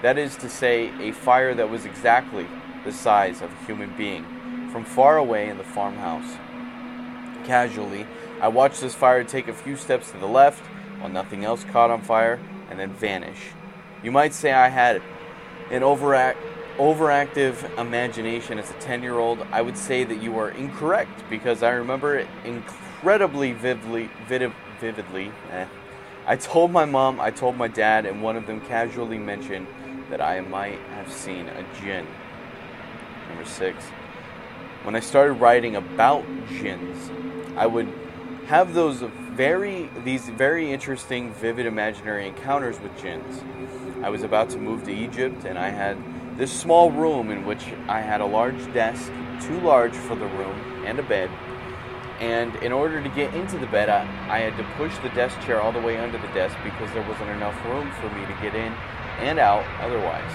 That 0.00 0.16
is 0.16 0.36
to 0.36 0.48
say, 0.48 0.92
a 1.00 1.10
fire 1.10 1.56
that 1.56 1.68
was 1.68 1.84
exactly 1.84 2.46
the 2.84 2.92
size 2.92 3.42
of 3.42 3.50
a 3.50 3.64
human 3.66 3.92
being, 3.96 4.24
from 4.70 4.84
far 4.84 5.16
away 5.16 5.48
in 5.48 5.58
the 5.58 5.64
farmhouse. 5.64 6.36
Casually, 7.44 8.06
I 8.40 8.46
watched 8.46 8.80
this 8.80 8.94
fire 8.94 9.24
take 9.24 9.48
a 9.48 9.52
few 9.52 9.74
steps 9.74 10.12
to 10.12 10.18
the 10.18 10.28
left 10.28 10.64
while 11.00 11.10
nothing 11.10 11.44
else 11.44 11.64
caught 11.64 11.90
on 11.90 12.00
fire 12.00 12.38
and 12.70 12.78
then 12.78 12.92
vanish. 12.92 13.48
You 14.04 14.12
might 14.12 14.34
say 14.34 14.52
I 14.52 14.68
had 14.68 15.02
an 15.72 15.82
overact, 15.82 16.38
overactive 16.78 17.76
imagination 17.76 18.60
as 18.60 18.70
a 18.70 18.74
10 18.74 19.02
year 19.02 19.18
old. 19.18 19.44
I 19.50 19.62
would 19.62 19.76
say 19.76 20.04
that 20.04 20.22
you 20.22 20.38
are 20.38 20.50
incorrect 20.50 21.24
because 21.28 21.64
I 21.64 21.70
remember 21.70 22.16
it 22.16 22.28
incredibly 23.02 23.52
vividly. 23.52 24.08
Vivid, 24.28 24.52
vividly 24.80 25.32
eh. 25.50 25.66
I 26.24 26.36
told 26.36 26.70
my 26.70 26.84
mom, 26.84 27.20
I 27.20 27.32
told 27.32 27.56
my 27.56 27.66
dad, 27.66 28.06
and 28.06 28.22
one 28.22 28.36
of 28.36 28.46
them 28.46 28.60
casually 28.60 29.18
mentioned 29.18 29.66
that 30.08 30.20
I 30.20 30.40
might 30.40 30.78
have 30.94 31.10
seen 31.10 31.48
a 31.48 31.64
jinn. 31.80 32.06
Number 33.28 33.44
six. 33.44 33.82
When 34.84 34.94
I 34.94 35.00
started 35.00 35.34
writing 35.34 35.74
about 35.74 36.24
jinns, 36.48 37.10
I 37.56 37.66
would 37.66 37.88
have 38.46 38.72
those 38.72 39.00
very 39.32 39.90
these 40.04 40.28
very 40.28 40.72
interesting, 40.72 41.32
vivid 41.32 41.66
imaginary 41.66 42.28
encounters 42.28 42.78
with 42.78 42.96
jinns. 43.00 43.42
I 44.04 44.10
was 44.10 44.22
about 44.22 44.48
to 44.50 44.58
move 44.58 44.84
to 44.84 44.92
Egypt, 44.92 45.44
and 45.44 45.58
I 45.58 45.70
had 45.70 45.96
this 46.38 46.52
small 46.52 46.92
room 46.92 47.32
in 47.32 47.44
which 47.44 47.64
I 47.88 48.00
had 48.00 48.20
a 48.20 48.26
large 48.26 48.72
desk, 48.72 49.10
too 49.40 49.58
large 49.60 49.94
for 49.94 50.14
the 50.14 50.26
room, 50.26 50.84
and 50.86 51.00
a 51.00 51.02
bed. 51.02 51.30
And 52.22 52.54
in 52.62 52.70
order 52.70 53.02
to 53.02 53.08
get 53.08 53.34
into 53.34 53.58
the 53.58 53.66
bed, 53.66 53.88
I, 53.88 54.02
I 54.30 54.38
had 54.38 54.56
to 54.56 54.62
push 54.76 54.96
the 54.98 55.08
desk 55.08 55.40
chair 55.40 55.60
all 55.60 55.72
the 55.72 55.80
way 55.80 55.98
under 55.98 56.18
the 56.18 56.28
desk 56.28 56.56
because 56.62 56.88
there 56.92 57.02
wasn't 57.08 57.30
enough 57.30 57.56
room 57.64 57.90
for 58.00 58.08
me 58.10 58.24
to 58.26 58.32
get 58.40 58.54
in 58.54 58.72
and 59.18 59.40
out 59.40 59.64
otherwise. 59.80 60.30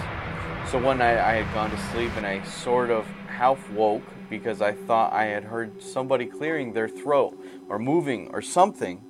So 0.69 0.79
one 0.79 0.97
night 0.97 1.17
I 1.17 1.35
had 1.35 1.53
gone 1.53 1.69
to 1.69 1.77
sleep 1.93 2.11
and 2.17 2.25
I 2.25 2.43
sort 2.43 2.89
of 2.91 3.05
half 3.27 3.69
woke 3.69 4.03
because 4.29 4.61
I 4.61 4.73
thought 4.73 5.13
I 5.13 5.27
had 5.27 5.45
heard 5.45 5.81
somebody 5.81 6.25
clearing 6.25 6.73
their 6.73 6.89
throat 6.89 7.41
or 7.69 7.79
moving 7.79 8.31
or 8.33 8.41
something. 8.41 9.01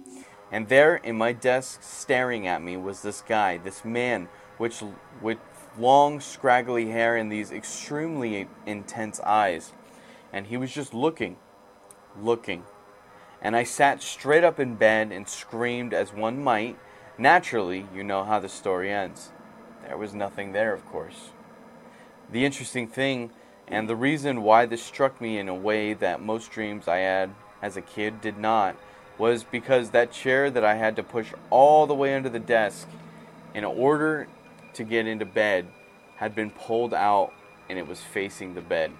And 0.51 0.69
there 0.69 0.97
in 0.97 1.17
my 1.17 1.33
desk 1.33 1.81
staring 1.81 2.45
at 2.45 2.61
me 2.61 2.77
was 2.77 3.01
this 3.01 3.21
guy, 3.21 3.57
this 3.57 3.83
man, 3.83 4.29
which 4.59 4.83
with 5.19 5.39
long 5.79 6.19
scraggly 6.19 6.91
hair 6.91 7.15
and 7.15 7.31
these 7.31 7.51
extremely 7.51 8.47
intense 8.67 9.19
eyes. 9.21 9.73
And 10.31 10.45
he 10.45 10.57
was 10.57 10.71
just 10.71 10.93
looking, 10.93 11.37
looking. 12.21 12.63
And 13.41 13.55
I 13.55 13.63
sat 13.63 14.01
straight 14.01 14.43
up 14.43 14.59
in 14.59 14.75
bed 14.75 15.11
and 15.11 15.27
screamed 15.27 15.93
as 15.93 16.13
one 16.13 16.43
might. 16.43 16.77
Naturally, 17.17 17.87
you 17.93 18.03
know 18.03 18.23
how 18.23 18.39
the 18.39 18.49
story 18.49 18.91
ends. 18.91 19.31
there 19.83 19.97
was 19.97 20.13
nothing 20.13 20.51
there, 20.51 20.73
of 20.73 20.85
course. 20.85 21.29
The 22.31 22.45
interesting 22.45 22.87
thing, 22.87 23.31
and 23.67 23.87
the 23.87 23.95
reason 23.95 24.43
why 24.43 24.65
this 24.65 24.83
struck 24.83 25.21
me 25.21 25.37
in 25.37 25.47
a 25.47 25.55
way 25.55 25.93
that 25.93 26.21
most 26.21 26.51
dreams 26.51 26.87
I 26.87 26.97
had 26.97 27.33
as 27.61 27.77
a 27.77 27.81
kid 27.81 28.21
did 28.21 28.37
not, 28.37 28.75
was 29.17 29.43
because 29.43 29.91
that 29.91 30.11
chair 30.11 30.51
that 30.51 30.63
I 30.63 30.75
had 30.75 30.95
to 30.97 31.03
push 31.03 31.33
all 31.49 31.87
the 31.87 31.95
way 31.95 32.15
under 32.15 32.29
the 32.29 32.39
desk 32.39 32.87
in 33.53 33.63
order 33.63 34.27
to 34.73 34.83
get 34.83 35.07
into 35.07 35.25
bed 35.25 35.67
had 36.17 36.35
been 36.35 36.51
pulled 36.51 36.93
out 36.93 37.33
and 37.69 37.79
it 37.79 37.87
was 37.87 37.99
facing 37.99 38.53
the 38.53 38.61
bed. 38.61 38.91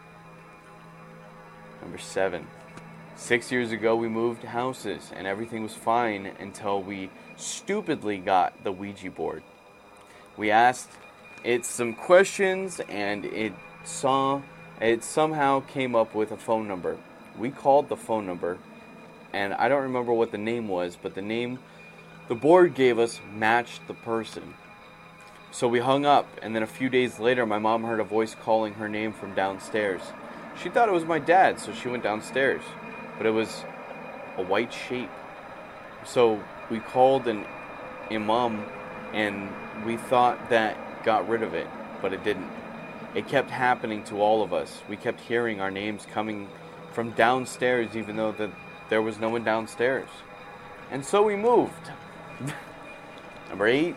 Number 1.82 1.98
seven. 1.98 2.48
Six 3.18 3.52
years 3.52 3.72
ago, 3.72 3.96
we 3.96 4.08
moved 4.08 4.44
houses 4.44 5.12
and 5.14 5.26
everything 5.26 5.64
was 5.64 5.74
fine 5.74 6.28
until 6.40 6.84
we 6.84 7.10
stupidly 7.36 8.20
got 8.20 8.64
the 8.64 8.72
Ouija 8.72 9.10
board. 9.10 9.42
We 10.38 10.52
asked 10.52 10.92
it 11.44 11.66
some 11.66 11.96
questions 11.96 12.80
and 12.88 13.26
it 13.26 13.54
saw 13.84 14.44
it 14.80 15.04
somehow 15.04 15.62
came 15.62 15.96
up 15.96 16.14
with 16.14 16.32
a 16.32 16.38
phone 16.38 16.68
number. 16.68 16.98
We 17.36 17.50
called 17.50 17.90
the 17.90 17.98
phone 17.98 18.28
number 18.28 18.60
and 19.34 19.56
I 19.56 19.68
don't 19.68 19.82
remember 19.82 20.14
what 20.14 20.32
the 20.32 20.38
name 20.38 20.68
was, 20.68 20.96
but 20.96 21.16
the 21.16 21.24
name 21.24 21.58
the 22.28 22.36
board 22.36 22.76
gave 22.76 23.00
us 23.00 23.20
matched 23.34 23.88
the 23.88 23.96
person. 23.96 24.54
So 25.50 25.68
we 25.68 25.80
hung 25.80 26.06
up, 26.06 26.28
and 26.44 26.56
then 26.56 26.62
a 26.62 26.68
few 26.68 26.88
days 26.88 27.20
later, 27.20 27.46
my 27.46 27.58
mom 27.58 27.84
heard 27.84 28.00
a 28.00 28.04
voice 28.04 28.36
calling 28.36 28.76
her 28.76 28.88
name 28.88 29.12
from 29.12 29.34
downstairs. 29.34 30.02
She 30.62 30.70
thought 30.70 30.90
it 30.90 30.94
was 30.94 31.06
my 31.06 31.20
dad, 31.20 31.60
so 31.60 31.74
she 31.74 31.88
went 31.88 32.04
downstairs, 32.04 32.62
but 33.18 33.26
it 33.26 33.32
was 33.32 33.64
a 34.38 34.44
white 34.44 34.72
shape. 34.72 35.10
So 36.06 36.42
we 36.70 36.80
called 36.80 37.28
an 37.28 37.46
imam, 38.12 38.66
and 39.14 39.50
we 39.86 39.98
thought 39.98 40.50
that 40.50 41.04
got 41.04 41.28
rid 41.28 41.44
of 41.44 41.54
it, 41.54 41.68
but 42.02 42.14
it 42.14 42.24
didn't. 42.24 42.50
It 43.16 43.28
kept 43.28 43.50
happening 43.50 44.04
to 44.06 44.22
all 44.22 44.44
of 44.44 44.54
us. 44.54 44.82
We 44.88 44.98
kept 44.98 45.22
hearing 45.22 45.60
our 45.60 45.72
names 45.72 46.06
coming 46.12 46.50
from 46.92 47.12
downstairs, 47.12 47.96
even 47.96 48.16
though 48.16 48.32
the, 48.32 48.52
there 48.90 49.02
was 49.02 49.20
no 49.20 49.30
one 49.30 49.44
downstairs. 49.44 50.10
And 50.92 51.06
so 51.06 51.24
we 51.24 51.36
moved. 51.36 51.92
Number 53.50 53.68
eight. 53.68 53.96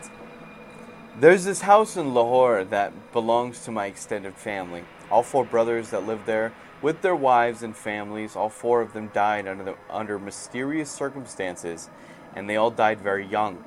There's 1.19 1.45
this 1.45 1.61
house 1.63 1.97
in 1.97 2.15
Lahore 2.15 2.65
that 2.65 3.13
belongs 3.13 3.65
to 3.65 3.71
my 3.71 3.87
extended 3.87 4.35
family. 4.35 4.85
All 5.11 5.23
four 5.23 5.45
brothers 5.45 5.91
that 5.91 6.07
live 6.07 6.25
there 6.25 6.53
with 6.83 7.03
their 7.03 7.17
wives 7.17 7.63
and 7.63 7.77
families, 7.77 8.37
all 8.37 8.49
four 8.49 8.81
of 8.81 8.93
them 8.93 9.09
died 9.09 9.47
under, 9.47 9.65
the, 9.65 9.77
under 9.91 10.19
mysterious 10.19 10.91
circumstances, 10.91 11.91
and 12.35 12.49
they 12.49 12.57
all 12.57 12.71
died 12.71 13.01
very 13.01 13.27
young. 13.27 13.63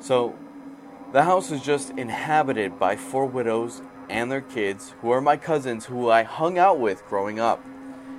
So, 0.00 0.36
the 1.12 1.24
house 1.24 1.50
is 1.50 1.62
just 1.62 1.90
inhabited 1.90 2.78
by 2.78 2.96
four 2.96 3.26
widows 3.26 3.82
and 4.10 4.30
their 4.30 4.40
kids, 4.40 4.94
who 5.00 5.10
are 5.10 5.20
my 5.20 5.36
cousins 5.36 5.86
who 5.86 6.10
I 6.10 6.22
hung 6.22 6.58
out 6.58 6.78
with 6.78 7.06
growing 7.06 7.40
up. 7.40 7.62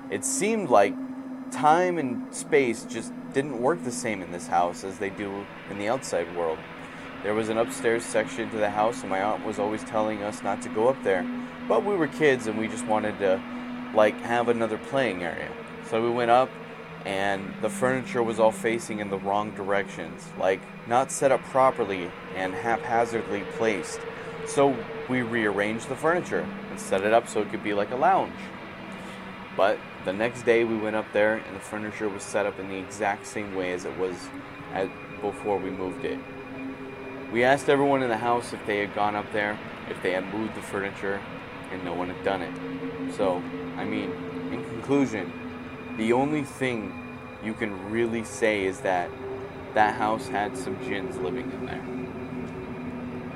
It 0.09 0.25
seemed 0.25 0.69
like 0.69 0.93
time 1.51 1.97
and 1.97 2.33
space 2.33 2.83
just 2.85 3.13
didn't 3.33 3.61
work 3.61 3.83
the 3.83 3.91
same 3.91 4.21
in 4.21 4.31
this 4.31 4.47
house 4.47 4.83
as 4.83 4.97
they 4.97 5.09
do 5.09 5.45
in 5.69 5.77
the 5.77 5.87
outside 5.87 6.35
world. 6.35 6.57
There 7.23 7.33
was 7.33 7.49
an 7.49 7.57
upstairs 7.57 8.05
section 8.05 8.49
to 8.51 8.57
the 8.57 8.69
house, 8.69 9.01
and 9.01 9.09
my 9.09 9.21
aunt 9.21 9.45
was 9.45 9.59
always 9.59 9.83
telling 9.83 10.23
us 10.23 10.41
not 10.41 10.61
to 10.61 10.69
go 10.69 10.87
up 10.87 11.01
there. 11.03 11.23
But 11.67 11.83
we 11.83 11.95
were 11.95 12.07
kids, 12.07 12.47
and 12.47 12.57
we 12.57 12.67
just 12.67 12.85
wanted 12.85 13.19
to, 13.19 13.41
like, 13.93 14.15
have 14.21 14.49
another 14.49 14.77
playing 14.77 15.23
area. 15.23 15.49
So 15.89 16.01
we 16.01 16.09
went 16.09 16.31
up, 16.31 16.49
and 17.05 17.53
the 17.61 17.69
furniture 17.69 18.21
was 18.21 18.39
all 18.39 18.51
facing 18.51 18.99
in 18.99 19.09
the 19.09 19.17
wrong 19.17 19.51
directions, 19.51 20.27
like, 20.37 20.61
not 20.87 21.11
set 21.11 21.31
up 21.31 21.41
properly 21.45 22.11
and 22.35 22.53
haphazardly 22.53 23.43
placed. 23.57 23.99
So 24.45 24.75
we 25.07 25.21
rearranged 25.21 25.89
the 25.89 25.95
furniture 25.95 26.45
and 26.69 26.79
set 26.79 27.03
it 27.03 27.13
up 27.13 27.27
so 27.27 27.41
it 27.41 27.49
could 27.49 27.63
be 27.63 27.73
like 27.73 27.91
a 27.91 27.95
lounge. 27.95 28.33
But 29.55 29.77
the 30.05 30.13
next 30.13 30.43
day 30.43 30.63
we 30.63 30.77
went 30.77 30.95
up 30.95 31.05
there, 31.13 31.35
and 31.35 31.55
the 31.55 31.59
furniture 31.59 32.09
was 32.09 32.23
set 32.23 32.45
up 32.45 32.59
in 32.59 32.69
the 32.69 32.77
exact 32.77 33.25
same 33.25 33.55
way 33.55 33.73
as 33.73 33.85
it 33.85 33.97
was 33.97 34.15
at, 34.73 34.89
before 35.21 35.57
we 35.57 35.69
moved 35.69 36.05
it. 36.05 36.19
We 37.31 37.43
asked 37.43 37.69
everyone 37.69 38.01
in 38.01 38.09
the 38.09 38.17
house 38.17 38.53
if 38.53 38.65
they 38.65 38.79
had 38.79 38.95
gone 38.95 39.15
up 39.15 39.31
there, 39.31 39.59
if 39.89 40.01
they 40.01 40.11
had 40.11 40.33
moved 40.33 40.55
the 40.55 40.61
furniture, 40.61 41.21
and 41.71 41.83
no 41.83 41.93
one 41.93 42.09
had 42.09 42.23
done 42.23 42.41
it. 42.41 43.13
So, 43.15 43.43
I 43.79 43.85
mean, 43.85 44.11
in 44.51 44.61
conclusion, 44.65 45.31
the 45.95 46.11
only 46.11 46.43
thing 46.43 47.17
you 47.41 47.53
can 47.53 47.89
really 47.89 48.25
say 48.25 48.65
is 48.65 48.81
that 48.81 49.09
that 49.73 49.95
house 49.95 50.27
had 50.27 50.57
some 50.57 50.77
jinns 50.83 51.15
living 51.17 51.49
in 51.49 51.65
there. 51.65 51.79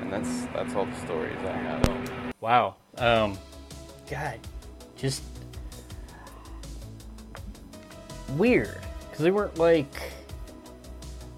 And 0.00 0.12
that's 0.12 0.44
that's 0.52 0.74
all 0.74 0.84
the 0.84 0.96
stories 1.06 1.38
I 1.38 1.56
have. 1.56 2.34
Wow. 2.42 2.76
Um, 2.98 3.38
God, 4.10 4.38
just 4.96 5.22
weird 8.36 8.76
because 9.08 9.24
they 9.24 9.30
weren't 9.30 9.56
like 9.56 10.12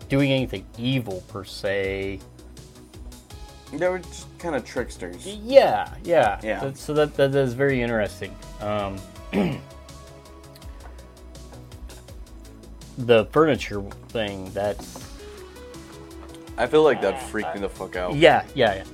doing 0.08 0.32
anything 0.32 0.66
evil 0.78 1.22
per 1.28 1.44
se. 1.44 2.18
They 3.72 3.88
were 3.88 3.98
just 3.98 4.26
kind 4.38 4.54
of 4.54 4.64
tricksters. 4.64 5.26
Yeah, 5.26 5.92
yeah, 6.04 6.40
Yeah. 6.42 6.60
That- 6.60 6.76
so 6.78 6.94
that 6.94 7.14
that 7.16 7.34
is 7.34 7.52
very 7.54 7.82
interesting. 7.82 8.34
Um, 8.60 8.96
the 12.98 13.26
furniture 13.26 13.82
thing. 14.08 14.50
That's 14.52 15.04
I 16.58 16.66
feel 16.66 16.82
like 16.82 17.02
that 17.02 17.22
freaked 17.22 17.54
me 17.54 17.60
the 17.60 17.68
fuck 17.68 17.96
out. 17.96 18.14
yeah, 18.14 18.44
yeah, 18.54 18.76
yeah, 18.76 18.84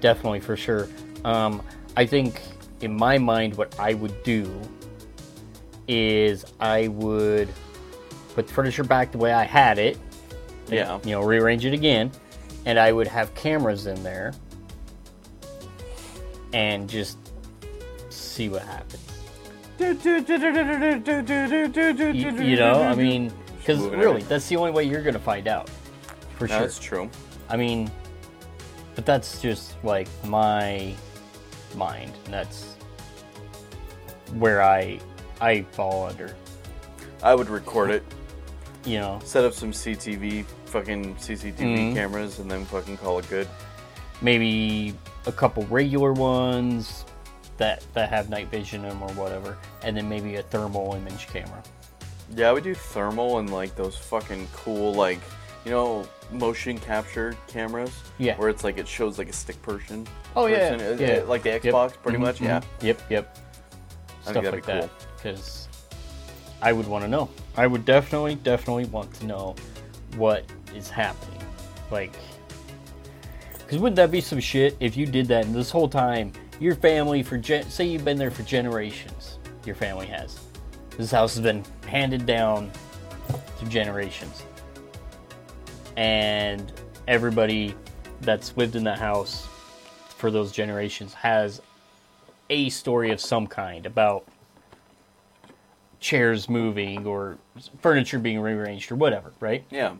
definitely 0.00 0.40
for 0.40 0.56
sure. 0.56 0.88
Um, 1.24 1.62
I 1.96 2.04
think 2.04 2.40
in 2.80 2.96
my 2.96 3.16
mind, 3.18 3.54
what 3.56 3.78
I 3.78 3.94
would 3.94 4.22
do 4.24 4.60
is 5.86 6.44
I 6.58 6.88
would 6.88 7.48
put 8.34 8.48
the 8.48 8.52
furniture 8.52 8.82
back 8.82 9.12
the 9.12 9.18
way 9.18 9.32
I 9.32 9.44
had 9.44 9.78
it. 9.78 9.98
Yeah. 10.68 10.98
You 11.04 11.10
know, 11.12 11.22
rearrange 11.22 11.64
it 11.64 11.74
again, 11.74 12.10
and 12.66 12.78
I 12.78 12.92
would 12.92 13.06
have 13.08 13.34
cameras 13.34 13.86
in 13.86 14.02
there 14.02 14.32
and 16.52 16.88
just 16.88 17.18
see 18.10 18.48
what 18.48 18.62
happens. 18.62 19.02
You, 19.78 19.94
you 22.42 22.56
know, 22.56 22.82
I 22.82 22.94
mean, 22.94 23.32
because 23.58 23.80
really, 23.80 24.22
that's 24.22 24.48
the 24.48 24.56
only 24.56 24.70
way 24.70 24.84
you're 24.84 25.02
gonna 25.02 25.18
find 25.18 25.48
out, 25.48 25.68
for 26.38 26.46
sure. 26.46 26.60
That's 26.60 26.78
true. 26.78 27.10
I 27.48 27.56
mean, 27.56 27.90
but 28.94 29.06
that's 29.06 29.40
just 29.40 29.82
like 29.82 30.08
my 30.24 30.94
mind. 31.74 32.12
And 32.26 32.34
that's 32.34 32.76
where 34.34 34.62
I 34.62 35.00
I 35.40 35.62
fall 35.72 36.06
under. 36.06 36.34
I 37.22 37.34
would 37.34 37.48
record 37.48 37.90
it, 37.90 38.04
You 38.84 38.98
know, 38.98 39.20
set 39.24 39.44
up 39.44 39.52
some 39.52 39.72
CTV, 39.72 40.44
fucking 40.72 41.14
CCTV 41.18 41.62
Mhm. 41.92 41.94
cameras, 41.94 42.38
and 42.38 42.50
then 42.50 42.64
fucking 42.64 42.96
call 42.96 43.18
it 43.18 43.28
good. 43.28 43.48
maybe 44.20 44.94
a 45.26 45.32
couple 45.32 45.64
regular 45.64 46.12
ones 46.12 47.04
that 47.56 47.82
that 47.92 48.08
have 48.08 48.30
night 48.30 48.48
vision 48.52 48.84
in 48.84 48.90
them 48.90 49.02
or 49.02 49.08
whatever, 49.14 49.58
and 49.82 49.96
then 49.96 50.08
maybe 50.08 50.36
a 50.36 50.42
thermal 50.44 50.94
image 50.94 51.26
camera. 51.26 51.60
Yeah, 52.34 52.48
I 52.48 52.52
would 52.52 52.62
do 52.62 52.72
thermal 52.74 53.38
and 53.38 53.50
like 53.50 53.74
those 53.74 53.96
fucking 53.98 54.46
cool, 54.54 54.94
like, 54.94 55.18
you 55.64 55.72
know, 55.72 56.06
motion 56.30 56.78
capture 56.78 57.34
cameras. 57.48 57.90
Yeah. 58.18 58.36
Where 58.36 58.48
it's 58.48 58.62
like 58.62 58.78
it 58.78 58.86
shows 58.86 59.18
like 59.18 59.28
a 59.28 59.32
stick 59.32 59.60
person. 59.60 60.06
Oh, 60.36 60.46
yeah, 60.46 60.70
person, 60.76 60.98
yeah. 61.00 61.06
uh, 61.16 61.26
Like 61.26 61.42
the 61.42 61.50
Yep. 61.50 61.62
Xbox, 61.62 61.92
pretty 62.00 62.18
Mhm, 62.18 62.20
much. 62.22 62.40
Yeah. 62.40 62.60
mhm. 62.60 62.64
Yep. 62.82 63.00
Yep. 63.10 63.38
I 64.26 64.30
Stuff 64.30 64.44
like 64.44 64.54
be 64.66 64.72
that. 64.72 64.90
Because 65.16 65.66
I 66.62 66.72
would 66.72 66.86
want 66.86 67.02
to 67.04 67.08
know. 67.08 67.28
I 67.56 67.66
would 67.66 67.84
definitely, 67.84 68.36
definitely 68.36 68.84
want 68.84 69.12
to 69.14 69.26
know 69.26 69.56
what 70.16 70.44
is 70.74 70.88
happening. 70.88 71.40
Like, 71.90 72.14
because 73.58 73.78
wouldn't 73.78 73.96
that 73.96 74.10
be 74.10 74.20
some 74.20 74.40
shit 74.40 74.76
if 74.80 74.96
you 74.96 75.06
did 75.06 75.26
that 75.28 75.46
and 75.46 75.54
this 75.54 75.70
whole 75.70 75.88
time 75.88 76.32
your 76.60 76.74
family 76.76 77.22
for 77.22 77.38
gen- 77.38 77.68
say 77.68 77.84
you've 77.84 78.04
been 78.04 78.18
there 78.18 78.30
for 78.30 78.42
generations, 78.44 79.38
your 79.64 79.74
family 79.74 80.06
has. 80.06 80.38
This 80.96 81.10
house 81.10 81.34
has 81.34 81.42
been 81.42 81.64
handed 81.86 82.26
down 82.26 82.70
through 83.56 83.68
generations, 83.68 84.42
and 85.96 86.72
everybody 87.08 87.74
that's 88.20 88.56
lived 88.56 88.76
in 88.76 88.84
that 88.84 88.98
house 88.98 89.48
for 90.16 90.30
those 90.30 90.52
generations 90.52 91.14
has 91.14 91.60
a 92.50 92.68
story 92.68 93.10
of 93.10 93.20
some 93.20 93.46
kind 93.46 93.86
about 93.86 94.24
chairs 95.98 96.48
moving 96.48 97.06
or 97.06 97.38
furniture 97.80 98.18
being 98.18 98.38
rearranged 98.38 98.92
or 98.92 98.96
whatever, 98.96 99.32
right? 99.40 99.64
Yeah. 99.70 99.94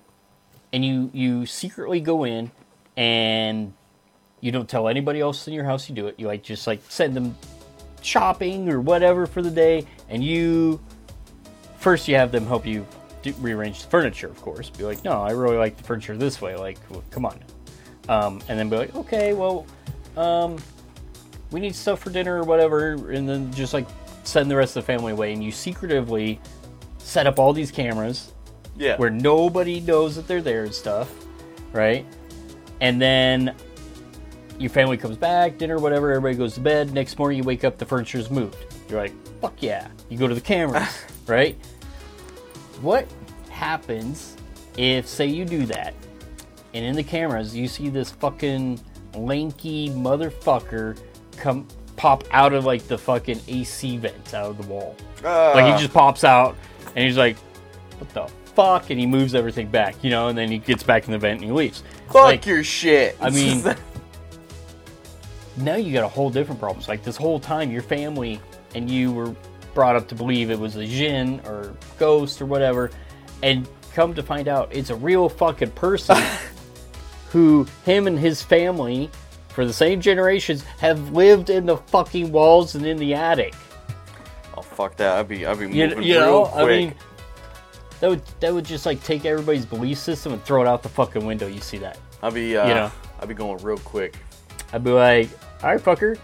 And 0.72 0.84
you 0.84 1.10
you 1.12 1.46
secretly 1.46 2.00
go 2.00 2.24
in 2.24 2.50
and 2.96 3.72
you 4.40 4.52
don't 4.52 4.68
tell 4.68 4.88
anybody 4.88 5.20
else 5.20 5.46
in 5.46 5.54
your 5.54 5.64
house 5.64 5.88
you 5.88 5.94
do 5.94 6.06
it. 6.06 6.14
You 6.18 6.26
like 6.26 6.42
just 6.42 6.66
like 6.66 6.80
send 6.88 7.14
them 7.14 7.36
shopping 8.00 8.68
or 8.68 8.80
whatever 8.80 9.26
for 9.26 9.42
the 9.42 9.50
day 9.50 9.86
and 10.08 10.24
you 10.24 10.80
first 11.78 12.08
you 12.08 12.16
have 12.16 12.32
them 12.32 12.46
help 12.46 12.66
you 12.66 12.86
do, 13.22 13.32
rearrange 13.40 13.82
the 13.82 13.88
furniture, 13.88 14.28
of 14.28 14.40
course. 14.42 14.70
Be 14.70 14.84
like, 14.84 15.04
"No, 15.04 15.12
I 15.12 15.30
really 15.30 15.56
like 15.56 15.76
the 15.76 15.84
furniture 15.84 16.16
this 16.16 16.40
way." 16.40 16.56
Like, 16.56 16.78
well, 16.90 17.04
come 17.10 17.24
on. 17.24 17.38
Um, 18.08 18.42
and 18.48 18.58
then 18.58 18.68
be 18.68 18.76
like, 18.76 18.94
"Okay, 18.96 19.32
well, 19.32 19.66
um, 20.16 20.56
we 21.52 21.60
need 21.60 21.74
stuff 21.74 22.00
for 22.00 22.10
dinner 22.10 22.40
or 22.40 22.44
whatever, 22.44 23.10
and 23.10 23.28
then 23.28 23.52
just 23.52 23.74
like 23.74 23.86
send 24.24 24.50
the 24.50 24.56
rest 24.56 24.76
of 24.76 24.84
the 24.84 24.92
family 24.92 25.12
away, 25.12 25.32
and 25.32 25.42
you 25.42 25.52
secretively 25.52 26.40
set 26.98 27.26
up 27.26 27.38
all 27.38 27.52
these 27.52 27.70
cameras 27.70 28.32
Yeah. 28.76 28.96
where 28.96 29.10
nobody 29.10 29.80
knows 29.80 30.16
that 30.16 30.26
they're 30.26 30.42
there 30.42 30.64
and 30.64 30.74
stuff, 30.74 31.10
right? 31.72 32.06
And 32.80 33.00
then 33.00 33.54
your 34.58 34.70
family 34.70 34.96
comes 34.96 35.16
back, 35.16 35.58
dinner, 35.58 35.78
whatever, 35.78 36.10
everybody 36.10 36.36
goes 36.36 36.54
to 36.54 36.60
bed. 36.60 36.92
Next 36.92 37.18
morning, 37.18 37.38
you 37.38 37.44
wake 37.44 37.64
up, 37.64 37.78
the 37.78 37.84
furniture's 37.86 38.30
moved. 38.30 38.56
You're 38.88 39.00
like, 39.00 39.12
fuck 39.40 39.62
yeah. 39.62 39.88
You 40.08 40.16
go 40.18 40.26
to 40.26 40.34
the 40.34 40.40
cameras, 40.40 41.04
right? 41.26 41.56
What 42.80 43.06
happens 43.50 44.36
if, 44.76 45.06
say, 45.06 45.26
you 45.26 45.44
do 45.44 45.66
that, 45.66 45.94
and 46.74 46.84
in 46.84 46.96
the 46.96 47.02
cameras, 47.04 47.54
you 47.54 47.68
see 47.68 47.88
this 47.90 48.10
fucking 48.10 48.80
lanky 49.14 49.90
motherfucker 49.90 50.98
come 51.36 51.66
pop 51.96 52.24
out 52.30 52.54
of 52.54 52.64
like 52.64 52.86
the 52.88 52.96
fucking 52.96 53.40
AC 53.48 53.98
vent 53.98 54.32
out 54.34 54.46
of 54.50 54.56
the 54.58 54.66
wall? 54.66 54.96
Like 55.22 55.26
Ah. 55.26 55.76
he 55.76 55.80
just 55.82 55.92
pops 55.94 56.24
out 56.24 56.56
and 56.96 57.04
he's 57.04 57.18
like, 57.18 57.36
"What 57.98 58.08
the 58.14 58.32
fuck?" 58.54 58.90
And 58.90 58.98
he 58.98 59.06
moves 59.06 59.34
everything 59.34 59.68
back, 59.68 60.02
you 60.02 60.10
know, 60.10 60.28
and 60.28 60.36
then 60.36 60.50
he 60.50 60.58
gets 60.58 60.82
back 60.82 61.06
in 61.06 61.12
the 61.12 61.18
vent 61.18 61.40
and 61.40 61.44
he 61.44 61.52
leaves. 61.52 61.82
Fuck 62.06 62.14
like, 62.14 62.46
your 62.46 62.64
shit. 62.64 63.16
I 63.20 63.30
mean- 63.30 63.64
now 65.56 65.76
you 65.76 65.92
got 65.92 66.04
a 66.04 66.08
whole 66.08 66.30
different 66.30 66.60
problem. 66.60 66.78
It's 66.78 66.88
like 66.88 67.04
this 67.04 67.16
whole 67.16 67.38
time, 67.38 67.70
your 67.70 67.82
family 67.82 68.40
and 68.74 68.90
you 68.90 69.12
were 69.12 69.34
brought 69.74 69.96
up 69.96 70.08
to 70.08 70.14
believe 70.14 70.50
it 70.50 70.58
was 70.58 70.76
a 70.76 70.86
jinn 70.86 71.40
or 71.46 71.74
ghost 71.98 72.40
or 72.40 72.46
whatever, 72.46 72.90
and 73.42 73.68
come 73.94 74.14
to 74.14 74.22
find 74.22 74.48
out 74.48 74.68
it's 74.72 74.90
a 74.90 74.96
real 74.96 75.28
fucking 75.28 75.70
person 75.72 76.16
who 77.30 77.66
him 77.84 78.06
and 78.06 78.18
his 78.18 78.42
family 78.42 79.10
for 79.48 79.66
the 79.66 79.72
same 79.72 80.00
generations 80.00 80.62
have 80.78 81.10
lived 81.12 81.50
in 81.50 81.66
the 81.66 81.76
fucking 81.76 82.32
walls 82.32 82.74
and 82.74 82.86
in 82.86 82.96
the 82.96 83.14
attic. 83.14 83.54
oh 84.56 84.62
fuck 84.62 84.96
that. 84.96 85.18
I'd 85.18 85.28
be 85.28 85.44
I'd 85.44 85.58
be 85.58 85.66
moving 85.66 86.02
you 86.02 86.14
real 86.16 86.20
know, 86.20 86.44
quick. 86.46 86.64
I 86.64 86.66
mean, 86.66 86.94
that 88.02 88.10
would 88.10 88.22
that 88.40 88.52
would 88.52 88.64
just 88.64 88.84
like 88.84 89.00
take 89.04 89.24
everybody's 89.24 89.64
belief 89.64 89.96
system 89.96 90.32
and 90.32 90.44
throw 90.44 90.60
it 90.60 90.66
out 90.66 90.82
the 90.82 90.88
fucking 90.88 91.24
window. 91.24 91.46
You 91.46 91.60
see 91.60 91.78
that? 91.78 92.00
I'd 92.20 92.34
be 92.34 92.56
uh, 92.56 92.66
you 92.66 92.74
know. 92.74 92.90
I'd 93.20 93.28
be 93.28 93.34
going 93.34 93.62
real 93.62 93.78
quick. 93.78 94.16
I'd 94.72 94.82
be 94.82 94.90
like, 94.90 95.28
all 95.62 95.70
right, 95.70 95.80
fucker. 95.80 96.18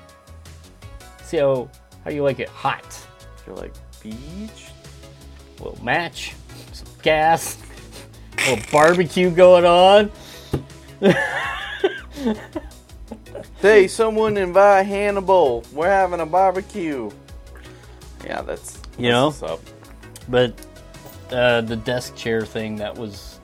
See 1.23 1.37
how 1.37 1.71
how 2.03 2.11
you 2.11 2.25
like 2.25 2.41
it 2.41 2.49
hot? 2.49 2.85
You're 3.47 3.55
like 3.55 3.73
beach. 4.03 4.71
A 5.61 5.63
little 5.63 5.85
match, 5.85 6.35
some 6.73 6.89
gas, 7.01 7.57
a 8.39 8.51
little 8.51 8.65
barbecue 8.73 9.31
going 9.31 9.65
on. 9.65 10.11
Hey, 13.61 13.89
someone 13.89 14.37
invite 14.37 14.87
Hannibal. 14.87 15.65
We're 15.73 15.89
having 15.89 16.21
a 16.21 16.27
barbecue. 16.27 17.11
Yeah, 18.25 18.43
that's 18.43 18.81
You 18.97 19.11
that's 19.11 19.13
know? 19.13 19.27
what's 19.27 19.43
up. 19.43 19.61
But 20.29 20.55
uh, 21.31 21.61
the 21.63 21.77
desk 21.77 22.15
chair 22.17 22.43
thing 22.45 22.77
that 22.77 22.97
was 22.97 23.41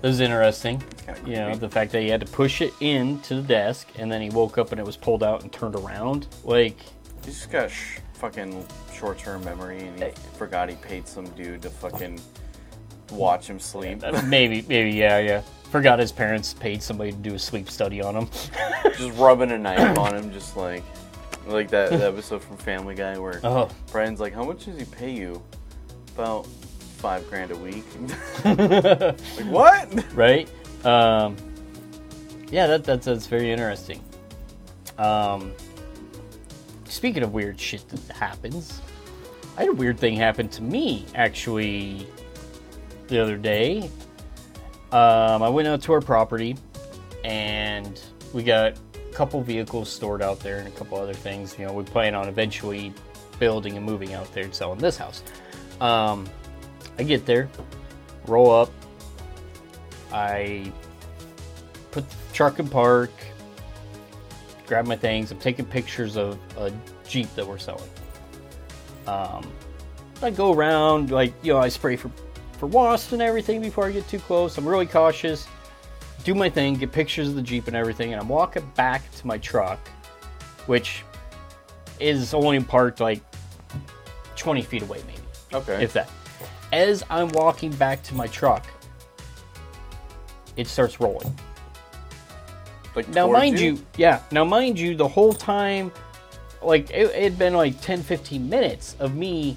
that 0.00 0.08
was 0.08 0.20
interesting. 0.20 0.82
You 1.26 1.34
know, 1.36 1.54
the 1.56 1.68
fact 1.68 1.92
that 1.92 2.02
he 2.02 2.08
had 2.08 2.20
to 2.20 2.26
push 2.26 2.62
it 2.62 2.72
into 2.80 3.34
the 3.36 3.42
desk 3.42 3.88
and 3.98 4.10
then 4.10 4.22
he 4.22 4.30
woke 4.30 4.58
up 4.58 4.70
and 4.72 4.80
it 4.80 4.86
was 4.86 4.96
pulled 4.96 5.22
out 5.22 5.42
and 5.42 5.52
turned 5.52 5.74
around. 5.74 6.26
Like, 6.44 6.78
He's 7.24 7.34
just 7.38 7.50
got 7.50 7.70
sh- 7.70 7.98
fucking 8.14 8.64
short-term 8.94 9.44
memory, 9.44 9.80
and 9.80 9.98
he 9.98 10.04
Hey. 10.04 10.14
forgot 10.38 10.68
he 10.70 10.76
paid 10.76 11.06
some 11.08 11.26
dude 11.30 11.62
to 11.62 11.70
fucking 11.70 12.20
watch 13.10 13.48
him 13.50 13.58
sleep. 13.58 14.02
uh, 14.04 14.22
maybe, 14.26 14.64
maybe, 14.68 14.92
yeah, 14.92 15.18
yeah. 15.18 15.42
Forgot 15.70 15.98
his 15.98 16.12
parents 16.12 16.54
paid 16.54 16.82
somebody 16.82 17.12
to 17.12 17.18
do 17.18 17.34
a 17.34 17.38
sleep 17.38 17.68
study 17.70 18.00
on 18.00 18.14
him. 18.16 18.28
just 18.96 19.16
rubbing 19.18 19.50
a 19.50 19.58
knife 19.58 19.98
on 19.98 20.14
him, 20.16 20.32
just 20.32 20.56
like 20.56 20.82
like 21.46 21.68
that, 21.70 21.90
that 21.90 22.00
episode 22.02 22.42
from 22.42 22.56
Family 22.58 22.94
Guy 22.94 23.18
where 23.18 23.40
oh, 23.44 23.68
Brian's 23.92 24.20
like, 24.20 24.32
"How 24.34 24.44
much 24.44 24.64
does 24.66 24.78
he 24.78 24.84
pay 24.84 25.10
you?" 25.10 25.42
About 26.14 26.46
five 26.46 27.28
grand 27.28 27.50
a 27.50 27.56
week. 27.56 27.84
like 28.44 29.18
what? 29.46 30.14
right? 30.14 30.50
Um, 30.84 31.36
yeah, 32.50 32.66
that, 32.66 32.84
that's 32.84 33.06
that's 33.06 33.26
very 33.26 33.50
interesting. 33.50 34.02
Um, 34.98 35.52
speaking 36.84 37.22
of 37.22 37.32
weird 37.32 37.58
shit 37.58 37.88
that 37.88 38.14
happens, 38.14 38.82
I 39.56 39.62
had 39.62 39.70
a 39.70 39.72
weird 39.72 39.98
thing 39.98 40.16
happen 40.16 40.48
to 40.48 40.62
me 40.62 41.06
actually 41.14 42.06
the 43.08 43.18
other 43.18 43.36
day. 43.36 43.90
Um, 44.92 45.42
I 45.42 45.48
went 45.48 45.68
out 45.68 45.82
to 45.82 45.92
our 45.92 46.00
property, 46.00 46.56
and 47.24 48.00
we 48.32 48.42
got 48.42 48.74
a 48.94 49.12
couple 49.12 49.40
vehicles 49.42 49.88
stored 49.88 50.22
out 50.22 50.40
there 50.40 50.58
and 50.58 50.68
a 50.68 50.72
couple 50.72 50.98
other 50.98 51.14
things. 51.14 51.56
You 51.58 51.66
know, 51.66 51.72
we 51.72 51.84
plan 51.84 52.14
on 52.14 52.28
eventually 52.28 52.92
building 53.38 53.76
and 53.76 53.86
moving 53.86 54.14
out 54.14 54.32
there 54.34 54.44
and 54.44 54.54
selling 54.54 54.78
this 54.78 54.96
house. 54.96 55.22
Um, 55.80 56.28
I 56.98 57.02
get 57.02 57.24
there, 57.24 57.48
roll 58.26 58.50
up, 58.50 58.70
I 60.12 60.72
put 61.90 62.08
the 62.08 62.16
truck 62.32 62.58
in 62.58 62.68
park, 62.68 63.10
grab 64.66 64.86
my 64.86 64.96
things. 64.96 65.30
I'm 65.30 65.38
taking 65.38 65.64
pictures 65.64 66.16
of 66.16 66.38
a 66.56 66.72
Jeep 67.08 67.32
that 67.34 67.46
we're 67.46 67.58
selling. 67.58 67.88
Um, 69.06 69.50
I 70.22 70.30
go 70.30 70.52
around, 70.52 71.10
like, 71.10 71.32
you 71.42 71.52
know, 71.52 71.58
I 71.58 71.68
spray 71.68 71.96
for, 71.96 72.10
for 72.52 72.66
wasps 72.66 73.12
and 73.12 73.22
everything 73.22 73.60
before 73.60 73.86
I 73.86 73.92
get 73.92 74.06
too 74.08 74.18
close. 74.18 74.58
I'm 74.58 74.68
really 74.68 74.86
cautious. 74.86 75.48
Do 76.22 76.34
my 76.34 76.50
thing, 76.50 76.74
get 76.74 76.92
pictures 76.92 77.28
of 77.28 77.34
the 77.34 77.42
Jeep 77.42 77.66
and 77.66 77.74
everything, 77.74 78.12
and 78.12 78.20
I'm 78.20 78.28
walking 78.28 78.70
back 78.76 79.10
to 79.12 79.26
my 79.26 79.38
truck, 79.38 79.78
which 80.66 81.02
is 81.98 82.34
only 82.34 82.62
parked 82.62 83.00
like 83.00 83.22
20 84.36 84.62
feet 84.62 84.82
away, 84.82 85.00
maybe 85.06 85.19
Okay. 85.52 85.82
if 85.82 85.92
that. 85.92 86.08
As 86.72 87.04
I'm 87.10 87.28
walking 87.30 87.72
back 87.72 88.02
to 88.04 88.14
my 88.14 88.26
truck, 88.28 88.66
it 90.56 90.66
starts 90.66 91.00
rolling. 91.00 91.36
like 92.94 93.08
Now, 93.08 93.30
mind 93.30 93.58
you, 93.58 93.84
yeah, 93.96 94.20
now, 94.30 94.44
mind 94.44 94.78
you, 94.78 94.94
the 94.94 95.08
whole 95.08 95.32
time, 95.32 95.90
like, 96.62 96.90
it 96.90 97.14
had 97.14 97.38
been 97.38 97.54
like 97.54 97.80
10, 97.80 98.02
15 98.02 98.48
minutes 98.48 98.96
of 99.00 99.14
me 99.14 99.56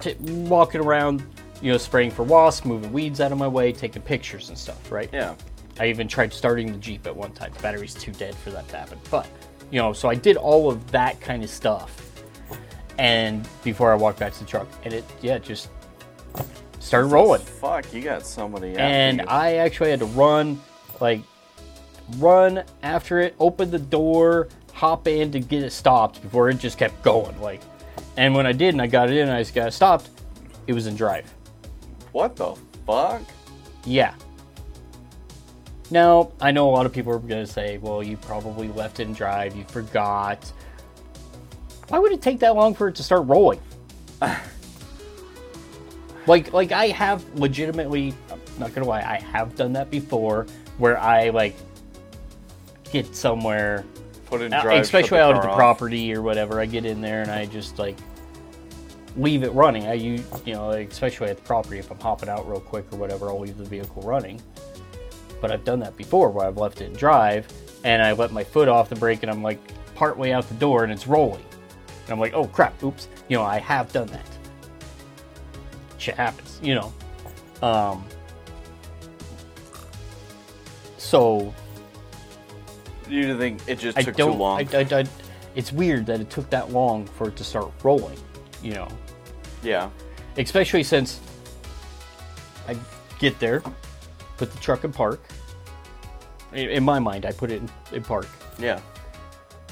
t- 0.00 0.14
walking 0.20 0.80
around, 0.80 1.22
you 1.60 1.72
know, 1.72 1.78
spraying 1.78 2.10
for 2.10 2.22
wasps, 2.22 2.64
moving 2.64 2.92
weeds 2.92 3.20
out 3.20 3.32
of 3.32 3.38
my 3.38 3.48
way, 3.48 3.72
taking 3.72 4.02
pictures 4.02 4.48
and 4.48 4.56
stuff, 4.56 4.90
right? 4.90 5.10
Yeah. 5.12 5.34
I 5.80 5.86
even 5.88 6.08
tried 6.08 6.32
starting 6.32 6.72
the 6.72 6.78
Jeep 6.78 7.06
at 7.06 7.14
one 7.14 7.32
time. 7.32 7.52
The 7.52 7.60
battery's 7.62 7.94
too 7.94 8.12
dead 8.12 8.34
for 8.34 8.50
that 8.50 8.68
to 8.68 8.76
happen. 8.76 8.98
But, 9.10 9.26
you 9.70 9.80
know, 9.80 9.92
so 9.92 10.08
I 10.08 10.14
did 10.14 10.36
all 10.36 10.70
of 10.70 10.90
that 10.90 11.20
kind 11.20 11.44
of 11.44 11.50
stuff. 11.50 12.07
And 12.98 13.48
before 13.62 13.92
I 13.92 13.94
walked 13.94 14.18
back 14.18 14.32
to 14.34 14.40
the 14.40 14.44
truck, 14.44 14.68
and 14.84 14.92
it, 14.92 15.04
yeah, 15.22 15.38
just 15.38 15.70
started 16.80 17.08
rolling. 17.08 17.40
Fuck, 17.40 17.92
you 17.94 18.02
got 18.02 18.26
somebody. 18.26 18.76
And. 18.76 19.22
I 19.28 19.56
actually 19.56 19.90
had 19.90 20.00
to 20.00 20.06
run, 20.06 20.60
like, 21.00 21.20
run 22.16 22.64
after 22.82 23.20
it, 23.20 23.34
open 23.38 23.70
the 23.70 23.78
door, 23.78 24.48
hop 24.72 25.06
in 25.06 25.30
to 25.32 25.40
get 25.40 25.62
it 25.62 25.70
stopped 25.72 26.22
before 26.22 26.50
it 26.50 26.58
just 26.58 26.78
kept 26.78 27.02
going. 27.02 27.40
Like, 27.40 27.60
and 28.16 28.34
when 28.34 28.46
I 28.46 28.52
did 28.52 28.74
and 28.74 28.82
I 28.82 28.86
got 28.86 29.10
it 29.10 29.16
in 29.16 29.28
and 29.28 29.36
I 29.36 29.42
just 29.42 29.54
got 29.54 29.68
it 29.68 29.72
stopped, 29.72 30.10
it 30.66 30.72
was 30.72 30.86
in 30.86 30.96
drive. 30.96 31.32
what 32.12 32.36
the 32.36 32.54
fuck? 32.86 33.22
Yeah. 33.84 34.14
Now, 35.90 36.32
I 36.40 36.50
know 36.50 36.68
a 36.68 36.72
lot 36.72 36.84
of 36.84 36.92
people 36.92 37.12
are 37.12 37.18
going 37.18 37.46
to 37.46 37.50
say, 37.50 37.78
well, 37.78 38.02
you 38.02 38.16
probably 38.18 38.68
left 38.68 39.00
it 39.00 39.06
in 39.08 39.14
drive, 39.14 39.56
you 39.56 39.64
forgot. 39.64 40.52
Why 41.88 41.98
would 41.98 42.12
it 42.12 42.22
take 42.22 42.40
that 42.40 42.54
long 42.54 42.74
for 42.74 42.88
it 42.88 42.94
to 42.96 43.02
start 43.02 43.26
rolling? 43.26 43.60
like, 46.26 46.52
like 46.52 46.72
I 46.72 46.88
have 46.88 47.24
legitimately, 47.34 48.14
I'm 48.30 48.40
not 48.58 48.74
to 48.74 48.84
lie, 48.84 49.00
I 49.00 49.20
have 49.20 49.56
done 49.56 49.72
that 49.74 49.90
before 49.90 50.46
where 50.76 50.98
I, 50.98 51.30
like, 51.30 51.56
get 52.92 53.14
somewhere, 53.16 53.84
Put 54.26 54.42
in 54.42 54.52
uh, 54.52 54.62
drive. 54.62 54.82
especially 54.82 55.18
out 55.18 55.34
car 55.34 55.42
the 55.42 55.48
off. 55.48 55.56
property 55.56 56.14
or 56.14 56.20
whatever. 56.20 56.60
I 56.60 56.66
get 56.66 56.84
in 56.84 57.00
there 57.00 57.22
and 57.22 57.30
I 57.30 57.46
just, 57.46 57.78
like, 57.78 57.96
leave 59.16 59.42
it 59.42 59.50
running. 59.52 59.86
I 59.86 59.94
use, 59.94 60.22
you 60.44 60.52
know, 60.52 60.68
like, 60.68 60.90
especially 60.90 61.28
at 61.28 61.38
the 61.38 61.42
property, 61.42 61.78
if 61.78 61.90
I'm 61.90 61.98
hopping 61.98 62.28
out 62.28 62.48
real 62.48 62.60
quick 62.60 62.84
or 62.92 62.98
whatever, 62.98 63.28
I'll 63.28 63.40
leave 63.40 63.56
the 63.56 63.64
vehicle 63.64 64.02
running. 64.02 64.40
But 65.40 65.50
I've 65.50 65.64
done 65.64 65.80
that 65.80 65.96
before 65.96 66.30
where 66.30 66.46
I've 66.46 66.58
left 66.58 66.80
it 66.80 66.86
in 66.86 66.92
drive 66.92 67.46
and 67.84 68.02
I 68.02 68.12
let 68.12 68.32
my 68.32 68.44
foot 68.44 68.68
off 68.68 68.88
the 68.88 68.96
brake 68.96 69.22
and 69.22 69.30
I'm 69.30 69.42
like 69.42 69.58
partway 69.94 70.32
out 70.32 70.48
the 70.48 70.54
door 70.54 70.84
and 70.84 70.92
it's 70.92 71.06
rolling. 71.06 71.44
And 72.08 72.14
I'm 72.14 72.20
like, 72.20 72.32
oh 72.32 72.46
crap, 72.46 72.82
oops. 72.82 73.06
You 73.28 73.36
know, 73.36 73.42
I 73.42 73.58
have 73.58 73.92
done 73.92 74.06
that. 74.06 74.26
Shit 75.98 76.14
happens, 76.14 76.58
you 76.62 76.74
know. 76.74 76.90
Um, 77.60 78.02
so 80.96 81.52
You 83.10 83.36
think 83.36 83.60
it 83.66 83.78
just 83.78 83.98
I 83.98 84.02
took 84.02 84.16
too 84.16 84.24
long? 84.26 84.66
I, 84.74 84.78
I, 84.78 85.00
I, 85.00 85.04
it's 85.54 85.70
weird 85.70 86.06
that 86.06 86.18
it 86.18 86.30
took 86.30 86.48
that 86.48 86.72
long 86.72 87.04
for 87.04 87.28
it 87.28 87.36
to 87.36 87.44
start 87.44 87.70
rolling. 87.82 88.18
You 88.62 88.72
know, 88.72 88.88
yeah. 89.62 89.90
especially 90.38 90.82
since 90.82 91.20
I 92.66 92.74
get 93.18 93.38
there, 93.38 93.62
put 94.38 94.50
the 94.50 94.58
truck 94.60 94.84
in 94.84 94.92
park. 94.92 95.20
in, 96.54 96.70
in 96.70 96.84
my 96.84 97.00
mind, 97.00 97.26
I 97.26 97.32
put 97.32 97.50
it 97.50 97.60
in, 97.60 97.68
in 97.92 98.02
park. 98.02 98.28
Yeah. 98.58 98.80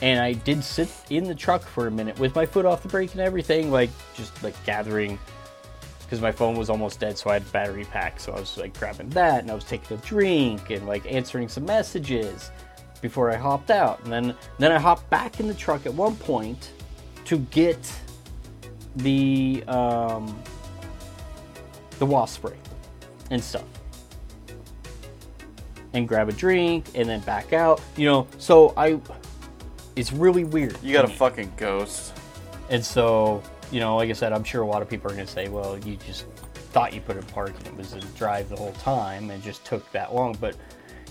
And 0.02 0.20
I 0.20 0.32
did 0.32 0.62
sit 0.62 0.90
in 1.10 1.24
the 1.24 1.34
truck 1.34 1.62
for 1.62 1.86
a 1.86 1.90
minute 1.90 2.18
with 2.18 2.34
my 2.34 2.44
foot 2.44 2.66
off 2.66 2.82
the 2.82 2.88
brake 2.88 3.12
and 3.12 3.20
everything, 3.20 3.70
like 3.70 3.90
just 4.14 4.42
like 4.42 4.54
gathering 4.64 5.18
because 6.06 6.20
my 6.20 6.30
phone 6.30 6.56
was 6.56 6.70
almost 6.70 7.00
dead, 7.00 7.18
so 7.18 7.30
I 7.30 7.34
had 7.34 7.52
battery 7.52 7.84
pack. 7.84 8.20
So 8.20 8.32
I 8.32 8.38
was 8.38 8.56
like 8.56 8.78
grabbing 8.78 9.10
that, 9.10 9.40
and 9.40 9.50
I 9.50 9.54
was 9.54 9.64
taking 9.64 9.96
a 9.96 10.00
drink 10.02 10.70
and 10.70 10.86
like 10.86 11.10
answering 11.10 11.48
some 11.48 11.64
messages 11.64 12.50
before 13.00 13.30
I 13.30 13.36
hopped 13.36 13.70
out, 13.70 14.02
and 14.04 14.12
then 14.12 14.34
then 14.58 14.72
I 14.72 14.78
hopped 14.78 15.08
back 15.10 15.40
in 15.40 15.48
the 15.48 15.54
truck 15.54 15.86
at 15.86 15.94
one 15.94 16.16
point 16.16 16.72
to 17.24 17.38
get 17.38 17.92
the 18.96 19.64
um, 19.66 20.38
the 21.98 22.06
wasp 22.06 22.36
spray 22.36 22.56
and 23.30 23.42
stuff. 23.42 23.64
And 25.92 26.06
grab 26.06 26.28
a 26.28 26.32
drink 26.32 26.86
and 26.94 27.08
then 27.08 27.20
back 27.20 27.52
out. 27.52 27.80
You 27.96 28.06
know 28.06 28.26
so 28.38 28.74
i 28.76 29.00
it's 29.96 30.12
really 30.12 30.44
weird 30.44 30.76
You 30.82 30.92
got 30.92 31.04
a 31.04 31.08
fucking 31.08 31.52
ghost. 31.56 32.12
and 32.70 32.84
so 32.84 33.42
you 33.70 33.80
know 33.80 33.96
like 33.96 34.10
i 34.10 34.12
said 34.12 34.32
i'm 34.32 34.44
sure 34.44 34.62
a 34.62 34.66
lot 34.66 34.82
of 34.82 34.88
people 34.88 35.10
are 35.10 35.14
going 35.14 35.26
to 35.26 35.32
say 35.32 35.48
well 35.48 35.78
you 35.80 35.96
just 35.96 36.26
thought 36.72 36.92
you 36.92 37.00
put 37.00 37.16
it 37.16 37.20
in 37.20 37.24
park 37.26 37.52
and 37.58 37.66
it 37.66 37.76
was 37.76 37.94
in 37.94 38.00
drive 38.16 38.48
the 38.48 38.56
whole 38.56 38.72
time 38.74 39.30
and 39.30 39.42
it 39.42 39.44
just 39.44 39.64
took 39.64 39.90
that 39.92 40.14
long 40.14 40.36
but 40.40 40.54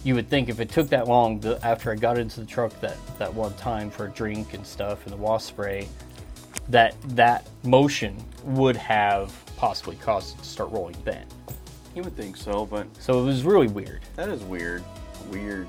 you 0.03 0.13
would 0.13 0.29
think 0.29 0.47
if 0.49 0.59
it 0.59 0.69
took 0.69 0.87
that 0.89 1.07
long 1.07 1.39
the, 1.39 1.59
after 1.65 1.91
i 1.91 1.95
got 1.95 2.17
into 2.17 2.39
the 2.39 2.45
truck 2.45 2.71
that 2.79 2.95
that 3.17 3.33
one 3.33 3.53
time 3.55 3.89
for 3.89 4.05
a 4.05 4.09
drink 4.11 4.53
and 4.53 4.65
stuff 4.65 5.03
and 5.05 5.11
the 5.13 5.17
wasp 5.17 5.49
spray 5.49 5.87
that 6.69 6.95
that 7.09 7.47
motion 7.63 8.15
would 8.43 8.75
have 8.75 9.33
possibly 9.57 9.95
caused 9.97 10.35
it 10.37 10.41
to 10.43 10.47
start 10.49 10.71
rolling 10.71 10.95
then 11.03 11.25
You 11.95 12.03
would 12.03 12.15
think 12.15 12.35
so, 12.37 12.65
but 12.65 12.87
so 12.99 13.21
it 13.21 13.25
was 13.25 13.43
really 13.43 13.67
weird 13.67 14.01
that 14.15 14.29
is 14.29 14.41
weird. 14.43 14.83
Weird. 15.31 15.67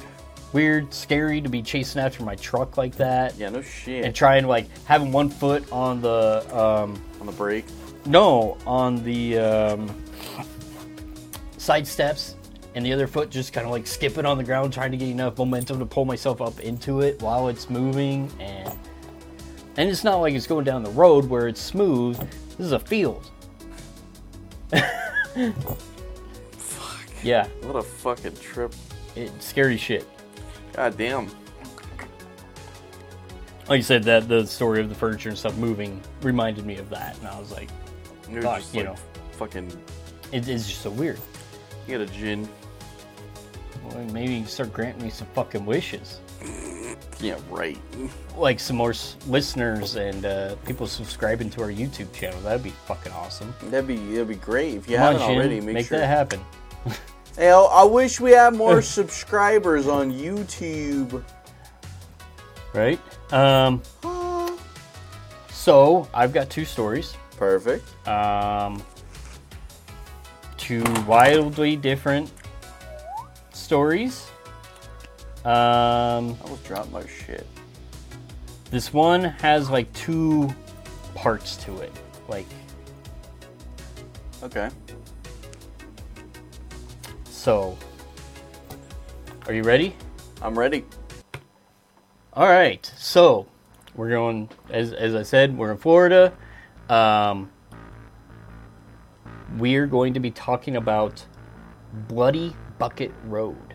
Weird, 0.56 0.92
scary 0.94 1.40
to 1.42 1.48
be 1.50 1.60
chasing 1.60 2.00
after 2.00 2.22
my 2.24 2.34
truck 2.36 2.76
like 2.78 2.94
that. 2.96 3.36
Yeah, 3.36 3.50
no 3.50 3.60
shit. 3.60 4.04
And 4.06 4.14
trying 4.14 4.46
like 4.46 4.66
having 4.86 5.12
one 5.12 5.28
foot 5.28 5.70
on 5.70 6.00
the 6.00 6.42
um 6.56 6.98
On 7.20 7.26
the 7.26 7.32
brake. 7.32 7.66
no, 8.06 8.56
on 8.66 9.04
the 9.04 9.36
um 9.38 10.02
side 11.58 11.86
steps 11.86 12.36
and 12.74 12.84
the 12.86 12.92
other 12.92 13.06
foot 13.06 13.28
just 13.30 13.52
kind 13.52 13.66
of 13.66 13.70
like 13.72 13.86
skipping 13.86 14.24
on 14.24 14.38
the 14.38 14.44
ground 14.44 14.72
trying 14.72 14.90
to 14.92 14.96
get 14.96 15.08
enough 15.08 15.36
momentum 15.38 15.78
to 15.78 15.86
pull 15.86 16.04
myself 16.04 16.40
up 16.40 16.58
into 16.60 17.00
it 17.02 17.20
while 17.20 17.48
it's 17.48 17.68
moving 17.68 18.30
and 18.40 18.72
and 19.76 19.90
it's 19.90 20.04
not 20.04 20.16
like 20.16 20.32
it's 20.34 20.46
going 20.46 20.64
down 20.64 20.82
the 20.82 20.90
road 20.92 21.26
where 21.26 21.48
it's 21.48 21.60
smooth. 21.60 22.16
This 22.56 22.66
is 22.66 22.72
a 22.72 22.78
field. 22.78 23.30
Fuck. 26.56 27.06
Yeah, 27.22 27.46
What 27.62 27.76
a 27.76 27.82
fucking 27.82 28.36
trip. 28.36 28.72
it's 29.14 29.44
scary 29.44 29.76
shit. 29.76 30.06
God 30.76 30.96
damn. 30.96 31.26
Like 33.68 33.78
you 33.78 33.82
said, 33.82 34.04
that 34.04 34.28
the 34.28 34.46
story 34.46 34.80
of 34.80 34.88
the 34.88 34.94
furniture 34.94 35.28
and 35.30 35.36
stuff 35.38 35.56
moving 35.56 36.00
reminded 36.22 36.64
me 36.64 36.76
of 36.76 36.88
that, 36.90 37.18
and 37.18 37.26
I 37.26 37.38
was 37.40 37.50
like, 37.50 37.68
You're 38.30 38.42
Fuck, 38.42 38.58
just 38.60 38.74
you 38.74 38.82
like 38.84 38.90
know. 38.90 38.96
fucking. 39.32 39.66
it, 40.32 40.46
it's 40.48 40.68
just 40.68 40.82
so 40.82 40.90
weird. 40.90 41.18
You 41.88 41.98
got 41.98 42.08
a 42.08 42.12
jinn. 42.12 42.48
Well, 43.84 44.04
maybe 44.12 44.34
you 44.34 44.46
start 44.46 44.72
granting 44.72 45.02
me 45.02 45.10
some 45.10 45.26
fucking 45.34 45.64
wishes. 45.66 46.20
Yeah, 47.20 47.38
right. 47.50 47.78
Like 48.36 48.60
some 48.60 48.76
more 48.76 48.90
s- 48.90 49.16
listeners 49.26 49.96
and 49.96 50.24
uh, 50.26 50.54
people 50.66 50.86
subscribing 50.86 51.50
to 51.50 51.62
our 51.62 51.70
YouTube 51.70 52.12
channel. 52.12 52.38
That'd 52.40 52.62
be 52.62 52.70
fucking 52.86 53.12
awesome. 53.12 53.52
That'd 53.64 53.86
be 53.88 53.96
that'd 53.96 54.28
be 54.28 54.34
great 54.36 54.74
if 54.74 54.88
you 54.88 54.96
Come 54.96 55.06
on, 55.06 55.12
haven't 55.14 55.28
Shin, 55.28 55.36
already. 55.38 55.60
Make, 55.60 55.74
make 55.74 55.86
sure. 55.86 55.98
that 55.98 56.06
happen. 56.06 56.40
Hey, 57.36 57.50
I 57.50 57.60
I 57.60 57.84
wish 57.84 58.20
we 58.20 58.32
had 58.32 58.54
more 58.64 58.80
subscribers 58.82 59.86
on 59.86 60.12
YouTube. 60.12 61.22
Right? 62.72 63.00
Um, 63.32 63.82
so 65.50 66.08
I've 66.14 66.32
got 66.32 66.50
two 66.50 66.64
stories. 66.64 67.16
Perfect. 67.36 67.84
Um, 68.08 68.82
two 70.56 70.84
wildly 71.06 71.76
different 71.76 72.30
stories. 73.52 74.26
Um, 75.44 76.36
I 76.44 76.48
will 76.48 76.58
drop 76.64 76.90
my 76.90 77.06
shit. 77.06 77.46
this 78.70 78.92
one 78.92 79.22
has 79.24 79.70
like 79.70 79.92
two 79.92 80.52
parts 81.14 81.56
to 81.64 81.78
it. 81.80 81.92
Like, 82.28 82.46
Okay. 84.42 84.68
So. 87.46 87.78
Are 89.46 89.54
you 89.54 89.62
ready? 89.62 89.94
I'm 90.42 90.58
ready. 90.58 90.84
All 92.32 92.48
right, 92.48 92.84
so 92.98 93.46
we're 93.94 94.08
going 94.08 94.48
as 94.68 94.92
as 94.92 95.14
I 95.14 95.22
said, 95.22 95.56
we're 95.56 95.70
in 95.70 95.78
Florida. 95.78 96.32
Um, 96.88 97.52
we're 99.58 99.86
going 99.86 100.14
to 100.14 100.18
be 100.18 100.32
talking 100.32 100.74
about 100.74 101.24
Bloody 102.08 102.56
Bucket 102.80 103.12
Road. 103.26 103.74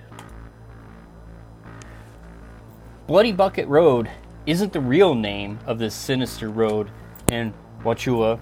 Bloody 3.07 3.31
Bucket 3.31 3.69
Road 3.69 4.11
isn't 4.45 4.73
the 4.73 4.81
real 4.81 5.15
name 5.15 5.59
of 5.65 5.79
this 5.79 5.95
sinister 5.95 6.49
road 6.49 6.91
in 7.29 7.53
Wauchula, 7.85 8.37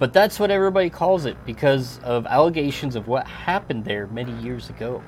but 0.00 0.14
that's 0.14 0.40
what 0.40 0.50
everybody 0.50 0.88
calls 0.88 1.26
it 1.26 1.36
because 1.44 2.00
of 2.02 2.24
allegations 2.24 2.96
of 2.96 3.06
what 3.06 3.28
happened 3.28 3.84
there 3.84 4.06
many 4.06 4.32
years 4.40 4.70
ago. 4.70 5.02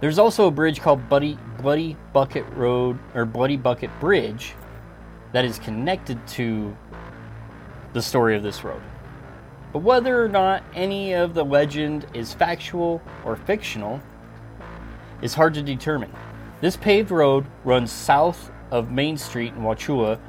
There's 0.00 0.18
also 0.18 0.46
a 0.46 0.50
bridge 0.50 0.80
called 0.82 1.08
Bloody, 1.08 1.38
Bloody 1.62 1.96
Bucket 2.12 2.44
Road 2.50 2.98
or 3.14 3.24
Bloody 3.24 3.56
Bucket 3.56 3.90
Bridge 4.00 4.52
that 5.32 5.46
is 5.46 5.58
connected 5.58 6.24
to 6.28 6.76
the 7.94 8.02
story 8.02 8.36
of 8.36 8.42
this 8.42 8.62
road. 8.62 8.82
But 9.72 9.78
whether 9.78 10.22
or 10.22 10.28
not 10.28 10.62
any 10.74 11.14
of 11.14 11.32
the 11.32 11.44
legend 11.44 12.06
is 12.12 12.34
factual 12.34 13.00
or 13.24 13.34
fictional 13.34 13.98
is 15.22 15.32
hard 15.32 15.54
to 15.54 15.62
determine. 15.62 16.12
This 16.60 16.76
paved 16.76 17.10
road 17.10 17.46
runs 17.64 17.90
south 17.90 18.52
of 18.70 18.90
Main 18.90 19.16
Street 19.16 19.54
in 19.54 19.62
Wauchula 19.62 20.20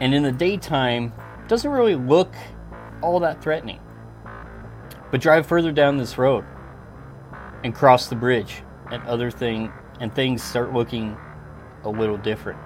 and 0.00 0.14
in 0.14 0.22
the 0.22 0.30
daytime 0.30 1.12
doesn't 1.48 1.70
really 1.70 1.94
look 1.94 2.34
all 3.02 3.20
that 3.20 3.42
threatening. 3.42 3.80
But 5.10 5.20
drive 5.20 5.46
further 5.46 5.72
down 5.72 5.96
this 5.96 6.18
road 6.18 6.44
and 7.64 7.74
cross 7.74 8.08
the 8.08 8.16
bridge 8.16 8.62
and 8.90 9.02
other 9.04 9.30
thing 9.30 9.72
and 10.00 10.14
things 10.14 10.42
start 10.42 10.72
looking 10.72 11.16
a 11.84 11.88
little 11.88 12.18
different. 12.18 12.60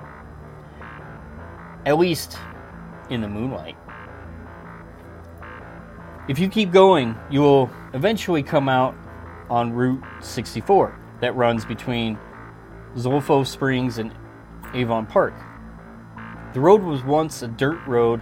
At 1.87 1.99
least 1.99 2.37
in 3.09 3.21
the 3.21 3.29
moonlight. 3.29 3.77
If 6.29 6.39
you 6.39 6.49
keep 6.49 6.73
going 6.73 7.17
you 7.31 7.41
will 7.41 7.71
eventually 7.95 8.43
come 8.43 8.69
out 8.69 8.97
on 9.49 9.73
route 9.73 10.03
64 10.21 10.99
that 11.21 11.37
runs 11.37 11.65
between 11.65 12.19
zolfo 12.97 13.47
springs 13.47 13.99
and 13.99 14.13
avon 14.75 15.07
park. 15.07 15.35
The 16.53 16.61
road 16.61 16.83
was 16.83 17.03
once 17.05 17.43
a 17.43 17.49
dirt 17.49 17.81
road 17.87 18.21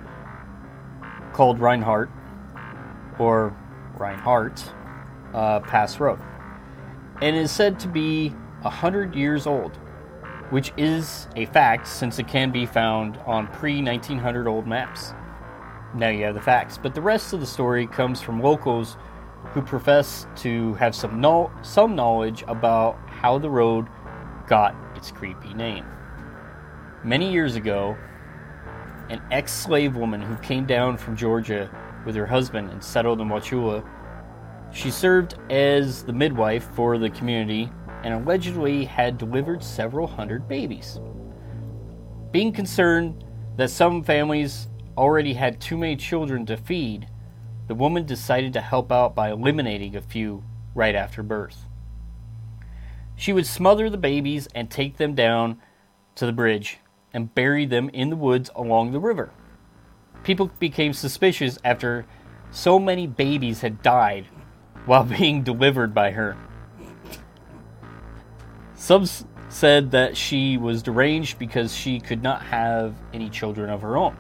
called 1.41 1.59
reinhardt 1.59 2.11
or 3.19 3.57
reinhardt 3.95 4.63
uh, 5.33 5.59
pass 5.61 5.99
road 5.99 6.19
and 7.23 7.35
is 7.35 7.51
said 7.51 7.81
to 7.81 7.89
be 7.89 8.29
100 8.61 9.15
years 9.15 9.47
old, 9.47 9.75
which 10.51 10.71
is 10.77 11.29
a 11.37 11.47
fact 11.47 11.87
since 11.89 12.19
it 12.19 12.29
can 12.29 12.51
be 12.51 12.67
found 12.67 13.17
on 13.25 13.47
pre 13.47 13.81
1900 13.81 14.47
old 14.47 14.67
maps. 14.67 15.15
Now 15.95 16.11
you 16.11 16.25
have 16.25 16.35
the 16.35 16.43
facts, 16.43 16.77
but 16.77 16.95
the 16.95 17.01
rest 17.01 17.33
of 17.33 17.41
the 17.41 17.47
story 17.47 17.87
comes 17.87 18.21
from 18.21 18.43
locals 18.43 18.99
who 19.55 19.63
profess 19.63 20.27
to 20.43 20.75
have 20.75 20.95
some, 20.95 21.23
no- 21.23 21.51
some 21.63 21.97
knowledge 21.97 22.45
about 22.49 22.99
how 23.07 23.39
the 23.39 23.49
road 23.49 23.87
got 24.47 24.75
its 24.95 25.11
creepy 25.11 25.55
name. 25.55 25.87
Many 27.03 27.33
years 27.33 27.57
ago, 27.57 27.97
an 29.11 29.21
ex 29.31 29.53
slave 29.53 29.97
woman 29.97 30.21
who 30.21 30.37
came 30.37 30.65
down 30.65 30.97
from 30.97 31.17
Georgia 31.17 31.71
with 32.07 32.15
her 32.15 32.27
husband 32.27 32.71
and 32.71 32.83
settled 32.83 33.21
in 33.21 33.29
Wauchula 33.29 33.85
she 34.73 34.91
served 34.91 35.35
as 35.51 36.05
the 36.05 36.13
midwife 36.13 36.69
for 36.75 36.97
the 36.97 37.11
community 37.11 37.71
and 38.05 38.15
allegedly 38.15 38.85
had 38.85 39.19
delivered 39.19 39.63
several 39.63 40.07
hundred 40.07 40.49
babies. 40.49 41.01
Being 42.31 42.53
concerned 42.53 43.25
that 43.57 43.71
some 43.71 44.03
families 44.05 44.69
already 44.97 45.35
had 45.35 45.61
too 45.61 45.77
many 45.77 45.97
children 45.97 46.47
to 46.47 46.57
feed, 46.57 47.09
the 47.67 47.75
woman 47.75 48.07
decided 48.07 48.53
to 48.53 48.61
help 48.61 48.93
out 48.93 49.15
by 49.15 49.31
eliminating 49.31 49.97
a 49.97 50.01
few 50.01 50.45
right 50.75 50.95
after 50.95 51.23
birth. 51.23 51.67
She 53.17 53.33
would 53.33 53.47
smother 53.47 53.91
the 53.91 53.99
babies 53.99 54.49
and 54.55 54.71
take 54.71 54.97
them 54.97 55.15
down 55.15 55.61
to 56.15 56.27
the 56.27 56.33
bridge 56.33 56.79
and 57.13 57.35
bury 57.35 57.67
them 57.67 57.89
in 57.91 58.11
the 58.11 58.17
woods 58.17 58.51
along 58.55 58.93
the 58.93 59.01
river. 59.01 59.31
People 60.23 60.51
became 60.59 60.93
suspicious 60.93 61.59
after 61.65 62.07
so 62.51 62.79
many 62.79 63.07
babies 63.07 63.61
had 63.61 63.83
died 63.83 64.27
while 64.87 65.05
being 65.19 65.43
delivered 65.43 65.95
by 65.95 66.11
her. 66.11 66.37
Some 68.75 69.07
said 69.49 69.91
that 69.91 70.17
she 70.17 70.57
was 70.57 70.83
deranged 70.83 71.39
because 71.39 71.75
she 71.75 72.01
could 72.01 72.23
not 72.23 72.43
have 72.43 72.95
any 73.13 73.29
children 73.29 73.69
of 73.69 73.83
her 73.83 73.97
own, 73.97 74.17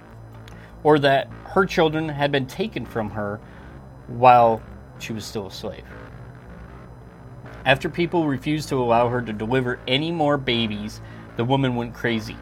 or 0.82 0.98
that 0.98 1.28
her 1.44 1.64
children 1.64 2.08
had 2.08 2.30
been 2.30 2.46
taken 2.46 2.84
from 2.84 3.10
her 3.10 3.40
while 4.06 4.60
she 4.98 5.12
was 5.12 5.24
still 5.24 5.46
a 5.46 5.50
slave. 5.50 5.84
After 7.64 7.88
people 7.88 8.26
refused 8.26 8.68
to 8.70 8.76
allow 8.82 9.08
her 9.08 9.22
to 9.22 9.32
deliver 9.32 9.78
any 9.86 10.10
more 10.10 10.36
babies, 10.36 11.00
the 11.36 11.44
woman 11.44 11.76
went 11.76 11.94
crazy. 11.94 12.36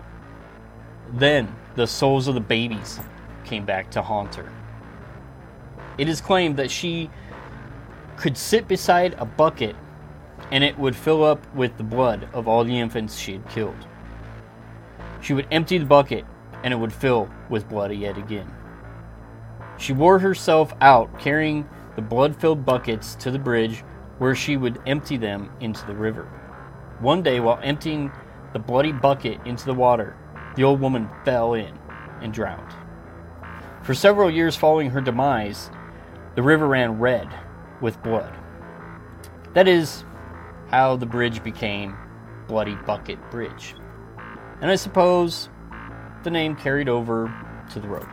Then 1.12 1.54
the 1.74 1.86
souls 1.86 2.28
of 2.28 2.34
the 2.34 2.40
babies 2.40 3.00
came 3.44 3.64
back 3.64 3.90
to 3.92 4.02
haunt 4.02 4.34
her. 4.34 4.52
It 5.96 6.08
is 6.08 6.20
claimed 6.20 6.56
that 6.56 6.70
she 6.70 7.10
could 8.16 8.36
sit 8.36 8.68
beside 8.68 9.14
a 9.14 9.24
bucket 9.24 9.74
and 10.50 10.62
it 10.62 10.78
would 10.78 10.96
fill 10.96 11.24
up 11.24 11.54
with 11.54 11.76
the 11.76 11.84
blood 11.84 12.28
of 12.32 12.46
all 12.46 12.64
the 12.64 12.78
infants 12.78 13.16
she 13.16 13.32
had 13.32 13.48
killed. 13.48 13.86
She 15.20 15.34
would 15.34 15.46
empty 15.50 15.78
the 15.78 15.84
bucket 15.84 16.24
and 16.62 16.72
it 16.72 16.76
would 16.76 16.92
fill 16.92 17.28
with 17.48 17.68
blood 17.68 17.92
yet 17.92 18.18
again. 18.18 18.50
She 19.78 19.92
wore 19.92 20.18
herself 20.18 20.74
out 20.80 21.18
carrying 21.18 21.68
the 21.96 22.02
blood 22.02 22.36
filled 22.36 22.64
buckets 22.64 23.14
to 23.16 23.30
the 23.30 23.38
bridge 23.38 23.84
where 24.18 24.34
she 24.34 24.56
would 24.56 24.80
empty 24.86 25.16
them 25.16 25.50
into 25.60 25.86
the 25.86 25.94
river. 25.94 26.24
One 27.00 27.22
day, 27.22 27.38
while 27.38 27.60
emptying 27.62 28.10
the 28.52 28.58
bloody 28.58 28.92
bucket 28.92 29.38
into 29.44 29.64
the 29.64 29.74
water, 29.74 30.16
the 30.58 30.64
old 30.64 30.80
woman 30.80 31.08
fell 31.24 31.54
in 31.54 31.72
and 32.20 32.34
drowned. 32.34 32.74
For 33.84 33.94
several 33.94 34.28
years 34.28 34.56
following 34.56 34.90
her 34.90 35.00
demise, 35.00 35.70
the 36.34 36.42
river 36.42 36.66
ran 36.66 36.98
red 36.98 37.28
with 37.80 38.02
blood. 38.02 38.34
That 39.54 39.68
is 39.68 40.04
how 40.68 40.96
the 40.96 41.06
bridge 41.06 41.44
became 41.44 41.96
Bloody 42.48 42.74
Bucket 42.74 43.20
Bridge. 43.30 43.76
And 44.60 44.68
I 44.68 44.74
suppose 44.74 45.48
the 46.24 46.30
name 46.30 46.56
carried 46.56 46.88
over 46.88 47.32
to 47.70 47.78
the 47.78 47.86
road. 47.86 48.08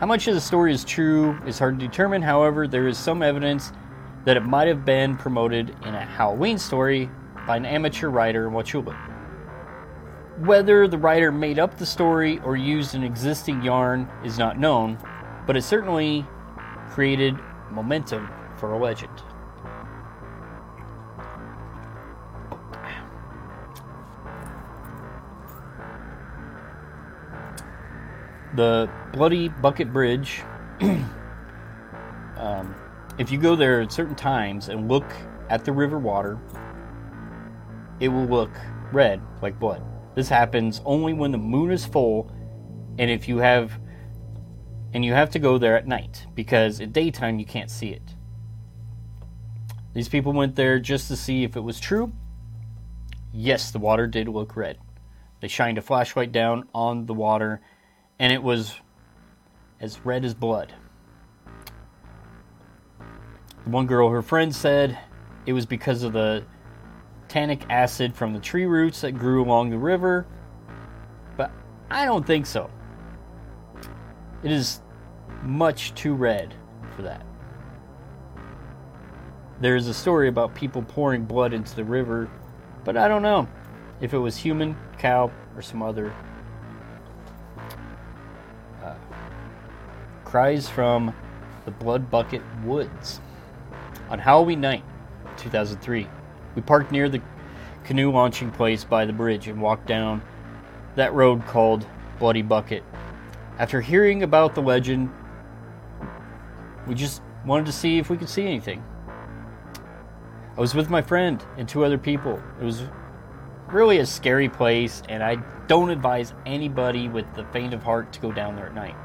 How 0.00 0.06
much 0.06 0.28
of 0.28 0.34
the 0.34 0.42
story 0.42 0.74
is 0.74 0.84
true 0.84 1.34
is 1.46 1.58
hard 1.58 1.80
to 1.80 1.86
determine, 1.88 2.20
however, 2.20 2.68
there 2.68 2.86
is 2.88 2.98
some 2.98 3.22
evidence 3.22 3.72
that 4.26 4.36
it 4.36 4.44
might 4.44 4.68
have 4.68 4.84
been 4.84 5.16
promoted 5.16 5.70
in 5.86 5.94
a 5.94 6.04
Halloween 6.04 6.58
story 6.58 7.08
by 7.46 7.56
an 7.56 7.64
amateur 7.64 8.10
writer 8.10 8.46
in 8.46 8.52
Wauchula. 8.52 9.17
Whether 10.40 10.86
the 10.86 10.98
writer 10.98 11.32
made 11.32 11.58
up 11.58 11.78
the 11.78 11.86
story 11.86 12.38
or 12.44 12.56
used 12.56 12.94
an 12.94 13.02
existing 13.02 13.60
yarn 13.62 14.08
is 14.24 14.38
not 14.38 14.56
known, 14.56 14.96
but 15.48 15.56
it 15.56 15.62
certainly 15.62 16.24
created 16.90 17.36
momentum 17.72 18.30
for 18.56 18.72
a 18.72 18.78
legend. 18.78 19.10
The 28.54 28.88
Bloody 29.12 29.48
Bucket 29.48 29.92
Bridge, 29.92 30.42
um, 32.36 32.76
if 33.18 33.32
you 33.32 33.38
go 33.38 33.56
there 33.56 33.80
at 33.80 33.90
certain 33.90 34.14
times 34.14 34.68
and 34.68 34.88
look 34.88 35.10
at 35.50 35.64
the 35.64 35.72
river 35.72 35.98
water, 35.98 36.38
it 37.98 38.08
will 38.08 38.26
look 38.26 38.52
red 38.92 39.20
like 39.42 39.58
blood. 39.58 39.82
This 40.18 40.30
happens 40.30 40.80
only 40.84 41.12
when 41.12 41.30
the 41.30 41.38
moon 41.38 41.70
is 41.70 41.86
full 41.86 42.28
and 42.98 43.08
if 43.08 43.28
you 43.28 43.38
have 43.38 43.78
and 44.92 45.04
you 45.04 45.12
have 45.12 45.30
to 45.30 45.38
go 45.38 45.58
there 45.58 45.76
at 45.76 45.86
night 45.86 46.26
because 46.34 46.80
at 46.80 46.92
daytime 46.92 47.38
you 47.38 47.44
can't 47.44 47.70
see 47.70 47.90
it. 47.90 48.02
These 49.94 50.08
people 50.08 50.32
went 50.32 50.56
there 50.56 50.80
just 50.80 51.06
to 51.06 51.16
see 51.16 51.44
if 51.44 51.54
it 51.54 51.60
was 51.60 51.78
true. 51.78 52.12
Yes, 53.32 53.70
the 53.70 53.78
water 53.78 54.08
did 54.08 54.26
look 54.26 54.56
red. 54.56 54.78
They 55.38 55.46
shined 55.46 55.78
a 55.78 55.82
flashlight 55.82 56.32
down 56.32 56.68
on 56.74 57.06
the 57.06 57.14
water 57.14 57.60
and 58.18 58.32
it 58.32 58.42
was 58.42 58.74
as 59.78 60.04
red 60.04 60.24
as 60.24 60.34
blood. 60.34 60.74
One 63.66 63.86
girl, 63.86 64.10
her 64.10 64.22
friend 64.22 64.52
said 64.52 64.98
it 65.46 65.52
was 65.52 65.64
because 65.64 66.02
of 66.02 66.12
the 66.12 66.44
tannic 67.28 67.64
acid 67.70 68.14
from 68.14 68.32
the 68.32 68.40
tree 68.40 68.64
roots 68.64 69.02
that 69.02 69.12
grew 69.12 69.44
along 69.44 69.70
the 69.70 69.78
river, 69.78 70.26
but 71.36 71.50
I 71.90 72.04
don't 72.04 72.26
think 72.26 72.46
so. 72.46 72.70
It 74.42 74.50
is 74.50 74.80
much 75.42 75.94
too 75.94 76.14
red 76.14 76.54
for 76.96 77.02
that. 77.02 77.24
There 79.60 79.76
is 79.76 79.88
a 79.88 79.94
story 79.94 80.28
about 80.28 80.54
people 80.54 80.82
pouring 80.82 81.24
blood 81.24 81.52
into 81.52 81.74
the 81.74 81.84
river, 81.84 82.30
but 82.84 82.96
I 82.96 83.08
don't 83.08 83.22
know 83.22 83.48
if 84.00 84.14
it 84.14 84.18
was 84.18 84.36
human, 84.36 84.76
cow, 84.98 85.30
or 85.56 85.62
some 85.62 85.82
other. 85.82 86.14
Uh, 88.82 88.94
cries 90.24 90.68
from 90.68 91.12
the 91.64 91.72
Blood 91.72 92.10
Bucket 92.10 92.42
Woods. 92.64 93.20
On 94.10 94.18
Halloween 94.18 94.60
night, 94.60 94.84
2003, 95.36 96.06
we 96.54 96.62
parked 96.62 96.92
near 96.92 97.08
the 97.08 97.22
canoe 97.84 98.10
launching 98.10 98.50
place 98.50 98.84
by 98.84 99.04
the 99.04 99.12
bridge 99.12 99.48
and 99.48 99.60
walked 99.60 99.86
down 99.86 100.22
that 100.96 101.14
road 101.14 101.46
called 101.46 101.86
Bloody 102.18 102.42
Bucket. 102.42 102.82
After 103.58 103.80
hearing 103.80 104.22
about 104.22 104.54
the 104.54 104.62
legend, 104.62 105.10
we 106.86 106.94
just 106.94 107.22
wanted 107.46 107.66
to 107.66 107.72
see 107.72 107.98
if 107.98 108.10
we 108.10 108.16
could 108.16 108.28
see 108.28 108.42
anything. 108.42 108.82
I 110.56 110.60
was 110.60 110.74
with 110.74 110.90
my 110.90 111.02
friend 111.02 111.42
and 111.56 111.68
two 111.68 111.84
other 111.84 111.98
people. 111.98 112.42
It 112.60 112.64
was 112.64 112.82
really 113.68 113.98
a 113.98 114.06
scary 114.06 114.48
place, 114.48 115.02
and 115.08 115.22
I 115.22 115.36
don't 115.66 115.90
advise 115.90 116.34
anybody 116.46 117.08
with 117.08 117.32
the 117.34 117.44
faint 117.46 117.74
of 117.74 117.82
heart 117.82 118.12
to 118.14 118.20
go 118.20 118.32
down 118.32 118.56
there 118.56 118.66
at 118.66 118.74
night. 118.74 118.96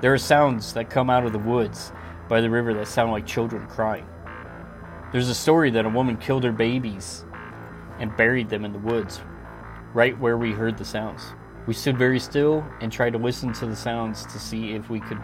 There 0.00 0.14
are 0.14 0.18
sounds 0.18 0.72
that 0.72 0.88
come 0.88 1.10
out 1.10 1.26
of 1.26 1.32
the 1.32 1.38
woods 1.38 1.92
by 2.28 2.40
the 2.40 2.48
river 2.48 2.72
that 2.74 2.88
sound 2.88 3.12
like 3.12 3.26
children 3.26 3.66
crying. 3.66 4.06
There's 5.12 5.28
a 5.28 5.34
story 5.34 5.70
that 5.70 5.84
a 5.84 5.88
woman 5.88 6.16
killed 6.16 6.44
her 6.44 6.52
babies 6.52 7.24
and 7.98 8.16
buried 8.16 8.48
them 8.48 8.64
in 8.64 8.72
the 8.72 8.78
woods, 8.78 9.20
right 9.92 10.16
where 10.20 10.38
we 10.38 10.52
heard 10.52 10.78
the 10.78 10.84
sounds. 10.84 11.34
We 11.66 11.74
stood 11.74 11.98
very 11.98 12.20
still 12.20 12.64
and 12.80 12.92
tried 12.92 13.14
to 13.14 13.18
listen 13.18 13.52
to 13.54 13.66
the 13.66 13.74
sounds 13.74 14.24
to 14.26 14.38
see 14.38 14.72
if 14.74 14.88
we 14.88 15.00
could 15.00 15.18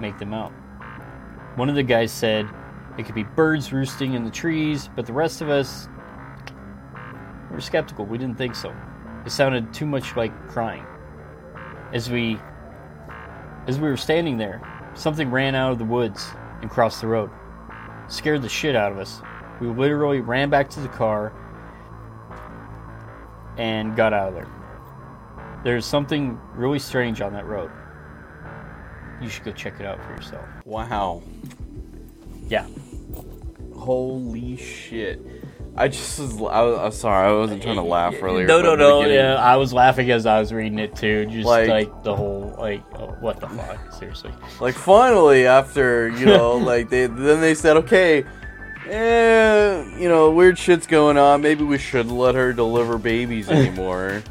make 0.00 0.18
them 0.18 0.32
out. 0.32 0.52
One 1.56 1.68
of 1.68 1.74
the 1.74 1.82
guys 1.82 2.12
said 2.12 2.48
it 2.98 3.04
could 3.04 3.14
be 3.14 3.24
birds 3.24 3.74
roosting 3.74 4.14
in 4.14 4.24
the 4.24 4.30
trees, 4.30 4.88
but 4.96 5.04
the 5.04 5.12
rest 5.12 5.42
of 5.42 5.50
us 5.50 5.86
were 7.50 7.60
skeptical. 7.60 8.06
We 8.06 8.16
didn't 8.16 8.38
think 8.38 8.54
so. 8.54 8.74
It 9.26 9.32
sounded 9.32 9.74
too 9.74 9.86
much 9.86 10.16
like 10.16 10.32
crying. 10.48 10.86
As 11.92 12.08
we 12.10 12.38
as 13.66 13.78
we 13.78 13.88
were 13.88 13.96
standing 13.96 14.38
there, 14.38 14.62
something 14.94 15.30
ran 15.30 15.54
out 15.54 15.72
of 15.72 15.78
the 15.78 15.84
woods 15.84 16.26
and 16.62 16.70
crossed 16.70 17.02
the 17.02 17.06
road. 17.06 17.30
Scared 18.08 18.42
the 18.42 18.48
shit 18.48 18.76
out 18.76 18.92
of 18.92 18.98
us. 18.98 19.20
We 19.60 19.68
literally 19.68 20.20
ran 20.20 20.50
back 20.50 20.70
to 20.70 20.80
the 20.80 20.88
car 20.88 21.32
and 23.56 23.96
got 23.96 24.12
out 24.12 24.28
of 24.28 24.34
there. 24.34 24.48
There's 25.64 25.84
something 25.84 26.38
really 26.54 26.78
strange 26.78 27.20
on 27.20 27.32
that 27.32 27.46
road. 27.46 27.70
You 29.20 29.28
should 29.28 29.44
go 29.44 29.52
check 29.52 29.80
it 29.80 29.86
out 29.86 30.02
for 30.04 30.12
yourself. 30.12 30.46
Wow. 30.64 31.22
Yeah. 32.48 32.66
Holy 33.74 34.56
shit. 34.56 35.20
I 35.78 35.88
just 35.88 36.18
was, 36.18 36.32
I 36.34 36.62
was, 36.62 36.78
I'm 36.78 36.90
sorry, 36.92 37.28
I 37.28 37.32
wasn't 37.36 37.62
trying 37.62 37.76
to 37.76 37.82
laugh 37.82 38.14
earlier. 38.22 38.46
No, 38.46 38.62
no, 38.62 38.74
no. 38.74 39.02
Yeah, 39.04 39.34
I 39.34 39.56
was 39.56 39.72
laughing 39.72 40.10
as 40.10 40.24
I 40.24 40.40
was 40.40 40.52
reading 40.52 40.78
it 40.78 40.96
too. 40.96 41.26
Just 41.26 41.46
Like- 41.46 41.68
like, 41.68 42.02
the 42.02 42.16
whole 42.16 42.54
like, 42.58 42.82
oh, 42.98 43.14
what 43.20 43.40
the 43.40 43.48
fuck? 43.48 43.92
Seriously. 43.92 44.32
Like 44.60 44.74
finally, 44.74 45.46
after 45.46 46.08
you 46.08 46.26
know, 46.26 46.56
like 46.72 46.88
they 46.88 47.06
then 47.06 47.40
they 47.40 47.54
said, 47.54 47.76
okay, 47.78 48.24
eh, 48.88 49.98
you 49.98 50.08
know, 50.08 50.30
weird 50.30 50.58
shit's 50.58 50.86
going 50.86 51.18
on. 51.18 51.42
Maybe 51.42 51.64
we 51.64 51.78
shouldn't 51.78 52.14
let 52.14 52.34
her 52.34 52.52
deliver 52.52 52.98
babies 52.98 53.48
anymore. 53.50 54.22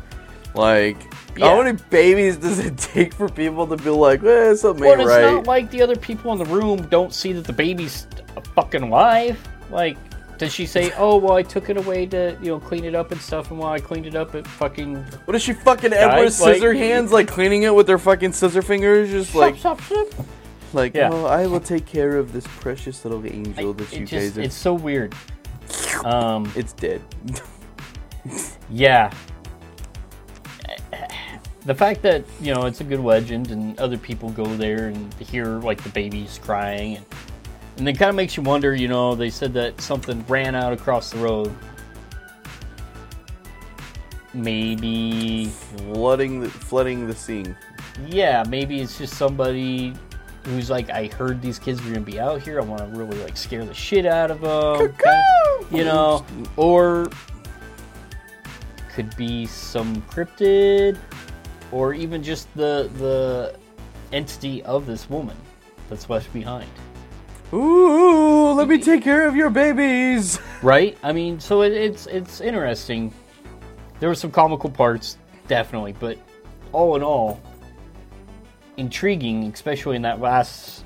like, 0.53 0.97
Yeah. 1.37 1.49
how 1.49 1.61
many 1.61 1.77
babies 1.89 2.37
does 2.37 2.59
it 2.59 2.77
take 2.77 3.13
for 3.13 3.29
people 3.29 3.67
to 3.67 3.77
be 3.77 3.89
like, 3.89 4.23
eh, 4.23 4.55
something 4.55 4.83
Well, 4.83 4.93
ain't 4.93 5.01
it's 5.01 5.09
right? 5.09 5.21
not 5.33 5.47
like 5.47 5.69
the 5.71 5.81
other 5.81 5.95
people 5.95 6.31
in 6.31 6.39
the 6.39 6.45
room 6.45 6.87
don't 6.89 7.13
see 7.13 7.33
that 7.33 7.45
the 7.45 7.53
baby's 7.53 8.07
fucking 8.55 8.83
alive. 8.83 9.37
Like, 9.71 9.97
does 10.37 10.53
she 10.53 10.65
say, 10.65 10.91
"Oh, 10.97 11.17
well, 11.17 11.33
I 11.33 11.43
took 11.43 11.69
it 11.69 11.77
away 11.77 12.05
to 12.07 12.37
you 12.41 12.49
know 12.49 12.59
clean 12.59 12.83
it 12.85 12.95
up 12.95 13.11
and 13.11 13.19
stuff," 13.21 13.49
and 13.51 13.59
while 13.59 13.71
I 13.71 13.79
cleaned 13.79 14.05
it 14.05 14.15
up, 14.15 14.35
it 14.35 14.45
fucking 14.45 14.95
what 15.25 15.35
is 15.35 15.41
she 15.41 15.53
fucking 15.53 15.93
Edward 15.93 16.23
Guys, 16.25 16.41
like- 16.41 16.55
scissor 16.55 16.73
hands 16.73 17.11
like 17.11 17.27
cleaning 17.27 17.63
it 17.63 17.73
with 17.73 17.87
their 17.87 17.97
fucking 17.99 18.33
scissor 18.33 18.61
fingers, 18.61 19.09
just 19.09 19.33
like 19.35 19.55
stop, 19.57 19.81
stop. 19.81 20.07
like 20.73 20.93
Yeah. 20.95 21.09
oh, 21.11 21.25
I 21.25 21.47
will 21.47 21.59
take 21.59 21.85
care 21.85 22.17
of 22.17 22.33
this 22.33 22.45
precious 22.59 23.03
little 23.05 23.25
angel 23.25 23.73
that 23.73 23.93
It 23.93 23.99
you 23.99 24.05
just, 24.05 24.11
guys 24.35 24.37
are. 24.37 24.41
it's 24.41 24.55
so 24.55 24.73
weird. 24.73 25.13
Um, 26.03 26.51
It's 26.55 26.73
dead. 26.73 27.01
yeah. 28.69 29.11
The 31.65 31.73
fact 31.73 32.03
that 32.03 32.23
you 32.39 32.53
know 32.53 32.65
it's 32.65 32.81
a 32.81 32.83
good 32.83 32.99
legend 32.99 33.49
and 33.49 33.79
other 33.79 33.97
people 33.97 34.29
go 34.29 34.45
there 34.55 34.87
and 34.89 35.11
hear 35.15 35.45
like 35.45 35.81
the 35.81 35.89
babies 35.89 36.39
crying 36.43 36.97
and 36.97 37.05
and 37.77 37.87
it 37.87 37.97
kind 37.97 38.09
of 38.09 38.15
makes 38.15 38.37
you 38.37 38.43
wonder. 38.43 38.73
You 38.73 38.87
know, 38.87 39.15
they 39.15 39.29
said 39.29 39.53
that 39.53 39.79
something 39.81 40.25
ran 40.27 40.55
out 40.55 40.73
across 40.73 41.11
the 41.11 41.17
road. 41.19 41.55
maybe 44.35 45.45
flooding 45.45 46.41
the 46.41 46.49
flooding 46.49 47.07
the 47.07 47.15
scene. 47.15 47.55
yeah, 48.07 48.43
maybe 48.47 48.81
it's 48.81 48.97
just 48.97 49.15
somebody 49.15 49.93
who's 50.43 50.69
like, 50.69 50.89
I 50.89 51.07
heard 51.07 51.41
these 51.41 51.57
kids 51.57 51.81
were 51.81 51.89
gonna 51.89 52.01
be 52.01 52.19
out 52.19 52.41
here. 52.41 52.59
I 52.59 52.63
want 52.63 52.81
to 52.81 52.97
really 52.97 53.17
like 53.23 53.37
scare 53.37 53.65
the 53.65 53.73
shit 53.73 54.05
out 54.05 54.29
of 54.29 54.41
them, 54.41 54.93
you 55.71 55.83
know, 55.83 56.25
or 56.57 57.09
could 58.93 59.15
be 59.17 59.45
some 59.45 60.01
cryptid, 60.03 60.97
or 61.71 61.93
even 61.93 62.21
just 62.21 62.53
the 62.55 62.89
the 62.97 63.57
entity 64.11 64.61
of 64.63 64.85
this 64.85 65.09
woman 65.09 65.35
that's 65.89 66.09
left 66.09 66.31
behind. 66.33 66.69
Ooh, 67.55 68.51
let 68.51 68.67
me 68.67 68.77
take 68.77 69.01
care 69.01 69.29
of 69.29 69.35
your 69.35 69.49
babies. 69.49 70.39
right? 70.61 70.97
I 71.01 71.13
mean, 71.13 71.39
so 71.39 71.61
it, 71.61 71.71
it's 71.71 72.05
it's 72.07 72.41
interesting. 72.41 73.13
There 74.01 74.09
were 74.09 74.15
some 74.15 74.31
comical 74.31 74.69
parts, 74.69 75.17
definitely, 75.47 75.93
but 75.93 76.17
all 76.73 76.97
in 76.97 77.03
all, 77.03 77.41
intriguing, 78.75 79.45
especially 79.53 79.95
in 79.95 80.01
that 80.01 80.19
last 80.19 80.83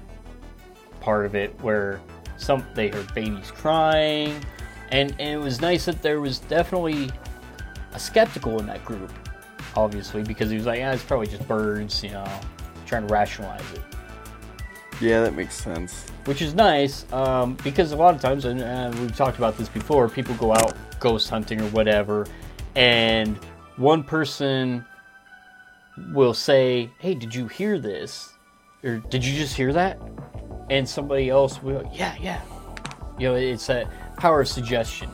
part 0.99 1.25
of 1.25 1.33
it 1.33 1.59
where 1.61 1.99
some 2.37 2.63
they 2.75 2.89
heard 2.89 3.11
babies 3.15 3.49
crying, 3.49 4.39
and 4.91 5.09
and 5.17 5.29
it 5.29 5.43
was 5.43 5.61
nice 5.61 5.85
that 5.85 6.03
there 6.03 6.21
was 6.21 6.37
definitely 6.37 7.09
a 7.93 7.99
skeptical 7.99 8.59
in 8.59 8.67
that 8.67 8.85
group, 8.85 9.11
obviously, 9.75 10.21
because 10.21 10.51
he 10.51 10.57
was 10.57 10.67
like, 10.67 10.77
yeah, 10.77 10.93
it's 10.93 11.01
probably 11.01 11.25
just 11.25 11.47
birds, 11.47 12.03
you 12.03 12.11
know, 12.11 12.27
trying 12.85 13.07
to 13.07 13.11
rationalize 13.11 13.71
it 13.73 13.88
Yeah, 15.01 15.21
that 15.21 15.33
makes 15.33 15.55
sense. 15.55 16.05
which 16.25 16.41
is 16.41 16.53
nice 16.53 17.11
um, 17.13 17.55
because 17.63 17.91
a 17.93 17.95
lot 17.95 18.13
of 18.13 18.21
times, 18.21 18.45
and 18.45 18.61
uh, 18.61 18.91
we've 18.99 19.15
talked 19.15 19.37
about 19.37 19.57
this 19.57 19.69
before, 19.69 20.09
people 20.09 20.35
go 20.35 20.53
out 20.53 20.75
ghost 20.99 21.29
hunting 21.29 21.61
or 21.61 21.69
whatever, 21.69 22.27
and 22.75 23.37
one 23.77 24.03
person 24.03 24.85
will 26.13 26.33
say, 26.33 26.89
"Hey, 26.99 27.15
did 27.15 27.33
you 27.33 27.47
hear 27.47 27.79
this?" 27.79 28.33
or 28.83 28.97
"Did 28.97 29.23
you 29.23 29.37
just 29.37 29.55
hear 29.55 29.71
that?" 29.73 29.99
and 30.69 30.87
somebody 30.87 31.29
else 31.29 31.63
will, 31.63 31.89
"Yeah, 31.93 32.15
yeah." 32.19 32.41
You 33.17 33.29
know, 33.29 33.35
it's 33.35 33.67
that 33.67 33.87
power 34.17 34.41
of 34.41 34.47
suggestion 34.47 35.09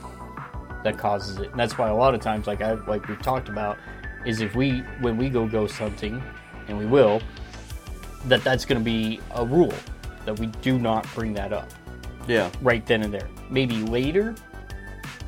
that 0.83 0.97
causes 0.97 1.37
it, 1.37 1.51
and 1.51 1.59
that's 1.59 1.77
why 1.77 1.89
a 1.89 1.95
lot 1.95 2.13
of 2.13 2.21
times, 2.21 2.47
like 2.47 2.61
I 2.61 2.73
like 2.73 3.07
we've 3.07 3.21
talked 3.21 3.49
about, 3.49 3.77
is 4.25 4.41
if 4.41 4.55
we 4.55 4.79
when 5.01 5.17
we 5.17 5.29
go 5.29 5.47
ghost 5.47 5.77
hunting, 5.77 6.21
and 6.67 6.77
we 6.77 6.85
will, 6.85 7.21
that 8.25 8.43
that's 8.43 8.65
going 8.65 8.79
to 8.79 8.83
be 8.83 9.19
a 9.35 9.45
rule 9.45 9.73
that 10.25 10.39
we 10.39 10.47
do 10.61 10.79
not 10.79 11.07
bring 11.13 11.33
that 11.33 11.53
up 11.53 11.69
Yeah. 12.27 12.49
right 12.61 12.85
then 12.85 13.03
and 13.03 13.13
there. 13.13 13.29
Maybe 13.49 13.75
later 13.77 14.35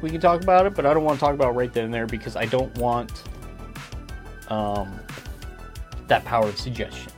we 0.01 0.09
can 0.09 0.19
talk 0.21 0.41
about 0.41 0.65
it, 0.65 0.75
but 0.75 0.85
I 0.85 0.93
don't 0.93 1.03
want 1.03 1.19
to 1.19 1.25
talk 1.25 1.33
about 1.33 1.49
it 1.49 1.57
right 1.57 1.71
then 1.73 1.85
and 1.85 1.93
there 1.93 2.07
because 2.07 2.35
I 2.35 2.45
don't 2.45 2.75
want 2.77 3.23
um, 4.49 4.99
that 6.07 6.23
power 6.25 6.47
of 6.47 6.57
suggestion. 6.57 7.11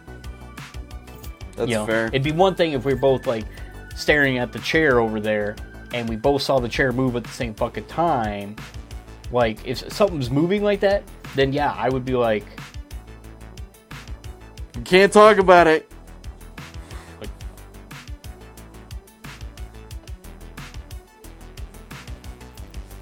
That's 1.56 1.70
you 1.70 1.76
know, 1.76 1.86
fair. 1.86 2.08
It'd 2.08 2.24
be 2.24 2.32
one 2.32 2.56
thing 2.56 2.72
if 2.74 2.86
we 2.86 2.94
are 2.94 2.98
both 2.98 3.28
like 3.28 3.46
staring 3.96 4.38
at 4.38 4.52
the 4.54 4.60
chair 4.60 5.00
over 5.00 5.20
there 5.20 5.56
and 5.94 6.08
we 6.08 6.16
both 6.16 6.42
saw 6.42 6.60
the 6.60 6.70
chair 6.70 6.92
move 6.92 7.16
at 7.16 7.24
the 7.24 7.30
same 7.30 7.54
fucking 7.54 7.86
time. 7.86 8.56
Like 9.32 9.66
if 9.66 9.92
something's 9.92 10.30
moving 10.30 10.64
like 10.64 10.80
that, 10.82 11.04
then 11.36 11.52
yeah, 11.54 11.74
I 11.78 11.90
would 11.90 12.06
be 12.06 12.16
like, 12.16 12.46
can't 14.90 15.14
talk 15.14 15.38
about 15.38 15.68
it. 15.68 15.88
like 17.22 17.30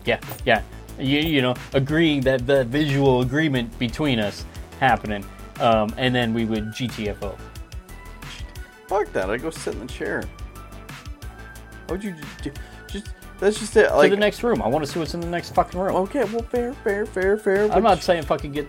Yeah, 0.03 0.19
yeah. 0.45 0.63
You, 0.99 1.19
you 1.19 1.41
know, 1.41 1.55
agreeing 1.73 2.21
that 2.21 2.45
the 2.45 2.65
visual 2.65 3.21
agreement 3.21 3.77
between 3.79 4.19
us 4.19 4.45
happening. 4.81 5.23
Um, 5.61 5.93
and 5.97 6.13
then 6.13 6.33
we 6.33 6.43
would 6.43 6.65
GTFO. 6.65 7.37
Fuck 8.87 9.13
that. 9.13 9.29
I 9.29 9.37
go 9.37 9.49
sit 9.49 9.73
in 9.73 9.79
the 9.79 9.85
chair. 9.85 10.23
How 11.87 11.93
would 11.93 12.03
you 12.03 12.15
just, 12.43 12.59
just 12.89 13.07
that's 13.39 13.59
just 13.59 13.77
it. 13.77 13.87
to 13.87 13.95
Like 13.95 14.11
the 14.11 14.17
next 14.17 14.43
room. 14.43 14.61
I 14.61 14.67
want 14.67 14.85
to 14.85 14.91
see 14.91 14.99
what's 14.99 15.13
in 15.13 15.21
the 15.21 15.27
next 15.27 15.53
fucking 15.55 15.79
room. 15.79 15.95
okay, 15.95 16.25
well, 16.25 16.43
fair, 16.43 16.73
fair, 16.73 17.05
fair, 17.05 17.37
fair. 17.37 17.71
I'm 17.71 17.83
not 17.83 18.03
saying 18.03 18.23
fucking 18.23 18.51
get 18.51 18.67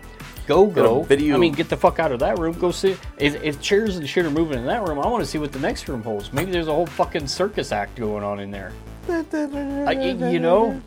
go 0.49 0.67
go. 0.67 1.03
video. 1.03 1.37
I 1.37 1.39
mean, 1.39 1.53
get 1.53 1.69
the 1.69 1.77
fuck 1.77 1.99
out 1.99 2.11
of 2.11 2.21
that 2.21 2.39
room. 2.39 2.59
Go 2.59 2.71
see 2.71 2.97
if, 3.19 3.43
if 3.43 3.61
chairs 3.61 3.97
and 3.97 4.09
shit 4.09 4.25
are 4.25 4.31
moving 4.31 4.59
in 4.59 4.67
that 4.67 4.89
room. 4.89 4.99
I 4.99 5.07
want 5.07 5.23
to 5.23 5.31
see 5.31 5.39
what 5.39 5.53
the 5.53 5.61
next 5.61 5.89
room 5.89 6.03
holds. 6.03 6.33
Maybe 6.33 6.51
there's 6.51 6.69
a 6.69 6.73
whole 6.73 6.87
fucking 6.87 7.29
circus 7.29 7.71
act 7.71 7.97
going 7.97 8.25
on 8.25 8.41
in 8.41 8.51
there. 8.51 8.73
I, 9.09 9.93
you 9.93 10.41
know. 10.41 10.81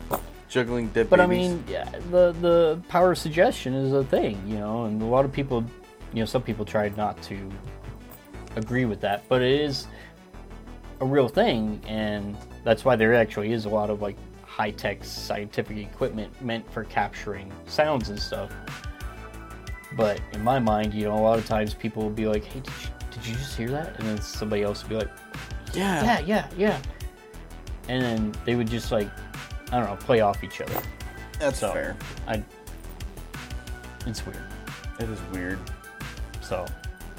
juggling 0.48 0.88
dead 0.88 1.08
But 1.08 1.20
I 1.20 1.26
mean, 1.26 1.64
yeah, 1.66 1.88
the 2.10 2.32
the 2.32 2.82
power 2.88 3.12
of 3.12 3.18
suggestion 3.18 3.72
is 3.72 3.92
a 3.92 4.04
thing, 4.04 4.42
you 4.46 4.58
know, 4.58 4.84
and 4.84 5.00
a 5.00 5.06
lot 5.06 5.24
of 5.24 5.32
people, 5.32 5.64
you 6.12 6.20
know, 6.20 6.26
some 6.26 6.42
people 6.42 6.64
try 6.64 6.88
not 6.90 7.20
to 7.22 7.50
agree 8.56 8.84
with 8.84 9.00
that, 9.00 9.26
but 9.28 9.40
it 9.40 9.60
is 9.60 9.86
a 11.00 11.06
real 11.06 11.28
thing, 11.28 11.80
and 11.86 12.36
that's 12.64 12.84
why 12.84 12.96
there 12.96 13.14
actually 13.14 13.52
is 13.52 13.64
a 13.64 13.68
lot 13.68 13.90
of 13.90 14.02
like 14.02 14.16
high 14.44 14.70
tech 14.70 15.02
scientific 15.02 15.78
equipment 15.78 16.30
meant 16.42 16.70
for 16.70 16.84
capturing 16.84 17.50
sounds 17.66 18.10
and 18.10 18.20
stuff. 18.20 18.52
But 19.96 20.20
in 20.32 20.42
my 20.42 20.58
mind, 20.58 20.94
you 20.94 21.04
know, 21.04 21.14
a 21.14 21.20
lot 21.20 21.38
of 21.38 21.46
times 21.46 21.74
people 21.74 22.02
will 22.02 22.10
be 22.10 22.26
like, 22.26 22.44
"Hey, 22.44 22.60
did 22.60 22.72
you, 22.82 22.88
did 23.10 23.26
you 23.26 23.34
just 23.34 23.56
hear 23.56 23.70
that?" 23.70 23.98
And 23.98 24.08
then 24.08 24.20
somebody 24.20 24.62
else 24.62 24.82
will 24.82 24.90
be 24.90 24.96
like, 24.96 25.10
yeah, 25.74 26.02
yeah, 26.04 26.20
yeah, 26.20 26.48
yeah. 26.56 26.82
And 27.88 28.02
then 28.02 28.34
they 28.44 28.54
would 28.54 28.68
just 28.68 28.92
like, 28.92 29.08
I 29.70 29.78
don't 29.80 29.88
know, 29.88 29.96
play 29.96 30.20
off 30.20 30.44
each 30.44 30.60
other. 30.60 30.80
that's 31.38 31.60
So 31.60 31.72
fair. 31.72 31.96
I, 32.26 32.42
it's 34.06 34.24
weird. 34.26 34.44
It 35.00 35.08
is 35.08 35.18
weird. 35.32 35.58
So, 36.40 36.66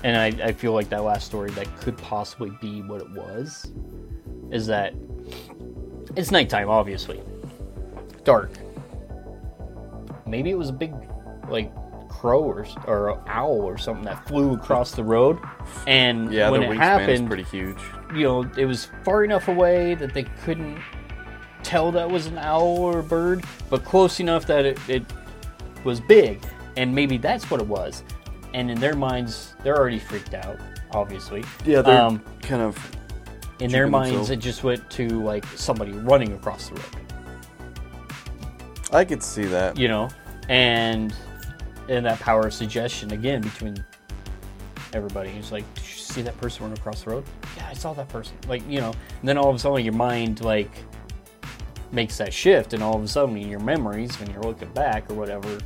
and 0.04 0.18
I, 0.18 0.48
I 0.48 0.52
feel 0.52 0.74
like 0.74 0.90
that 0.90 1.04
last 1.04 1.26
story 1.26 1.50
that 1.52 1.76
could 1.78 1.98
possibly 1.98 2.52
be 2.62 2.82
what 2.82 3.02
it 3.02 3.10
was, 3.12 3.72
is 4.52 4.68
that 4.68 4.94
it's 6.16 6.32
nighttime, 6.32 6.70
obviously, 6.70 7.22
dark. 8.24 8.52
Maybe 10.28 10.52
it 10.52 10.58
was 10.58 10.70
a 10.70 10.74
big, 10.74 10.94
like 11.50 11.72
crow 12.24 12.40
or 12.42 12.66
or 12.88 13.10
a 13.10 13.20
owl 13.28 13.60
or 13.62 13.78
something 13.78 14.06
that 14.06 14.26
flew 14.30 14.54
across 14.54 14.92
the 14.92 15.04
road, 15.04 15.38
and 15.88 16.32
Yeah, 16.32 16.50
when 16.50 16.62
the 16.62 16.68
it 16.68 16.70
wingspan 16.70 16.74
is 16.76 16.80
happened, 16.80 17.28
pretty 17.28 17.44
huge. 17.44 17.78
you 18.16 18.24
know, 18.24 18.50
it 18.58 18.64
was 18.66 18.88
far 19.04 19.26
enough 19.26 19.50
away 19.50 19.96
that 19.96 20.14
they 20.14 20.24
couldn't 20.46 20.78
tell 21.64 21.92
that 21.92 22.10
was 22.10 22.28
an 22.28 22.38
owl 22.38 22.78
or 22.80 23.00
a 23.00 23.04
bird, 23.04 23.44
but 23.70 23.84
close 23.84 24.22
enough 24.22 24.46
that 24.48 24.64
it, 24.66 24.80
it 24.88 25.04
was 25.84 26.00
big, 26.00 26.42
and 26.78 26.96
maybe 26.96 27.18
that's 27.18 27.52
what 27.52 27.60
it 27.60 27.68
was. 27.68 28.04
And 28.54 28.72
in 28.72 28.80
their 28.80 28.96
minds, 28.96 29.56
they're 29.62 29.76
already 29.78 30.00
freaked 30.00 30.34
out, 30.34 30.58
obviously. 30.94 31.44
Yeah, 31.66 31.82
they're 31.82 32.02
Um, 32.02 32.24
kind 32.42 32.62
of. 32.62 32.78
In 33.60 33.70
their 33.70 33.88
minds, 33.88 34.12
themselves- 34.12 34.30
it 34.30 34.38
just 34.38 34.64
went 34.64 34.90
to 34.92 35.08
like 35.24 35.44
somebody 35.58 35.92
running 35.92 36.32
across 36.32 36.70
the 36.70 36.76
road, 36.76 36.86
I 38.94 39.04
could 39.04 39.22
see 39.24 39.44
that. 39.46 39.78
you 39.78 39.90
know, 39.90 40.08
and 40.48 41.14
and 41.90 42.06
that 42.06 42.20
power 42.20 42.48
of 42.48 42.54
suggestion 42.54 43.12
again 43.12 43.42
between 43.42 43.84
everybody. 44.94 45.30
He's 45.30 45.52
like, 45.52 45.72
did 45.76 45.84
you 45.84 45.90
see 45.90 46.22
that 46.22 46.38
person 46.40 46.64
run 46.66 46.74
across 46.74 47.04
the 47.04 47.12
road? 47.12 47.24
Yeah, 47.58 47.68
I 47.70 47.74
saw 47.74 47.94
that 47.94 48.10
person. 48.10 48.36
Like, 48.48 48.68
you 48.70 48.80
know, 48.80 48.94
and 49.20 49.30
then 49.30 49.38
all 49.38 49.50
of 49.50 49.56
a 49.56 49.60
sudden 49.60 49.84
your 49.84 49.94
mind 49.94 50.42
like 50.44 50.72
makes 51.92 52.18
that 52.18 52.34
shift, 52.34 52.74
and 52.74 52.82
all 52.82 52.96
of 52.96 53.04
a 53.04 53.08
sudden 53.08 53.38
in 53.38 53.50
your 53.50 53.60
memories, 53.60 54.20
when 54.20 54.32
you're 54.32 54.42
looking 54.44 54.70
back 54.70 55.10
or 55.10 55.14
whatever, 55.14 55.60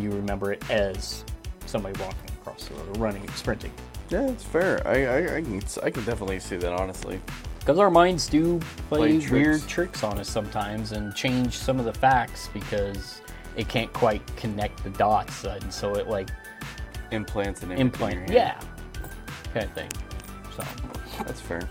you 0.00 0.10
remember 0.10 0.52
it 0.52 0.70
as 0.70 1.24
somebody 1.66 1.98
walking 2.00 2.30
across 2.40 2.64
the 2.64 2.74
road 2.74 2.96
or 2.96 3.00
running 3.00 3.26
sprinting. 3.32 3.72
Yeah, 4.10 4.26
it's 4.28 4.44
fair. 4.44 4.80
I, 4.86 5.04
I, 5.04 5.36
I 5.36 5.42
can 5.42 5.62
I 5.82 5.90
can 5.90 6.04
definitely 6.04 6.40
see 6.40 6.56
that 6.56 6.72
honestly. 6.72 7.20
Because 7.60 7.78
our 7.78 7.90
minds 7.90 8.26
do 8.26 8.58
play, 8.88 8.98
Play 8.98 9.18
tricks. 9.18 9.30
weird 9.30 9.68
tricks 9.68 10.02
on 10.02 10.18
us 10.18 10.30
sometimes 10.30 10.92
and 10.92 11.14
change 11.14 11.58
some 11.58 11.78
of 11.78 11.84
the 11.84 11.92
facts 11.92 12.48
because 12.54 13.20
it 13.58 13.68
can't 13.68 13.92
quite 13.92 14.24
connect 14.36 14.82
the 14.84 14.90
dots, 14.90 15.44
uh, 15.44 15.58
and 15.60 15.72
so 15.72 15.94
it 15.96 16.08
like 16.08 16.30
Implants 17.10 17.62
and 17.62 17.72
implant, 17.72 18.30
yeah, 18.30 18.60
kind 19.54 19.64
of 19.64 19.72
thing. 19.72 19.90
So, 20.54 20.64
that's 21.24 21.40
fair. 21.40 21.68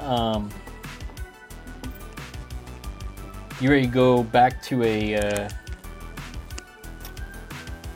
um, 0.00 0.50
you 3.60 3.68
ready 3.70 3.82
to 3.82 3.92
go 3.92 4.22
back 4.22 4.62
to 4.62 4.82
a, 4.82 5.14
uh, 5.16 5.48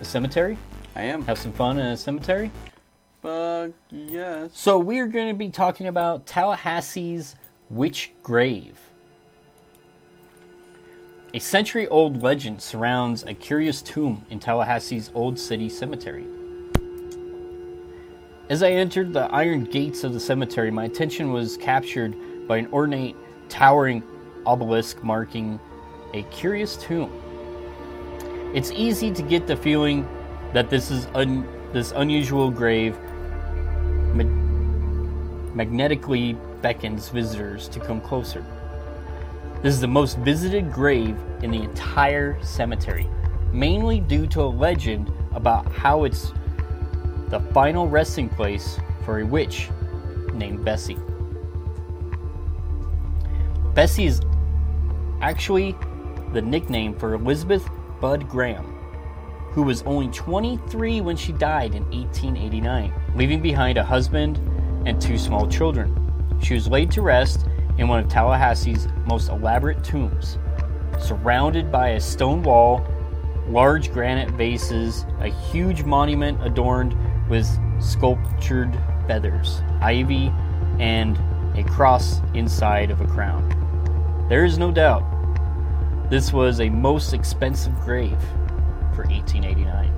a 0.01 0.05
cemetery? 0.05 0.59
I 0.95 1.03
am. 1.03 1.23
Have 1.23 1.39
some 1.39 1.53
fun 1.53 1.79
in 1.79 1.87
a 1.87 1.97
cemetery? 1.97 2.51
Fuck 3.23 3.71
yes. 3.91 4.51
So 4.53 4.79
we're 4.79 5.09
going 5.09 5.29
to 5.29 5.35
be 5.35 5.49
talking 5.49 5.87
about 5.87 6.27
Tallahassee's 6.27 7.35
Witch 7.71 8.13
Grave. 8.23 8.79
A 11.39 11.41
century 11.41 11.87
old 11.87 12.21
legend 12.21 12.61
surrounds 12.61 13.23
a 13.23 13.33
curious 13.33 13.81
tomb 13.81 14.27
in 14.29 14.41
Tallahassee's 14.41 15.13
Old 15.15 15.39
City 15.39 15.69
Cemetery. 15.69 16.27
As 18.51 18.65
I 18.65 18.73
entered 18.73 19.13
the 19.13 19.33
iron 19.33 19.63
gates 19.63 20.03
of 20.03 20.13
the 20.13 20.19
cemetery, 20.19 20.73
my 20.73 20.87
attention 20.87 21.31
was 21.33 21.57
captured 21.57 22.17
by 22.49 22.57
an 22.57 22.67
ornate, 22.73 23.15
towering 23.49 24.03
obelisk 24.47 25.05
marking 25.05 25.61
a 26.13 26.25
curious 26.25 26.77
tomb. 26.77 27.13
It's 28.53 28.73
easy 28.73 29.13
to 29.13 29.23
get 29.23 29.47
the 29.47 29.55
feeling 29.55 30.09
that 30.55 30.69
this 30.69 30.91
is 30.91 31.07
un- 31.15 31.47
this 31.73 31.93
unusual 31.93 32.51
grave 32.51 32.99
ma- 34.13 34.25
magnetically 35.55 36.37
beckons 36.63 37.11
visitors 37.11 37.69
to 37.69 37.79
come 37.79 38.01
closer. 38.01 38.45
This 39.61 39.75
is 39.75 39.81
the 39.81 39.89
most 39.89 40.19
visited 40.19 40.73
grave 40.73 41.19
in 41.43 41.51
the 41.51 41.61
entire 41.61 42.41
cemetery, 42.45 43.09
mainly 43.53 43.99
due 43.99 44.29
to 44.29 44.43
a 44.43 44.47
legend 44.47 45.13
about 45.33 45.67
how 45.73 46.05
it's 46.05 46.33
the 47.27 47.41
final 47.53 47.89
resting 47.89 48.29
place 48.29 48.79
for 49.05 49.19
a 49.19 49.27
witch 49.27 49.69
named 50.33 50.65
Bessie. 50.65 50.97
Bessie 53.75 54.07
is 54.07 54.21
actually 55.21 55.75
the 56.33 56.41
nickname 56.41 56.95
for 56.95 57.15
Elizabeth 57.15 57.69
Budd 58.01 58.29
Graham, 58.29 58.79
who 59.51 59.65
was 59.65 59.83
only 59.83 60.07
23 60.09 61.01
when 61.01 61.17
she 61.17 61.33
died 61.33 61.75
in 61.75 61.83
1889, 61.91 62.93
leaving 63.17 63.43
behind 63.43 63.77
a 63.77 63.83
husband 63.83 64.39
and 64.87 65.01
two 65.01 65.19
small 65.19 65.49
children. 65.49 65.93
She 66.41 66.55
was 66.55 66.69
laid 66.69 66.93
to 66.93 67.03
rest 67.03 67.45
in 67.79 67.89
one 67.89 68.01
of 68.01 68.09
Tallahassee's 68.09 68.89
most 69.07 69.29
elaborate 69.29 69.83
tombs, 69.83 70.39
surrounded 70.99 71.73
by 71.73 71.91
a 71.91 72.01
stone 72.01 72.43
wall, 72.43 72.87
large 73.49 73.93
granite 73.93 74.31
vases, 74.33 75.07
a 75.21 75.29
huge 75.29 75.85
monument 75.85 76.45
adorned 76.45 76.97
with 77.29 77.49
sculptured 77.81 78.77
feathers, 79.07 79.63
ivy, 79.81 80.33
and 80.79 81.19
a 81.57 81.65
cross 81.65 82.21
inside 82.35 82.91
of 82.91 83.01
a 83.01 83.07
crown. 83.07 83.49
There 84.29 84.45
is 84.45 84.59
no 84.59 84.71
doubt 84.71 85.05
this 86.11 86.33
was 86.33 86.61
a 86.61 86.69
most 86.69 87.13
expensive 87.13 87.79
grave 87.81 88.19
for 88.95 89.05
1889. 89.05 89.93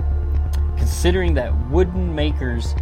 Considering 0.77 1.33
that 1.33 1.53
wooden 1.69 2.13
makers 2.13 2.75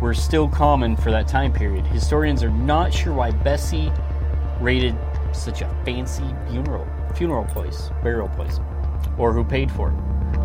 were 0.00 0.14
still 0.14 0.48
common 0.48 0.96
for 0.96 1.10
that 1.10 1.26
time 1.26 1.52
period, 1.52 1.86
historians 1.86 2.42
are 2.42 2.50
not 2.50 2.92
sure 2.92 3.12
why 3.12 3.30
Bessie 3.30 3.92
rated 4.60 4.96
such 5.32 5.62
a 5.62 5.82
fancy 5.84 6.24
funeral 6.48 6.86
funeral 7.14 7.44
place, 7.46 7.90
burial 8.02 8.28
place, 8.28 8.60
or 9.18 9.32
who 9.32 9.44
paid 9.44 9.70
for 9.70 9.90
it. 9.90 9.96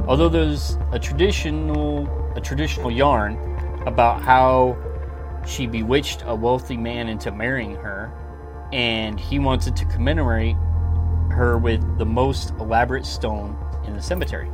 Although 0.07 0.29
there's 0.29 0.77
a 0.91 0.99
traditional 0.99 2.07
a 2.35 2.41
traditional 2.41 2.91
yarn 2.91 3.37
about 3.85 4.21
how 4.21 4.77
she 5.47 5.67
bewitched 5.67 6.23
a 6.25 6.35
wealthy 6.35 6.75
man 6.75 7.07
into 7.07 7.31
marrying 7.31 7.75
her, 7.75 8.11
and 8.73 9.19
he 9.19 9.39
wanted 9.39 9.75
to 9.75 9.85
commemorate 9.85 10.55
her 11.31 11.57
with 11.57 11.97
the 11.97 12.05
most 12.05 12.51
elaborate 12.59 13.05
stone 13.05 13.57
in 13.85 13.93
the 13.93 14.01
cemetery. 14.01 14.49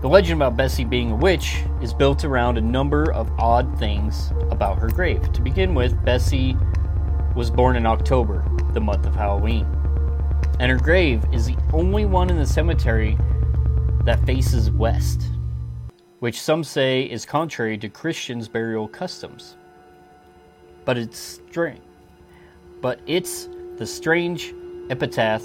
The 0.00 0.08
legend 0.08 0.40
about 0.40 0.56
Bessie 0.56 0.84
being 0.84 1.10
a 1.10 1.16
witch 1.16 1.62
is 1.82 1.92
built 1.92 2.24
around 2.24 2.56
a 2.56 2.62
number 2.62 3.12
of 3.12 3.30
odd 3.38 3.78
things 3.78 4.32
about 4.50 4.78
her 4.78 4.88
grave. 4.88 5.30
To 5.32 5.42
begin 5.42 5.74
with, 5.74 6.02
Bessie 6.04 6.56
was 7.34 7.50
born 7.50 7.76
in 7.76 7.86
October, 7.86 8.44
the 8.72 8.80
month 8.80 9.06
of 9.06 9.14
Halloween, 9.14 9.66
and 10.58 10.70
her 10.70 10.78
grave 10.78 11.24
is 11.32 11.46
the 11.46 11.56
only 11.72 12.04
one 12.04 12.28
in 12.28 12.36
the 12.36 12.46
cemetery 12.46 13.16
that 14.04 14.24
faces 14.26 14.70
west, 14.70 15.22
which 16.18 16.40
some 16.40 16.64
say 16.64 17.02
is 17.02 17.24
contrary 17.24 17.78
to 17.78 17.88
Christians' 17.88 18.48
burial 18.48 18.88
customs. 18.88 19.56
But 20.84 20.98
it's 20.98 21.18
strange. 21.18 21.80
But 22.80 23.00
it's 23.06 23.48
the 23.76 23.86
strange 23.86 24.52
epitaph 24.88 25.44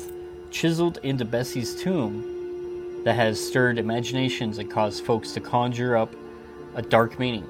chiseled 0.52 0.98
into 1.04 1.26
Bessie's 1.26 1.76
tomb 1.82 3.04
that 3.04 3.16
has 3.16 3.46
stirred 3.46 3.78
imaginations 3.78 4.58
and 4.58 4.72
caused 4.72 5.06
folks 5.06 5.34
to 5.34 5.40
conjure 5.40 5.96
up 5.96 6.16
a 6.76 6.82
dark 6.82 7.20
meaning. 7.20 7.48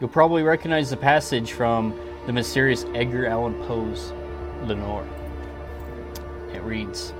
You'll 0.00 0.10
probably 0.10 0.42
recognize 0.42 0.90
the 0.90 0.96
passage 0.96 1.52
from 1.52 1.94
the 2.26 2.32
mysterious 2.32 2.84
Edgar 2.94 3.26
Allan 3.26 3.54
Poe's 3.64 4.12
Lenore. 4.64 5.06
It 6.52 6.62
reads 6.62 7.12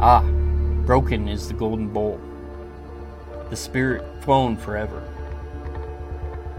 Ah, 0.00 0.22
broken 0.84 1.26
is 1.26 1.48
the 1.48 1.54
golden 1.54 1.88
bowl, 1.88 2.20
the 3.48 3.56
spirit 3.56 4.04
flown 4.22 4.56
forever. 4.56 5.02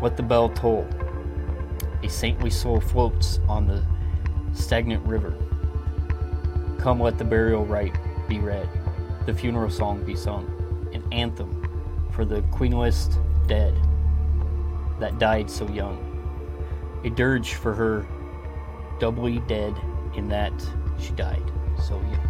Let 0.02 0.18
the 0.18 0.24
bell 0.24 0.50
toll. 0.50 0.88
A 2.02 2.10
saintly 2.10 2.50
soul 2.50 2.80
floats 2.80 3.40
on 3.48 3.68
the 3.68 3.84
stagnant 4.54 5.06
river. 5.06 5.36
Come, 6.80 7.00
let 7.00 7.18
the 7.18 7.26
burial 7.26 7.66
rite 7.66 7.96
be 8.28 8.40
read, 8.40 8.68
the 9.26 9.34
funeral 9.34 9.70
song 9.70 10.04
be 10.04 10.16
sung, 10.16 10.46
an 10.94 11.04
anthem 11.12 12.10
for 12.12 12.26
the 12.26 12.42
queenless 12.44 13.10
dead 13.48 13.76
that 15.00 15.20
died 15.20 15.52
so 15.52 15.68
young. 15.70 16.09
A 17.04 17.10
dirge 17.10 17.54
for 17.54 17.74
her 17.74 18.06
doubly 19.00 19.40
dead 19.48 19.74
in 20.16 20.28
that 20.30 20.52
she 21.00 21.12
died 21.12 21.44
so 21.88 21.96
young. 22.02 22.30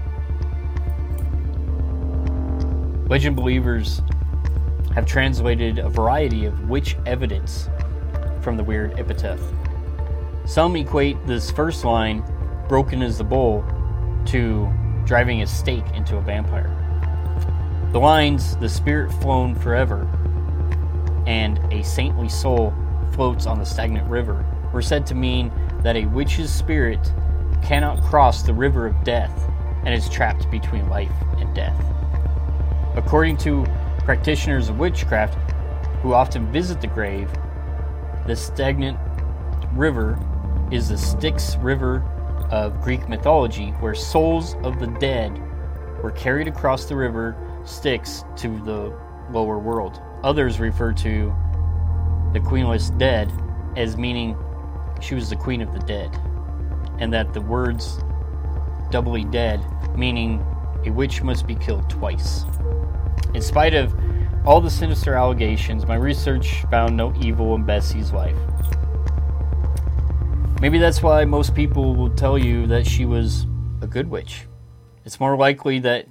Legend 3.10 3.36
believers 3.36 4.02
have 4.94 5.08
translated 5.08 5.80
a 5.80 5.90
variety 5.90 6.46
of 6.46 6.70
witch 6.70 6.96
evidence 7.06 7.68
from 8.42 8.58
the 8.58 8.64
weird 8.64 9.00
epitaph. 9.00 9.42
Some 10.46 10.76
equate 10.76 11.18
this 11.26 11.50
first 11.50 11.84
line, 11.84 12.24
broken 12.68 13.02
as 13.02 13.18
the 13.18 13.24
bowl, 13.24 13.66
to 14.28 14.70
driving 15.06 15.42
a 15.42 15.48
stake 15.48 15.86
into 15.96 16.18
a 16.18 16.22
vampire. 16.22 16.76
The 17.92 18.00
lines, 18.00 18.56
the 18.58 18.70
spirit 18.70 19.12
flown 19.14 19.56
forever, 19.56 20.08
and 21.26 21.60
a 21.74 21.84
saintly 21.84 22.30
soul 22.30 22.74
floats 23.14 23.48
on 23.48 23.58
the 23.58 23.66
stagnant 23.66 24.08
river, 24.08 24.46
were 24.74 24.82
said 24.82 25.06
to 25.08 25.16
mean 25.16 25.52
that 25.82 25.96
a 25.96 26.06
witch's 26.06 26.52
spirit 26.52 27.12
cannot 27.64 28.02
cross 28.04 28.42
the 28.44 28.54
river 28.54 28.86
of 28.86 29.04
death 29.04 29.50
and 29.86 29.94
is 29.94 30.10
trapped 30.10 30.50
between 30.52 30.90
life 30.90 31.12
and 31.38 31.54
death. 31.56 31.80
According 32.96 33.38
to 33.38 33.66
practitioners 34.00 34.70
of 34.70 34.80
witchcraft 34.80 35.36
who 36.02 36.14
often 36.14 36.52
visit 36.52 36.82
the 36.82 36.88
grave, 36.88 37.30
the 38.28 38.36
stagnant 38.36 38.98
river 39.74 40.20
is 40.72 40.90
the 40.90 40.98
Styx 40.98 41.56
River 41.58 42.04
of 42.52 42.82
Greek 42.82 43.08
mythology, 43.08 43.72
where 43.80 43.96
souls 43.96 44.56
of 44.64 44.80
the 44.80 44.88
dead 45.00 45.40
were 46.04 46.12
carried 46.12 46.48
across 46.48 46.86
the 46.86 46.96
river 46.96 47.36
Styx 47.66 48.24
to 48.38 48.60
the 48.64 48.96
lower 49.32 49.60
world. 49.60 50.02
Others 50.24 50.60
refer 50.60 50.94
to 50.94 51.34
the 52.34 52.40
queenless 52.40 52.96
dead 52.98 53.32
as 53.76 53.98
meaning 53.98 54.38
she 55.02 55.16
was 55.16 55.30
the 55.30 55.36
queen 55.36 55.62
of 55.62 55.74
the 55.74 55.80
dead, 55.80 56.16
and 57.00 57.14
that 57.14 57.34
the 57.34 57.42
words 57.42 58.04
doubly 58.92 59.24
dead 59.26 59.64
meaning 59.96 60.44
a 60.86 60.90
witch 60.90 61.22
must 61.22 61.46
be 61.46 61.56
killed 61.56 61.90
twice. 61.90 62.46
In 63.34 63.42
spite 63.42 63.74
of 63.74 63.94
all 64.46 64.62
the 64.62 64.70
sinister 64.70 65.14
allegations, 65.14 65.86
my 65.86 65.96
research 65.96 66.64
found 66.72 66.96
no 66.96 67.14
evil 67.22 67.54
in 67.56 67.66
Bessie's 67.66 68.12
life. 68.12 68.38
Maybe 70.62 70.80
that's 70.80 71.04
why 71.04 71.26
most 71.26 71.54
people 71.54 71.96
will 71.96 72.10
tell 72.10 72.38
you 72.38 72.66
that 72.68 72.88
she 72.88 73.06
was 73.06 73.46
a 73.82 73.88
good 73.88 74.10
witch. 74.10 74.46
It's 75.06 75.20
more 75.20 75.36
likely 75.36 75.80
that 75.80 76.08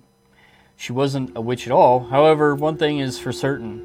she 0.76 0.92
wasn't 0.92 1.36
a 1.36 1.40
witch 1.40 1.66
at 1.66 1.72
all. 1.72 2.00
However, 2.00 2.54
one 2.54 2.76
thing 2.76 2.98
is 2.98 3.18
for 3.18 3.32
certain 3.32 3.84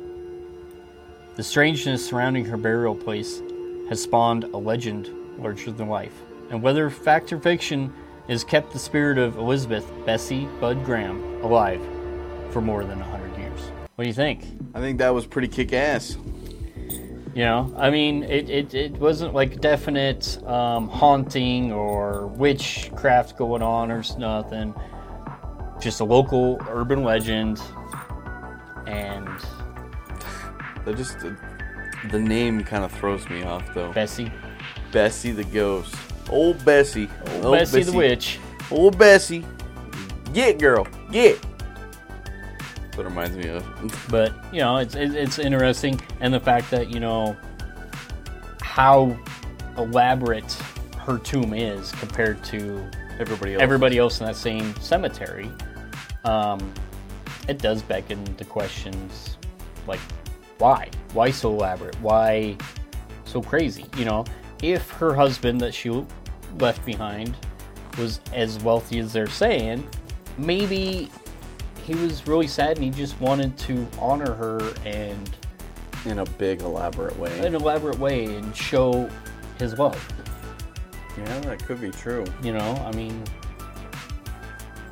the 1.36 1.44
strangeness 1.44 2.06
surrounding 2.06 2.46
her 2.46 2.58
burial 2.58 2.94
place 2.94 3.42
has 3.90 4.02
spawned 4.02 4.46
a 4.46 4.58
legend 4.58 5.10
larger 5.38 5.72
than 5.72 5.88
life. 5.88 6.14
And 6.50 6.62
whether 6.62 6.90
fact 6.90 7.34
or 7.34 7.40
fiction 7.40 7.94
has 8.30 8.44
kept 8.44 8.72
the 8.72 8.80
spirit 8.80 9.18
of 9.18 9.38
Elizabeth 9.38 9.90
Bessie 10.06 10.48
Budd 10.60 10.84
Graham 10.86 11.42
alive 11.44 11.82
for 12.52 12.62
more 12.62 12.84
than 12.84 13.00
100 13.00 13.38
years. 13.38 13.60
What 13.96 14.04
do 14.04 14.08
you 14.08 14.14
think? 14.14 14.46
I 14.74 14.80
think 14.80 14.98
that 15.00 15.14
was 15.14 15.26
pretty 15.26 15.48
kick 15.48 15.74
ass. 15.74 16.18
You 17.36 17.46
know, 17.46 17.74
I 17.76 17.90
mean, 17.90 18.24
it, 18.24 18.48
it, 18.50 18.74
it 18.76 18.92
wasn't 18.94 19.34
like 19.34 19.60
definite 19.60 20.42
um, 20.46 20.88
haunting 20.88 21.72
or 21.72 22.28
witchcraft 22.28 23.38
going 23.38 23.64
on 23.64 23.92
or 23.92 24.04
nothing. 24.20 24.76
Just 25.82 26.00
a 26.00 26.04
local 26.04 26.62
urban 26.70 27.04
legend. 27.04 27.60
And 28.86 29.28
That 30.86 30.96
just 30.96 31.18
the, 32.12 32.20
name 32.20 32.64
kind 32.64 32.84
of 32.84 32.92
throws 32.92 33.30
me 33.30 33.44
off 33.44 33.64
though. 33.74 33.92
Bessie, 33.94 34.32
Bessie 34.92 35.32
the 35.32 35.44
ghost. 35.46 35.96
Old 36.30 36.64
Bessie. 36.64 37.10
old 37.42 37.58
Bessie, 37.58 37.84
the 37.84 37.92
witch. 37.94 38.40
Old 38.72 38.98
Bessie. 38.98 39.46
Get 40.34 40.60
girl. 40.60 40.88
Get. 41.12 41.40
That's 41.42 42.98
what 42.98 43.06
it 43.06 43.10
reminds 43.10 43.38
me 43.38 43.50
of. 43.50 43.64
But 44.10 44.34
you 44.54 44.60
know, 44.60 44.78
it's 44.78 44.96
it's 44.96 45.40
interesting, 45.40 46.00
and 46.20 46.34
the 46.34 46.40
fact 46.40 46.70
that 46.72 46.90
you 46.90 47.00
know 47.00 47.36
how 48.62 49.18
elaborate 49.78 50.52
her 51.00 51.18
tomb 51.18 51.54
is 51.54 51.92
compared 51.94 52.44
to 52.46 52.84
Everybody 53.20 53.54
else. 53.54 53.62
everybody 53.62 53.98
else 53.98 54.20
in 54.22 54.26
that 54.26 54.36
same 54.36 54.76
cemetery. 54.78 55.50
um, 56.26 56.74
it 57.48 57.58
does 57.60 57.82
beckon 57.82 58.24
the 58.38 58.46
questions 58.46 59.38
like, 59.88 60.00
why? 60.60 60.90
Why 61.14 61.32
so 61.32 61.52
elaborate? 61.52 62.00
Why 62.02 62.58
so 63.26 63.42
crazy? 63.42 63.86
You 63.98 64.06
know, 64.06 64.26
if 64.62 64.90
her 64.92 65.14
husband 65.14 65.60
that 65.62 65.74
she 65.74 65.90
left 66.60 66.86
behind 66.86 67.36
was 67.98 68.20
as 68.34 68.60
wealthy 68.64 69.00
as 69.00 69.14
they're 69.14 69.28
saying, 69.28 69.88
maybe 70.38 71.10
he 71.84 71.96
was 71.96 72.26
really 72.28 72.48
sad 72.48 72.78
and 72.78 72.84
he 72.86 72.90
just 72.92 73.20
wanted 73.20 73.58
to 73.58 73.86
honor 74.00 74.34
her 74.34 74.74
and 74.86 75.30
In 76.06 76.20
a 76.20 76.26
big, 76.26 76.62
elaborate 76.62 77.18
way. 77.20 77.38
an 77.46 77.56
elaborate 77.56 78.00
way 78.00 78.26
and 78.26 78.56
show 78.56 79.10
his 79.60 79.78
love. 79.78 80.08
Yeah, 81.18 81.40
that 81.42 81.64
could 81.66 81.80
be 81.82 81.92
true. 81.92 82.26
You 82.42 82.54
know, 82.54 82.84
I 82.86 82.92
mean, 82.96 83.24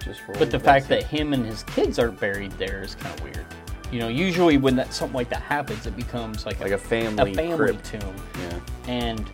Just 0.04 0.22
for 0.22 0.34
but 0.34 0.52
the 0.52 0.60
fact 0.60 0.88
that 0.90 1.04
him 1.04 1.34
and 1.34 1.46
his 1.46 1.64
kids 1.64 1.98
aren't 1.98 2.20
buried 2.20 2.52
there 2.54 2.82
is 2.84 2.96
kind 2.96 3.18
of 3.18 3.24
weird. 3.24 3.46
You 3.92 4.00
know, 4.00 4.08
usually 4.08 4.58
when 4.58 4.76
that 4.78 4.94
something 4.94 5.16
like 5.16 5.30
that 5.30 5.42
happens, 5.42 5.86
it 5.86 5.96
becomes 5.98 6.46
like, 6.46 6.60
like 6.62 6.72
a 6.72 6.78
family, 6.78 7.32
a 7.32 7.36
family 7.36 7.58
crypt. 7.58 7.86
tomb, 7.86 8.16
Yeah. 8.40 8.60
and 8.88 9.30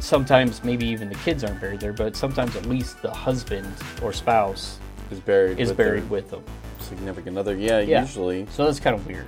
sometimes 0.00 0.62
maybe 0.62 0.86
even 0.86 1.08
the 1.08 1.14
kids 1.16 1.42
aren't 1.42 1.60
buried 1.60 1.80
there, 1.80 1.94
but 1.94 2.14
sometimes 2.14 2.54
at 2.56 2.66
least 2.66 3.00
the 3.00 3.10
husband 3.10 3.72
or 4.02 4.12
spouse 4.12 4.78
Is 5.10 5.20
buried. 5.20 5.58
is 5.58 5.68
with 5.68 5.76
buried 5.78 6.10
with 6.10 6.30
them. 6.30 6.42
significant 6.80 7.38
other. 7.38 7.56
Yeah, 7.56 7.80
Yeah. 7.80 8.02
usually. 8.02 8.46
So 8.50 8.66
that's 8.66 8.78
kind 8.78 8.94
of 8.94 9.06
weird. 9.06 9.24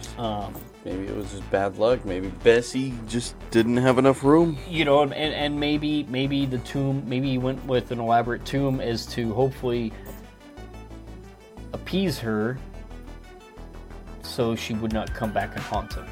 Just- 0.00 0.18
Um, 0.18 0.54
maybe 0.84 1.04
it 1.06 1.14
was 1.16 1.30
just 1.30 1.48
bad 1.52 1.78
luck. 1.78 2.04
Maybe 2.04 2.28
Bessie 2.42 2.94
just 3.06 3.34
didn't 3.52 3.76
have 3.76 3.98
enough 3.98 4.24
room. 4.24 4.56
you 4.68 4.84
know, 4.84 5.02
and, 5.02 5.12
and 5.14 5.60
maybe 5.60 6.04
maybe 6.08 6.46
the 6.46 6.58
tomb, 6.58 7.04
maybe 7.06 7.30
he 7.30 7.38
went 7.38 7.64
with 7.66 7.90
an 7.92 8.00
elaborate 8.00 8.44
tomb 8.44 8.80
as 8.80 9.06
to 9.06 9.32
hopefully 9.34 9.92
appease 11.72 12.18
her, 12.20 12.56
so 14.24 14.54
she 14.56 14.74
would 14.74 14.92
not 14.92 15.12
come 15.14 15.32
back 15.32 15.54
and 15.54 15.62
haunt 15.62 15.92
him. 15.94 16.06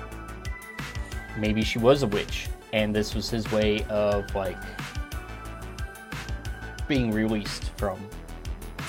Maybe 1.39 1.63
she 1.63 1.79
was 1.79 2.03
a 2.03 2.07
witch, 2.07 2.49
and 2.73 2.95
this 2.95 3.15
was 3.15 3.31
his 3.31 3.51
way 3.51 3.85
of 3.85 4.35
like 4.35 4.59
being 6.89 7.11
released 7.11 7.71
from. 7.77 7.99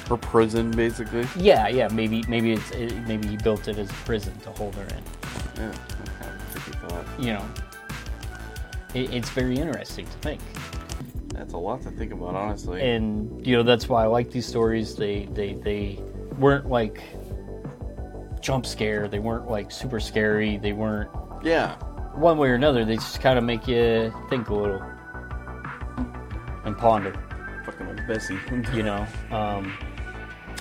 Her 0.10 0.18
prison, 0.18 0.72
basically. 0.72 1.26
Yeah, 1.38 1.70
yeah. 1.70 1.88
Maybe 1.88 2.24
maybe 2.28 2.52
it's 2.52 2.72
it, 2.72 2.94
maybe 3.08 3.28
he 3.30 3.38
built 3.38 3.70
it 3.70 3.78
as 3.78 3.90
a 3.90 3.94
prison 3.94 4.38
to 4.42 4.52
hold 4.52 4.76
her 4.76 4.84
in. 4.84 5.04
Yeah. 5.56 5.72
that's 5.72 6.10
kind 6.20 6.36
of 6.36 6.50
a 6.50 6.60
tricky 6.60 6.78
thought. 6.80 7.06
You 7.18 7.34
know, 7.34 7.46
it, 8.94 9.14
it's 9.14 9.30
very 9.30 9.56
interesting 9.56 10.06
to 10.06 10.18
think. 10.18 10.42
That's 11.34 11.54
a 11.54 11.58
lot 11.58 11.82
to 11.84 11.92
think 11.92 12.12
about, 12.12 12.36
honestly. 12.36 12.82
and 12.82 13.46
you 13.48 13.56
know 13.56 13.64
that's 13.64 13.88
why 13.88 14.04
I 14.04 14.08
like 14.08 14.30
these 14.30 14.46
stories. 14.46 14.96
They 14.96 15.26
they 15.32 15.54
they 15.54 16.00
weren't 16.38 16.70
like 16.70 17.02
jump 18.44 18.66
scare. 18.66 19.08
They 19.08 19.20
weren't 19.20 19.50
like 19.50 19.72
super 19.72 20.00
scary. 20.00 20.58
They 20.58 20.74
weren't 20.74 21.10
yeah. 21.42 21.76
one 22.14 22.38
way 22.38 22.50
or 22.50 22.56
another. 22.56 22.86
They 22.86 22.96
just 22.96 23.22
kind 23.22 23.38
of 23.38 23.44
make 23.44 23.68
you 23.68 24.14
think 24.30 24.50
a 24.50 24.54
little 24.54 24.84
and 26.66 26.78
ponder. 26.78 27.14
Fucking 27.66 27.88
old 27.88 28.02
Bessie. 28.08 28.38
You 28.74 28.84
know, 28.84 29.08
um, 29.32 29.74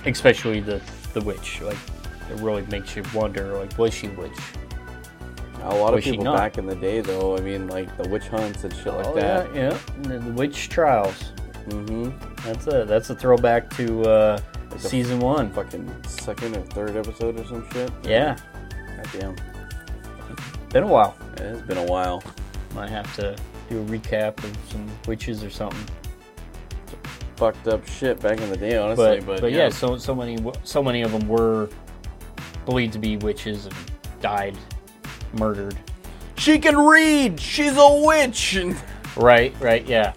especially 0.05 0.61
the 0.61 0.81
the 1.13 1.21
witch. 1.21 1.61
Like 1.61 1.77
it 2.31 2.39
really 2.39 2.65
makes 2.67 2.95
you 2.95 3.03
wonder. 3.13 3.53
Like 3.53 3.77
was 3.77 3.93
she 3.93 4.07
a 4.07 4.11
witch? 4.11 4.39
a 5.61 5.75
lot 5.75 5.89
of 5.89 5.95
Was 5.95 6.03
she 6.03 6.11
people 6.11 6.33
back 6.33 6.57
in 6.57 6.65
the 6.65 6.75
day, 6.75 6.99
though. 7.01 7.37
I 7.37 7.41
mean, 7.41 7.67
like 7.67 7.95
the 7.97 8.07
witch 8.09 8.27
hunts 8.27 8.63
and 8.63 8.75
shit 8.75 8.93
like 8.93 9.07
oh 9.07 9.15
that. 9.15 9.53
yeah, 9.55 9.69
yeah. 9.71 10.11
And 10.11 10.23
the 10.27 10.31
witch 10.31 10.69
trials. 10.69 11.31
Mm-hmm. 11.67 12.11
That's 12.45 12.67
a 12.67 12.85
that's 12.85 13.09
a 13.09 13.15
throwback 13.15 13.69
to 13.77 14.01
uh, 14.03 14.41
Like 14.73 14.91
season 14.91 15.19
one. 15.19 15.51
Fucking 15.53 15.91
second 16.07 16.55
or 16.57 16.61
third 16.61 16.95
episode 16.95 17.39
or 17.39 17.45
some 17.45 17.69
shit. 17.71 17.91
Yeah, 18.03 18.37
God 18.97 19.07
damn. 19.19 19.35
been 20.69 20.83
a 20.83 20.87
while. 20.87 21.15
It 21.33 21.39
has 21.41 21.61
been 21.61 21.77
a 21.77 21.85
while. 21.85 22.23
Might 22.73 22.89
have 22.89 23.13
to 23.17 23.35
do 23.69 23.81
a 23.81 23.85
recap 23.85 24.43
of 24.43 24.57
some 24.69 24.87
witches 25.07 25.43
or 25.43 25.49
something. 25.49 25.85
Fucked 27.35 27.67
up 27.67 27.85
shit 27.87 28.19
back 28.19 28.39
in 28.39 28.49
the 28.49 28.57
day, 28.57 28.77
honestly. 28.77 29.19
But 29.19 29.25
But, 29.25 29.41
but, 29.41 29.51
yeah, 29.51 29.69
so 29.69 29.97
so 29.97 30.13
many 30.15 30.37
so 30.63 30.81
many 30.83 31.01
of 31.01 31.11
them 31.11 31.27
were 31.27 31.69
believed 32.65 32.93
to 32.93 32.99
be 32.99 33.17
witches 33.17 33.65
and 33.65 33.75
died, 34.21 34.55
murdered. 35.33 35.75
she 36.37 36.57
can 36.59 36.77
read. 36.77 37.39
She's 37.39 37.75
a 37.77 38.01
witch. 38.05 38.57
Right, 39.15 39.53
right, 39.59 39.85
yeah. 39.85 40.13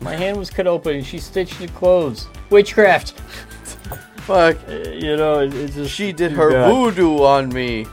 My 0.00 0.16
hand 0.16 0.38
was 0.38 0.48
cut 0.48 0.66
open 0.66 0.96
and 0.96 1.04
she 1.04 1.18
stitched 1.18 1.58
the 1.58 1.68
clothes. 1.68 2.26
Witchcraft. 2.50 3.12
Fuck. 4.22 4.56
You 4.68 5.16
know, 5.16 5.40
it, 5.40 5.54
it's 5.54 5.74
just 5.74 5.92
She 5.92 6.12
did 6.12 6.32
her 6.32 6.50
bad. 6.50 6.70
voodoo 6.70 7.22
on 7.22 7.48
me. 7.48 7.84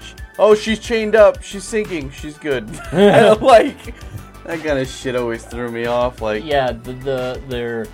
Sh- 0.00 0.12
Oh, 0.38 0.54
she's 0.54 0.78
chained 0.78 1.14
up. 1.14 1.42
She's 1.42 1.64
sinking. 1.64 2.10
She's 2.10 2.38
good. 2.38 2.68
like 2.92 3.76
that 4.44 4.60
kind 4.64 4.78
of 4.78 4.88
shit 4.88 5.14
always 5.16 5.44
threw 5.44 5.70
me 5.70 5.86
off. 5.86 6.20
Like 6.22 6.44
Yeah, 6.44 6.72
the, 6.72 6.92
the 6.94 7.42
their 7.48 7.86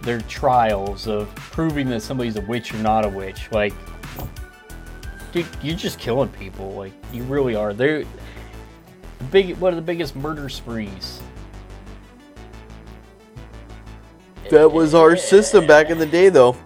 their 0.00 0.20
trials 0.22 1.06
of 1.06 1.32
proving 1.36 1.88
that 1.90 2.00
somebody's 2.02 2.36
a 2.36 2.40
witch 2.42 2.74
or 2.74 2.78
not 2.78 3.04
a 3.04 3.08
witch. 3.08 3.48
Like, 3.52 3.72
dude, 5.32 5.46
you're 5.62 5.76
just 5.76 5.98
killing 6.00 6.28
people. 6.30 6.72
Like, 6.72 6.92
you 7.12 7.22
really 7.24 7.54
are. 7.54 7.72
They're 7.72 8.02
big. 9.30 9.56
One 9.58 9.70
of 9.72 9.76
the 9.76 9.82
biggest 9.82 10.16
murder 10.16 10.48
sprees. 10.48 11.20
That 14.50 14.70
was 14.70 14.94
our 14.94 15.16
system 15.16 15.66
back 15.66 15.90
in 15.90 15.98
the 15.98 16.06
day, 16.06 16.28
though. 16.28 16.56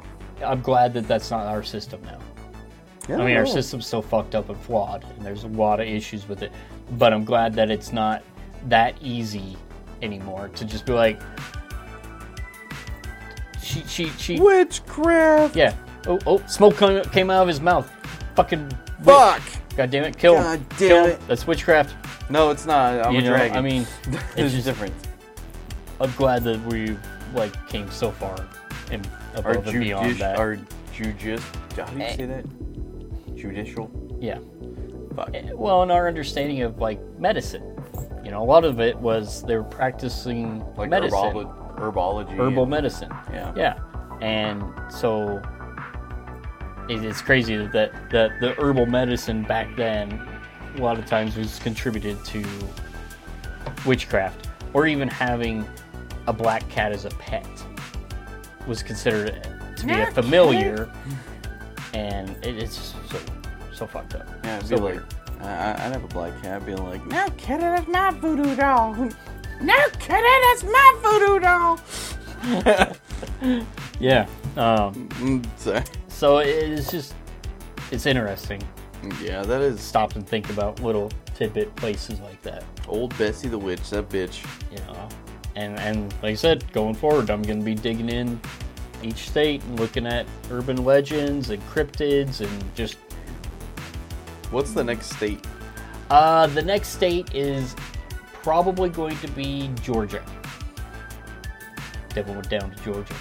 I'm 0.44 0.61
glad 0.61 0.93
that 0.94 1.09
that's 1.09 1.31
not 1.31 1.47
our 1.47 1.62
system 1.62 2.03
now. 2.05 2.19
I 3.09 3.24
mean, 3.24 3.36
our 3.36 3.47
system's 3.47 3.86
so 3.86 4.03
fucked 4.03 4.35
up 4.35 4.48
and 4.48 4.59
flawed, 4.59 5.05
and 5.05 5.24
there's 5.24 5.44
a 5.44 5.48
lot 5.48 5.81
of 5.81 5.86
issues 5.86 6.28
with 6.28 6.43
it. 6.43 6.53
But 6.93 7.12
I'm 7.12 7.24
glad 7.24 7.55
that 7.55 7.70
it's 7.70 7.93
not 7.93 8.23
that 8.69 8.97
easy 9.01 9.57
anymore 10.03 10.48
to 10.48 10.65
just 10.65 10.85
be 10.85 10.93
like, 10.93 11.20
she, 13.62 13.82
she, 13.85 14.09
she. 14.11 14.40
witchcraft. 14.40 15.55
Yeah. 15.55 15.74
Oh, 16.07 16.19
oh, 16.27 16.39
smoke 16.47 16.77
came 17.12 17.31
out 17.31 17.43
of 17.43 17.48
his 17.48 17.61
mouth. 17.61 17.90
Fucking. 18.35 18.65
witch. 18.65 19.05
Fuck. 19.05 19.43
God 19.77 19.90
damn 19.90 20.05
it! 20.05 20.16
Kill. 20.16 20.35
God 20.35 20.69
damn 20.70 20.78
Kill 20.78 21.05
it. 21.07 21.20
That's 21.28 21.47
witchcraft. 21.47 21.94
No, 22.31 22.51
it's 22.51 22.66
not. 22.66 23.07
I'm 23.07 23.12
you 23.12 23.20
a 23.20 23.23
know, 23.23 23.31
dragon. 23.31 23.57
I 23.57 23.61
mean, 23.61 23.86
it's 24.36 24.53
just- 24.53 24.65
different. 24.65 24.94
I'm 26.01 26.12
glad 26.12 26.44
that 26.44 26.61
we 26.66 26.97
like 27.36 27.68
came 27.68 27.90
so 27.90 28.10
far 28.10 28.36
and 28.90 29.06
Our 29.44 29.52
above 29.52 29.68
and 29.68 29.80
beyond 29.80 30.16
that. 30.16 30.38
our 30.38 30.56
judicial. 30.92 31.38
How 31.76 31.84
do 31.84 31.98
you 31.98 32.04
Eh. 32.04 32.16
say 32.16 32.24
that? 32.26 33.36
Judicial. 33.36 33.90
yeah. 34.20 34.38
Fuck. 35.14 35.30
Eh, 35.34 35.50
Well, 35.54 35.82
in 35.82 35.90
our 35.90 36.08
understanding 36.08 36.62
of 36.62 36.78
like 36.80 37.00
medicine, 37.18 37.62
you 38.24 38.30
know, 38.30 38.42
a 38.42 38.44
lot 38.44 38.64
of 38.64 38.80
it 38.80 38.96
was 38.98 39.42
they 39.44 39.56
were 39.56 39.62
practicing 39.64 40.64
Like 40.76 40.90
medicine, 40.90 41.18
herbolo- 41.18 41.76
herbology. 41.78 42.36
herbal 42.38 42.62
and- 42.64 42.70
medicine. 42.70 43.10
Yeah. 43.32 43.52
Yeah, 43.56 43.74
and 44.20 44.62
so 44.90 45.40
it's 46.88 47.20
crazy 47.20 47.56
that, 47.56 47.72
that 47.72 48.10
that 48.10 48.30
the 48.40 48.52
herbal 48.62 48.86
medicine 48.86 49.42
back 49.42 49.74
then 49.76 50.20
a 50.76 50.80
lot 50.80 50.98
of 50.98 51.06
times 51.06 51.36
was 51.36 51.58
contributed 51.58 52.22
to 52.26 52.44
witchcraft, 53.86 54.48
or 54.74 54.86
even 54.86 55.08
having 55.08 55.66
a 56.27 56.32
black 56.32 56.69
cat 56.69 56.93
as 56.93 57.05
a 57.05 57.11
pet 57.11 57.47
was 58.66 58.82
considered 58.82 59.47
to 59.77 59.86
be 59.86 59.93
a 59.93 60.11
familiar, 60.11 60.90
and 61.94 62.31
it, 62.44 62.57
it's 62.62 62.94
so 63.11 63.19
so 63.73 63.86
fucked 63.86 64.15
up. 64.15 64.27
Yeah, 64.44 64.57
it'd 64.57 64.69
so 64.69 64.77
be 64.77 64.82
like, 64.82 64.94
weird. 64.94 65.15
I, 65.40 65.47
I- 65.48 65.73
I'd 65.73 65.93
have 65.93 66.05
a 66.05 66.09
black 66.09 66.43
cat 66.43 66.65
being 66.65 66.82
like, 66.85 67.05
No, 67.07 67.28
Kitty, 67.36 67.61
that's 67.61 67.86
my 67.89 68.11
voodoo 68.11 68.57
doll. 68.57 68.94
No, 69.61 69.74
Kitty, 69.98 70.23
that's 70.51 70.65
my 70.65 70.98
voodoo 71.03 71.39
doll. 71.40 71.81
yeah. 74.01 74.27
Um, 74.57 75.09
mm, 75.15 75.47
sorry. 75.59 75.82
so 76.09 76.39
it's 76.39 76.90
just 76.90 77.15
it's 77.90 78.05
interesting. 78.05 78.62
Yeah, 79.23 79.43
that 79.43 79.62
is 79.62 79.81
Stop 79.81 80.15
and 80.16 80.27
think 80.28 80.51
about 80.51 80.81
little 80.81 81.11
tidbit 81.35 81.74
places 81.77 82.20
like 82.20 82.43
that. 82.43 82.65
old 82.86 83.16
Bessie 83.16 83.48
the 83.48 83.59
witch. 83.59 83.89
That 83.90 84.09
bitch. 84.11 84.44
you 84.70 84.78
know. 84.93 85.09
And 85.57 85.78
and 85.81 86.12
like 86.23 86.33
I 86.33 86.35
said, 86.35 86.70
going 86.73 86.95
forward, 86.95 87.31
I'm 87.31 87.43
going 87.43 87.59
to 87.59 87.65
be 87.65 87.74
digging 87.74 88.09
in 88.09 88.39
each 89.03 89.28
state 89.28 89.62
and 89.65 89.81
looking 89.81 90.07
at 90.07 90.27
urban 90.51 90.85
legends 90.85 91.51
and 91.51 91.62
cryptids 91.69 92.41
and 92.41 92.74
just. 92.74 92.99
What's 94.51 94.73
the 94.73 94.85
next 94.85 95.16
state? 95.16 95.45
Uh, 96.09 96.47
the 96.47 96.62
next 96.62 96.91
state 96.91 97.35
is 97.35 97.74
probably 98.35 98.89
going 98.89 99.19
to 99.19 99.28
be 99.28 99.70
Georgia. 99.83 100.23
Devil 102.15 102.35
went 102.35 102.49
down 102.49 102.70
to 102.70 102.85
Georgia. 102.85 103.15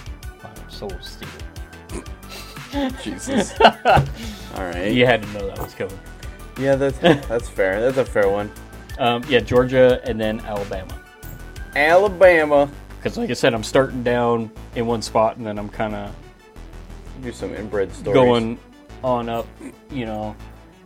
Wow, 0.44 0.52
soul 0.70 0.92
steal. 1.02 1.30
Jesus. 3.02 3.60
All 3.62 4.64
right. 4.64 4.92
You 4.92 5.06
had 5.06 5.24
to 5.24 5.30
know 5.30 5.48
that 5.48 5.60
was 5.60 5.74
coming. 5.74 5.98
Yeah, 6.60 6.76
that's 6.76 6.98
that's 7.28 7.50
fair. 7.50 7.82
That's 7.82 7.98
a 7.98 8.06
fair 8.06 8.30
one. 8.30 8.52
Um, 9.00 9.24
yeah, 9.28 9.40
Georgia 9.40 10.02
and 10.04 10.20
then 10.20 10.40
Alabama. 10.42 11.02
Alabama. 11.76 12.70
Because, 12.98 13.18
like 13.18 13.30
I 13.30 13.34
said, 13.34 13.54
I'm 13.54 13.64
starting 13.64 14.04
down 14.04 14.50
in 14.76 14.86
one 14.88 15.02
spot 15.02 15.38
and 15.38 15.46
then 15.46 15.60
I'm 15.60 15.70
kind 15.70 15.94
of 15.94 16.16
Do 17.22 17.32
some 17.32 17.54
inbred 17.54 17.94
stories. 17.94 18.14
going 18.16 18.60
on 19.04 19.30
up, 19.30 19.48
you 19.92 20.06
know, 20.06 20.36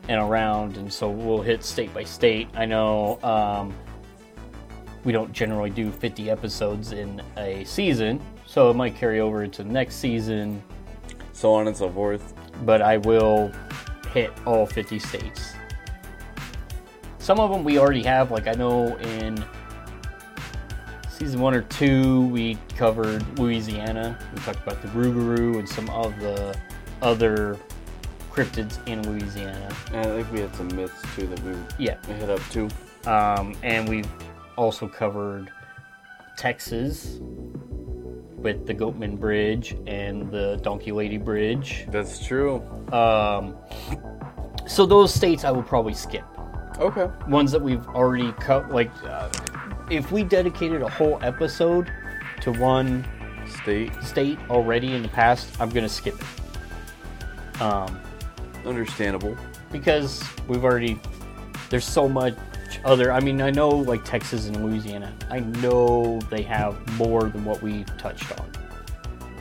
and 0.10 0.20
around. 0.22 0.78
And 0.78 0.92
so 0.92 1.10
we'll 1.10 1.42
hit 1.42 1.64
state 1.64 1.94
by 1.94 2.04
state. 2.04 2.50
I 2.56 2.66
know 2.66 3.20
um, 3.24 3.74
we 5.06 5.14
don't 5.14 5.32
generally 5.32 5.70
do 5.70 5.92
50 5.92 6.30
episodes 6.30 6.92
in 6.92 7.22
a 7.38 7.64
season, 7.64 8.20
so 8.46 8.70
it 8.70 8.76
might 8.76 8.96
carry 8.98 9.22
over 9.22 9.44
into 9.44 9.64
the 9.64 9.70
next 9.72 9.96
season, 9.96 10.62
so 11.32 11.54
on 11.54 11.68
and 11.68 11.78
so 11.78 11.90
forth. 11.90 12.34
but 12.66 12.82
I 12.82 12.98
will 12.98 13.52
hit 14.14 14.34
all 14.46 14.66
50 14.66 15.00
states. 15.00 15.54
Some 17.20 17.40
of 17.40 17.50
them 17.52 17.64
we 17.64 17.78
already 17.78 18.04
have, 18.04 18.32
like 18.32 18.48
I 18.48 18.54
know 18.54 18.98
in 18.98 19.42
season 21.20 21.42
one 21.42 21.54
or 21.54 21.64
two, 21.64 22.28
we 22.28 22.58
covered 22.78 23.24
Louisiana. 23.38 24.18
We 24.34 24.40
talked 24.42 24.64
about 24.66 24.82
the 24.82 24.88
Rougarou 24.90 25.60
and 25.60 25.68
some 25.68 25.90
of 25.90 26.18
the 26.20 26.58
other 27.02 27.58
cryptids 28.32 28.80
in 28.88 29.04
Louisiana. 29.10 29.70
And 29.92 29.98
I 29.98 30.16
think 30.16 30.32
we 30.32 30.40
had 30.40 30.56
some 30.56 30.74
myths 30.74 31.02
too 31.16 31.28
that 31.28 31.44
we 31.44 31.54
Yeah. 31.78 31.96
hit 32.06 32.30
up 32.30 32.40
too. 32.50 32.70
Um, 33.06 33.54
and 33.64 33.90
we've 33.90 34.08
also 34.56 34.88
covered 34.88 35.52
Texas 36.38 37.20
with 38.38 38.66
the 38.66 38.74
Goatman 38.74 39.20
Bridge 39.20 39.76
and 39.88 40.32
the 40.32 40.58
Donkey 40.64 40.94
Lady 40.94 41.18
Bridge. 41.18 41.86
That's 41.92 42.26
true. 42.26 42.62
Um, 42.94 43.58
so 44.66 44.86
those 44.86 45.14
states 45.14 45.44
I 45.44 45.52
will 45.52 45.64
probably 45.64 45.94
skip. 45.94 46.24
Okay. 46.80 47.10
Ones 47.28 47.52
that 47.52 47.62
we've 47.62 47.86
already 47.90 48.32
cut, 48.34 48.72
like 48.72 48.92
uh, 49.04 49.28
if 49.90 50.12
we 50.12 50.24
dedicated 50.24 50.82
a 50.82 50.90
whole 50.90 51.20
episode 51.22 51.92
to 52.42 52.52
one 52.54 53.06
State. 53.64 53.92
state 54.04 54.38
already 54.50 54.94
in 54.94 55.02
the 55.02 55.08
past, 55.10 55.60
I'm 55.60 55.70
gonna 55.70 55.90
skip 55.90 56.16
it. 56.16 57.62
Um, 57.62 58.00
Understandable. 58.66 59.36
because 59.72 60.24
we've 60.48 60.64
already 60.64 61.00
there's 61.70 61.86
so 61.86 62.08
much 62.10 62.36
other 62.86 63.12
i 63.12 63.20
mean 63.20 63.42
i 63.42 63.50
know 63.50 63.70
like 63.70 64.04
texas 64.06 64.48
and 64.48 64.64
louisiana 64.64 65.14
i 65.32 65.40
know 65.40 66.20
they 66.30 66.42
have 66.42 66.76
more 66.98 67.24
than 67.24 67.44
what 67.46 67.62
we 67.62 67.84
touched 67.98 68.32
on 68.40 68.50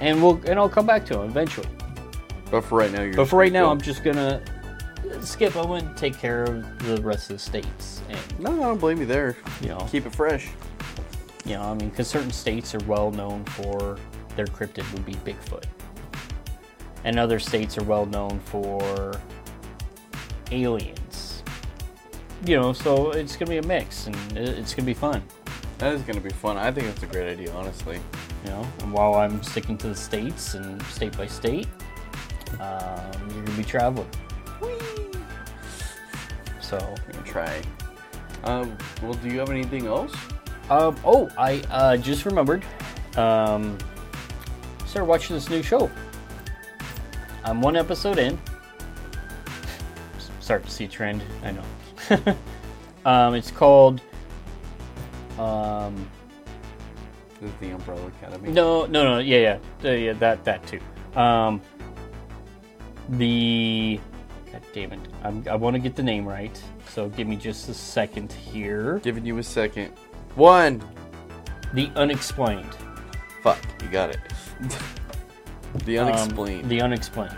and 0.00 0.22
we'll 0.22 0.40
and 0.46 0.58
i'll 0.58 0.68
come 0.68 0.86
back 0.86 1.04
to 1.04 1.14
them 1.14 1.24
eventually 1.24 1.66
But 2.50 2.62
for 2.62 2.78
right 2.78 2.90
now, 2.92 3.02
you're. 3.02 3.14
but 3.14 3.26
for 3.26 3.38
right 3.38 3.52
now 3.52 3.70
i'm 3.70 3.80
just 3.80 4.02
gonna 4.04 4.40
skip 5.22 5.54
i'm 5.56 5.66
gonna 5.66 5.94
take 5.96 6.16
care 6.18 6.44
of 6.44 6.78
the 6.86 7.00
rest 7.02 7.30
of 7.30 7.36
the 7.36 7.38
states 7.42 8.02
and 8.08 8.40
No, 8.40 8.52
I 8.52 8.66
don't 8.66 8.78
blame 8.78 8.98
you 8.98 9.06
there. 9.06 9.36
you 9.60 9.68
know 9.68 9.78
Keep 9.90 10.06
it 10.06 10.14
fresh. 10.14 10.48
you 11.44 11.54
know 11.54 11.62
i 11.62 11.74
mean 11.74 11.88
because 11.90 12.08
certain 12.08 12.30
states 12.30 12.74
are 12.74 12.80
well 12.86 13.10
known 13.10 13.44
for 13.46 13.98
their 14.36 14.46
cryptid 14.46 14.90
would 14.92 15.04
be 15.04 15.14
bigfoot 15.14 15.64
and 17.04 17.18
other 17.18 17.38
states 17.38 17.76
are 17.78 17.84
well 17.84 18.06
known 18.06 18.38
for 18.40 19.18
aliens 20.50 21.42
you 22.44 22.56
know 22.56 22.72
so 22.72 23.10
it's 23.10 23.36
gonna 23.36 23.50
be 23.50 23.58
a 23.58 23.62
mix 23.66 24.06
and 24.06 24.16
it's 24.36 24.74
gonna 24.74 24.86
be 24.86 24.94
fun 24.94 25.22
That 25.78 25.92
is 25.94 26.02
gonna 26.02 26.20
be 26.20 26.30
fun. 26.30 26.56
I 26.56 26.72
think 26.72 26.86
that's 26.88 27.02
a 27.04 27.06
great 27.06 27.30
idea, 27.30 27.52
honestly. 27.54 28.00
you 28.44 28.50
know 28.50 28.66
and 28.80 28.92
while 28.92 29.14
i'm 29.14 29.42
sticking 29.42 29.76
to 29.78 29.88
the 29.88 29.94
states 29.96 30.54
and 30.54 30.80
state 30.84 31.16
by 31.16 31.26
state 31.26 31.66
um, 32.60 33.10
you're 33.34 33.42
gonna 33.44 33.56
be 33.58 33.64
traveling 33.64 34.08
so 36.68 36.76
I'm 36.78 37.12
gonna 37.12 37.24
try. 37.24 37.62
Um. 38.44 38.76
Well, 39.02 39.14
do 39.14 39.28
you 39.28 39.38
have 39.38 39.50
anything 39.50 39.86
else? 39.86 40.14
um, 40.70 40.96
oh 41.04 41.28
i 41.38 41.62
uh, 41.70 41.96
just 41.96 42.24
remembered 42.24 42.64
um, 43.16 43.76
started 44.86 45.06
watching 45.06 45.34
this 45.34 45.48
new 45.48 45.62
show 45.62 45.90
i'm 47.44 47.60
one 47.60 47.76
episode 47.76 48.18
in 48.18 48.38
start 50.40 50.64
to 50.64 50.70
see 50.70 50.86
trend 50.86 51.22
i 51.42 51.50
know 51.50 52.36
um, 53.06 53.34
it's 53.34 53.50
called 53.50 54.00
um, 55.38 55.94
This 57.40 57.48
is 57.50 57.56
the 57.60 57.70
Umbrella 57.70 58.08
Academy. 58.08 58.50
No, 58.50 58.86
no, 58.86 59.04
no. 59.04 59.18
Yeah, 59.18 59.58
yeah, 59.84 59.88
uh, 59.88 59.94
yeah. 59.94 60.12
That, 60.14 60.42
that 60.42 60.66
too. 60.66 60.80
Um, 61.14 61.60
the 63.10 64.00
damn 64.72 64.92
it! 64.92 65.00
I'm, 65.24 65.44
I 65.50 65.56
want 65.56 65.74
to 65.74 65.80
get 65.80 65.96
the 65.96 66.02
name 66.02 66.26
right. 66.26 66.60
So 66.90 67.08
give 67.08 67.26
me 67.26 67.36
just 67.36 67.68
a 67.68 67.74
second 67.74 68.32
here. 68.32 69.00
Giving 69.02 69.24
you 69.26 69.38
a 69.38 69.42
second. 69.42 69.92
One. 70.34 70.82
The 71.74 71.90
unexplained. 71.96 72.74
Fuck. 73.42 73.58
You 73.82 73.88
got 73.88 74.10
it. 74.10 74.18
the 75.84 75.98
Um, 75.98 76.08
unexplained. 76.08 76.68
the 76.70 76.80
unexplained. 76.80 77.36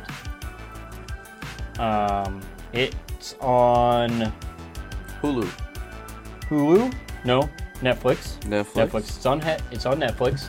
Um, 1.78 2.40
it's 2.72 3.34
on 3.40 4.32
Hulu. 5.22 5.48
Hulu. 6.48 6.94
No, 7.24 7.48
Netflix. 7.80 8.38
Netflix. 8.40 8.88
Netflix. 8.90 8.98
It's 9.16 9.26
on. 9.26 9.40
he- 9.40 9.56
It's 9.72 9.86
on 9.86 9.98
Netflix. 10.00 10.48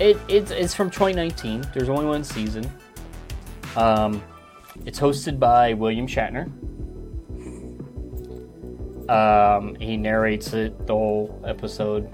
It, 0.00 0.16
it's 0.28 0.50
it's 0.52 0.74
from 0.74 0.90
2019. 0.90 1.64
There's 1.74 1.88
only 1.88 2.06
one 2.06 2.22
season. 2.22 2.70
Um, 3.76 4.22
it's 4.86 4.98
hosted 4.98 5.38
by 5.38 5.74
William 5.74 6.06
Shatner. 6.06 6.46
Um, 9.10 9.74
he 9.76 9.96
narrates 9.96 10.52
it 10.52 10.86
the 10.86 10.92
whole 10.92 11.42
episode. 11.46 12.08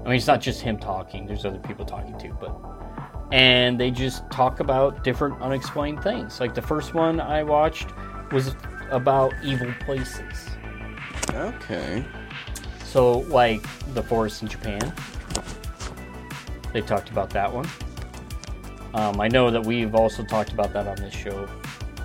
I 0.00 0.08
mean, 0.08 0.16
it's 0.16 0.26
not 0.26 0.40
just 0.40 0.60
him 0.60 0.78
talking. 0.78 1.26
There's 1.26 1.44
other 1.44 1.58
people 1.58 1.84
talking 1.84 2.18
too, 2.18 2.36
but 2.40 2.54
and 3.32 3.78
they 3.78 3.90
just 3.90 4.28
talk 4.30 4.60
about 4.60 5.02
different 5.02 5.40
unexplained 5.40 6.02
things. 6.02 6.40
Like 6.40 6.54
the 6.54 6.62
first 6.62 6.94
one 6.94 7.20
I 7.20 7.42
watched 7.42 7.88
was 8.32 8.54
about 8.90 9.32
evil 9.42 9.72
places. 9.80 10.48
Okay. 11.30 12.04
So, 12.84 13.18
like 13.20 13.62
the 13.94 14.02
forest 14.02 14.42
in 14.42 14.48
Japan, 14.48 14.92
they 16.72 16.80
talked 16.80 17.10
about 17.10 17.30
that 17.30 17.52
one. 17.52 17.68
Um, 18.94 19.20
I 19.20 19.28
know 19.28 19.50
that 19.50 19.64
we've 19.64 19.94
also 19.94 20.24
talked 20.24 20.52
about 20.52 20.72
that 20.72 20.86
on 20.86 20.96
this 20.96 21.12
show, 21.12 21.46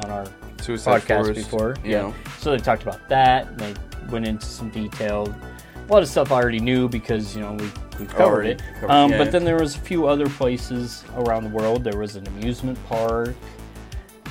on 0.03 0.09
our 0.11 0.25
Suicide 0.61 1.01
podcast 1.01 1.23
Forest. 1.23 1.33
before. 1.33 1.75
Yeah. 1.83 2.13
So 2.39 2.51
they 2.51 2.57
talked 2.57 2.83
about 2.83 3.07
that. 3.09 3.47
And 3.47 3.59
they 3.59 3.75
went 4.09 4.27
into 4.27 4.45
some 4.45 4.69
detail. 4.69 5.33
A 5.75 5.91
lot 5.91 6.03
of 6.03 6.09
stuff 6.09 6.31
I 6.31 6.35
already 6.35 6.59
knew 6.59 6.87
because 6.87 7.35
you 7.35 7.41
know 7.41 7.53
we 7.53 7.65
we've 7.99 8.09
covered 8.09 8.21
Already 8.21 8.49
it. 8.51 8.63
covered, 8.75 8.91
um, 8.91 9.11
yeah. 9.11 9.17
But 9.17 9.31
then 9.31 9.43
there 9.43 9.59
was 9.59 9.75
a 9.75 9.79
few 9.79 10.07
other 10.07 10.29
places 10.29 11.03
around 11.15 11.43
the 11.43 11.49
world. 11.49 11.83
There 11.83 11.97
was 11.99 12.15
an 12.15 12.25
amusement 12.27 12.77
park 12.87 13.35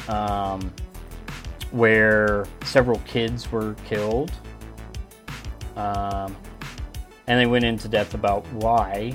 um, 0.09 0.72
where 1.70 2.47
several 2.64 2.98
kids 3.01 3.51
were 3.52 3.74
killed. 3.86 4.32
Um, 5.76 6.36
and 7.26 7.38
they 7.38 7.47
went 7.47 7.64
into 7.64 7.88
depth 7.88 8.14
about 8.14 8.47
why 8.52 9.14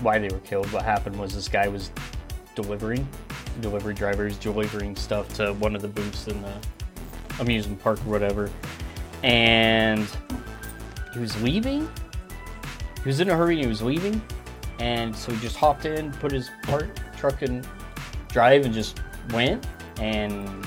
why 0.00 0.18
they 0.18 0.28
were 0.28 0.40
killed. 0.40 0.70
What 0.72 0.82
happened 0.82 1.18
was 1.18 1.34
this 1.34 1.48
guy 1.48 1.68
was 1.68 1.90
delivering 2.54 3.06
delivery 3.60 3.94
drivers 3.94 4.36
delivering 4.38 4.96
stuff 4.96 5.32
to 5.34 5.52
one 5.54 5.74
of 5.74 5.82
the 5.82 5.88
booths 5.88 6.28
in 6.28 6.40
the 6.42 6.54
amusement 7.40 7.82
park 7.82 7.98
or 8.06 8.10
whatever, 8.10 8.50
and 9.22 10.06
he 11.12 11.18
was 11.18 11.40
leaving. 11.42 11.88
He 13.02 13.08
was 13.08 13.20
in 13.20 13.30
a 13.30 13.36
hurry. 13.36 13.56
and 13.56 13.64
He 13.64 13.68
was 13.68 13.82
leaving, 13.82 14.20
and 14.78 15.14
so 15.14 15.32
he 15.32 15.40
just 15.40 15.56
hopped 15.56 15.84
in, 15.84 16.12
put 16.12 16.32
his 16.32 16.50
part 16.62 17.00
truck 17.16 17.42
in 17.42 17.64
drive, 18.28 18.64
and 18.64 18.74
just 18.74 19.00
went 19.32 19.66
and 20.00 20.66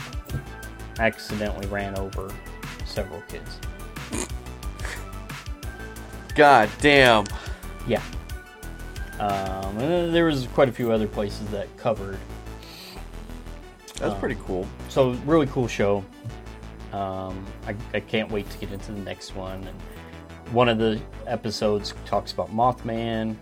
accidentally 0.99 1.67
ran 1.67 1.97
over 1.97 2.33
several 2.85 3.21
kids. 3.27 3.59
God 6.35 6.69
damn. 6.81 7.25
Yeah. 7.87 8.01
Um, 9.19 9.77
and 9.77 10.13
there 10.13 10.25
was 10.25 10.47
quite 10.47 10.67
a 10.67 10.71
few 10.71 10.91
other 10.91 11.07
places 11.07 11.47
that 11.47 11.75
covered. 11.77 12.17
That's 13.99 14.13
Um, 14.13 14.19
pretty 14.19 14.37
cool. 14.45 14.67
So 14.89 15.11
really 15.25 15.47
cool 15.47 15.67
show. 15.67 16.03
Um, 16.93 17.45
I, 17.67 17.75
I 17.93 17.99
can't 17.99 18.31
wait 18.31 18.49
to 18.51 18.57
get 18.57 18.71
into 18.71 18.91
the 18.91 18.99
next 19.01 19.35
one. 19.35 19.63
And 19.63 19.81
one 20.53 20.69
of 20.69 20.77
the 20.77 20.99
episodes 21.27 21.93
talks 22.05 22.31
about 22.31 22.53
Mothman 22.53 23.35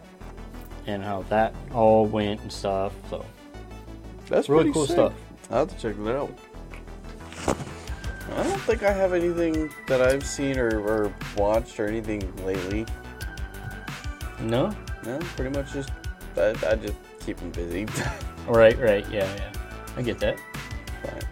and 0.87 1.03
how 1.03 1.23
that 1.29 1.53
all 1.73 2.05
went 2.05 2.41
and 2.41 2.51
stuff. 2.51 2.93
So 3.09 3.25
That's 4.27 4.49
really 4.49 4.71
cool 4.71 4.85
sick. 4.85 4.95
stuff. 4.95 5.13
I'll 5.51 5.59
have 5.59 5.69
to 5.69 5.77
check 5.77 6.03
that 6.03 6.15
out. 6.17 6.31
I 8.35 8.43
don't 8.43 8.61
think 8.61 8.81
I 8.83 8.91
have 8.91 9.13
anything 9.13 9.69
that 9.87 10.01
I've 10.01 10.25
seen 10.25 10.57
or, 10.57 10.79
or 10.79 11.13
watched 11.37 11.79
or 11.79 11.85
anything 11.87 12.21
lately. 12.45 12.85
no, 14.41 14.75
No, 15.05 15.19
pretty 15.35 15.55
much 15.57 15.71
just 15.73 15.91
I, 16.37 16.55
I 16.67 16.75
just 16.75 16.95
keep 17.19 17.37
them 17.37 17.51
busy. 17.51 17.85
right, 18.47 18.77
right, 18.79 19.05
yeah, 19.11 19.31
yeah. 19.35 19.51
I 19.97 20.01
get 20.01 20.19
that. 20.19 20.37
But, 21.03 21.25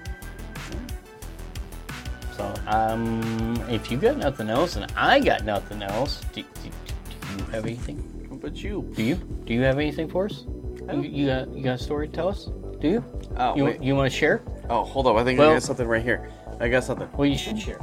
So 2.35 2.53
um, 2.67 3.55
if 3.69 3.91
you 3.91 3.97
got 3.97 4.17
nothing 4.17 4.49
else 4.49 4.75
and 4.75 4.91
I 4.95 5.19
got 5.19 5.43
nothing 5.45 5.81
else, 5.83 6.21
do, 6.33 6.41
do, 6.63 6.69
do 7.09 7.37
you 7.37 7.43
have 7.51 7.65
anything? 7.65 8.07
but 8.41 8.55
you. 8.63 8.91
Do 8.95 9.03
you? 9.03 9.15
Do 9.45 9.53
you 9.53 9.61
have 9.61 9.77
anything 9.77 10.09
for 10.09 10.25
us? 10.25 10.45
You, 10.91 11.01
you 11.01 11.27
got 11.27 11.53
you 11.53 11.63
got 11.63 11.75
a 11.75 11.77
story 11.77 12.07
to 12.07 12.13
tell 12.13 12.27
us? 12.27 12.49
Do 12.79 12.87
you? 12.89 13.03
Oh, 13.37 13.55
You, 13.55 13.65
wait. 13.65 13.83
you 13.83 13.95
want 13.95 14.11
to 14.11 14.17
share? 14.17 14.41
Oh, 14.69 14.83
hold 14.83 15.05
up. 15.05 15.15
I 15.15 15.23
think 15.23 15.37
Well- 15.37 15.51
I 15.51 15.53
got 15.53 15.63
something 15.63 15.87
right 15.87 16.01
here. 16.01 16.31
I 16.59 16.67
got 16.69 16.83
something. 16.83 17.07
Well, 17.15 17.27
you 17.27 17.37
should 17.37 17.59
share. 17.59 17.79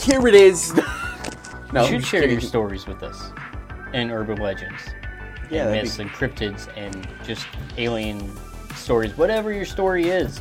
Here 0.00 0.26
it 0.28 0.34
is. 0.34 0.72
no, 1.72 1.82
you 1.82 1.88
should 1.88 2.04
share 2.04 2.20
kidding. 2.20 2.30
your 2.38 2.40
stories 2.40 2.86
with 2.86 3.02
us 3.02 3.30
and 3.92 4.10
urban 4.12 4.38
legends, 4.40 4.82
Yeah, 5.50 5.62
and 5.66 5.70
that'd 5.70 5.82
myths 5.84 5.96
be, 5.96 6.02
and 6.02 6.10
cryptids 6.12 6.68
and 6.76 7.06
just 7.24 7.46
alien 7.78 8.30
stories. 8.74 9.16
Whatever 9.16 9.52
your 9.52 9.64
story 9.64 10.08
is. 10.08 10.40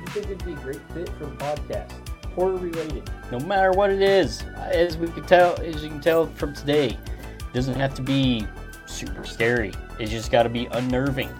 You 0.00 0.06
think 0.08 0.26
it'd 0.26 0.44
be 0.44 0.52
a 0.52 0.56
great 0.56 0.80
fit 0.92 1.08
for 1.18 1.24
a 1.24 1.30
podcast, 1.36 1.92
horror 2.34 2.56
related. 2.56 3.10
No 3.30 3.38
matter 3.40 3.72
what 3.72 3.90
it 3.90 4.02
is, 4.02 4.42
as 4.56 4.96
we 4.96 5.08
can 5.08 5.24
tell, 5.24 5.58
as 5.60 5.82
you 5.82 5.88
can 5.88 6.00
tell 6.00 6.26
from 6.26 6.54
today, 6.54 6.88
it 6.88 7.52
doesn't 7.52 7.74
have 7.76 7.94
to 7.94 8.02
be 8.02 8.46
super 8.86 9.24
scary. 9.24 9.72
It's 9.98 10.10
just 10.10 10.30
got 10.30 10.44
to 10.44 10.48
be 10.48 10.66
unnerving, 10.66 11.30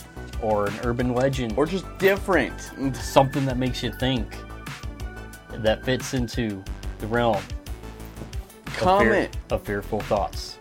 or 0.43 0.67
an 0.67 0.75
urban 0.85 1.15
legend, 1.15 1.55
or 1.57 1.67
just 1.67 1.87
different. 1.99 2.59
something 2.97 3.45
that 3.47 3.59
makes 3.59 3.83
you 3.83 3.93
think. 3.93 4.37
That 5.59 5.85
fits 5.85 6.15
into 6.15 6.63
the 6.99 7.07
realm 7.07 7.37
of 7.37 7.45
fear- 8.73 8.81
Comment. 8.83 9.37
of 9.53 9.63
fearful 9.63 10.01
thoughts. 10.01 10.59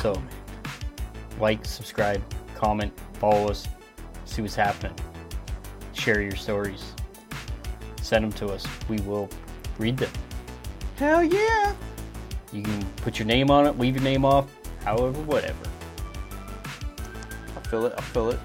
So, 0.00 0.20
like, 1.42 1.64
subscribe, 1.66 2.22
comment, 2.54 2.92
follow 3.14 3.48
us, 3.48 3.66
see 4.24 4.40
what's 4.40 4.54
happening. 4.54 4.96
Share 5.92 6.22
your 6.22 6.36
stories. 6.36 6.92
Send 8.00 8.24
them 8.24 8.32
to 8.32 8.46
us. 8.54 8.64
We 8.88 8.98
will 9.00 9.28
read 9.78 9.98
them. 9.98 10.10
Hell 10.96 11.24
yeah. 11.24 11.74
You 12.52 12.62
can 12.62 12.84
put 12.96 13.18
your 13.18 13.26
name 13.26 13.50
on 13.50 13.66
it, 13.66 13.78
leave 13.78 13.96
your 13.96 14.04
name 14.04 14.24
off, 14.24 14.46
however, 14.84 15.20
whatever. 15.22 15.68
I'll 17.56 17.62
fill 17.62 17.86
it. 17.86 17.94
I'll 17.96 18.02
fill 18.02 18.30
it. 18.30 18.40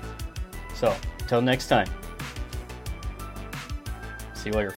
So, 0.73 0.95
until 1.19 1.41
next 1.41 1.67
time. 1.67 1.87
See 4.33 4.49
you 4.49 4.55
later, 4.55 4.73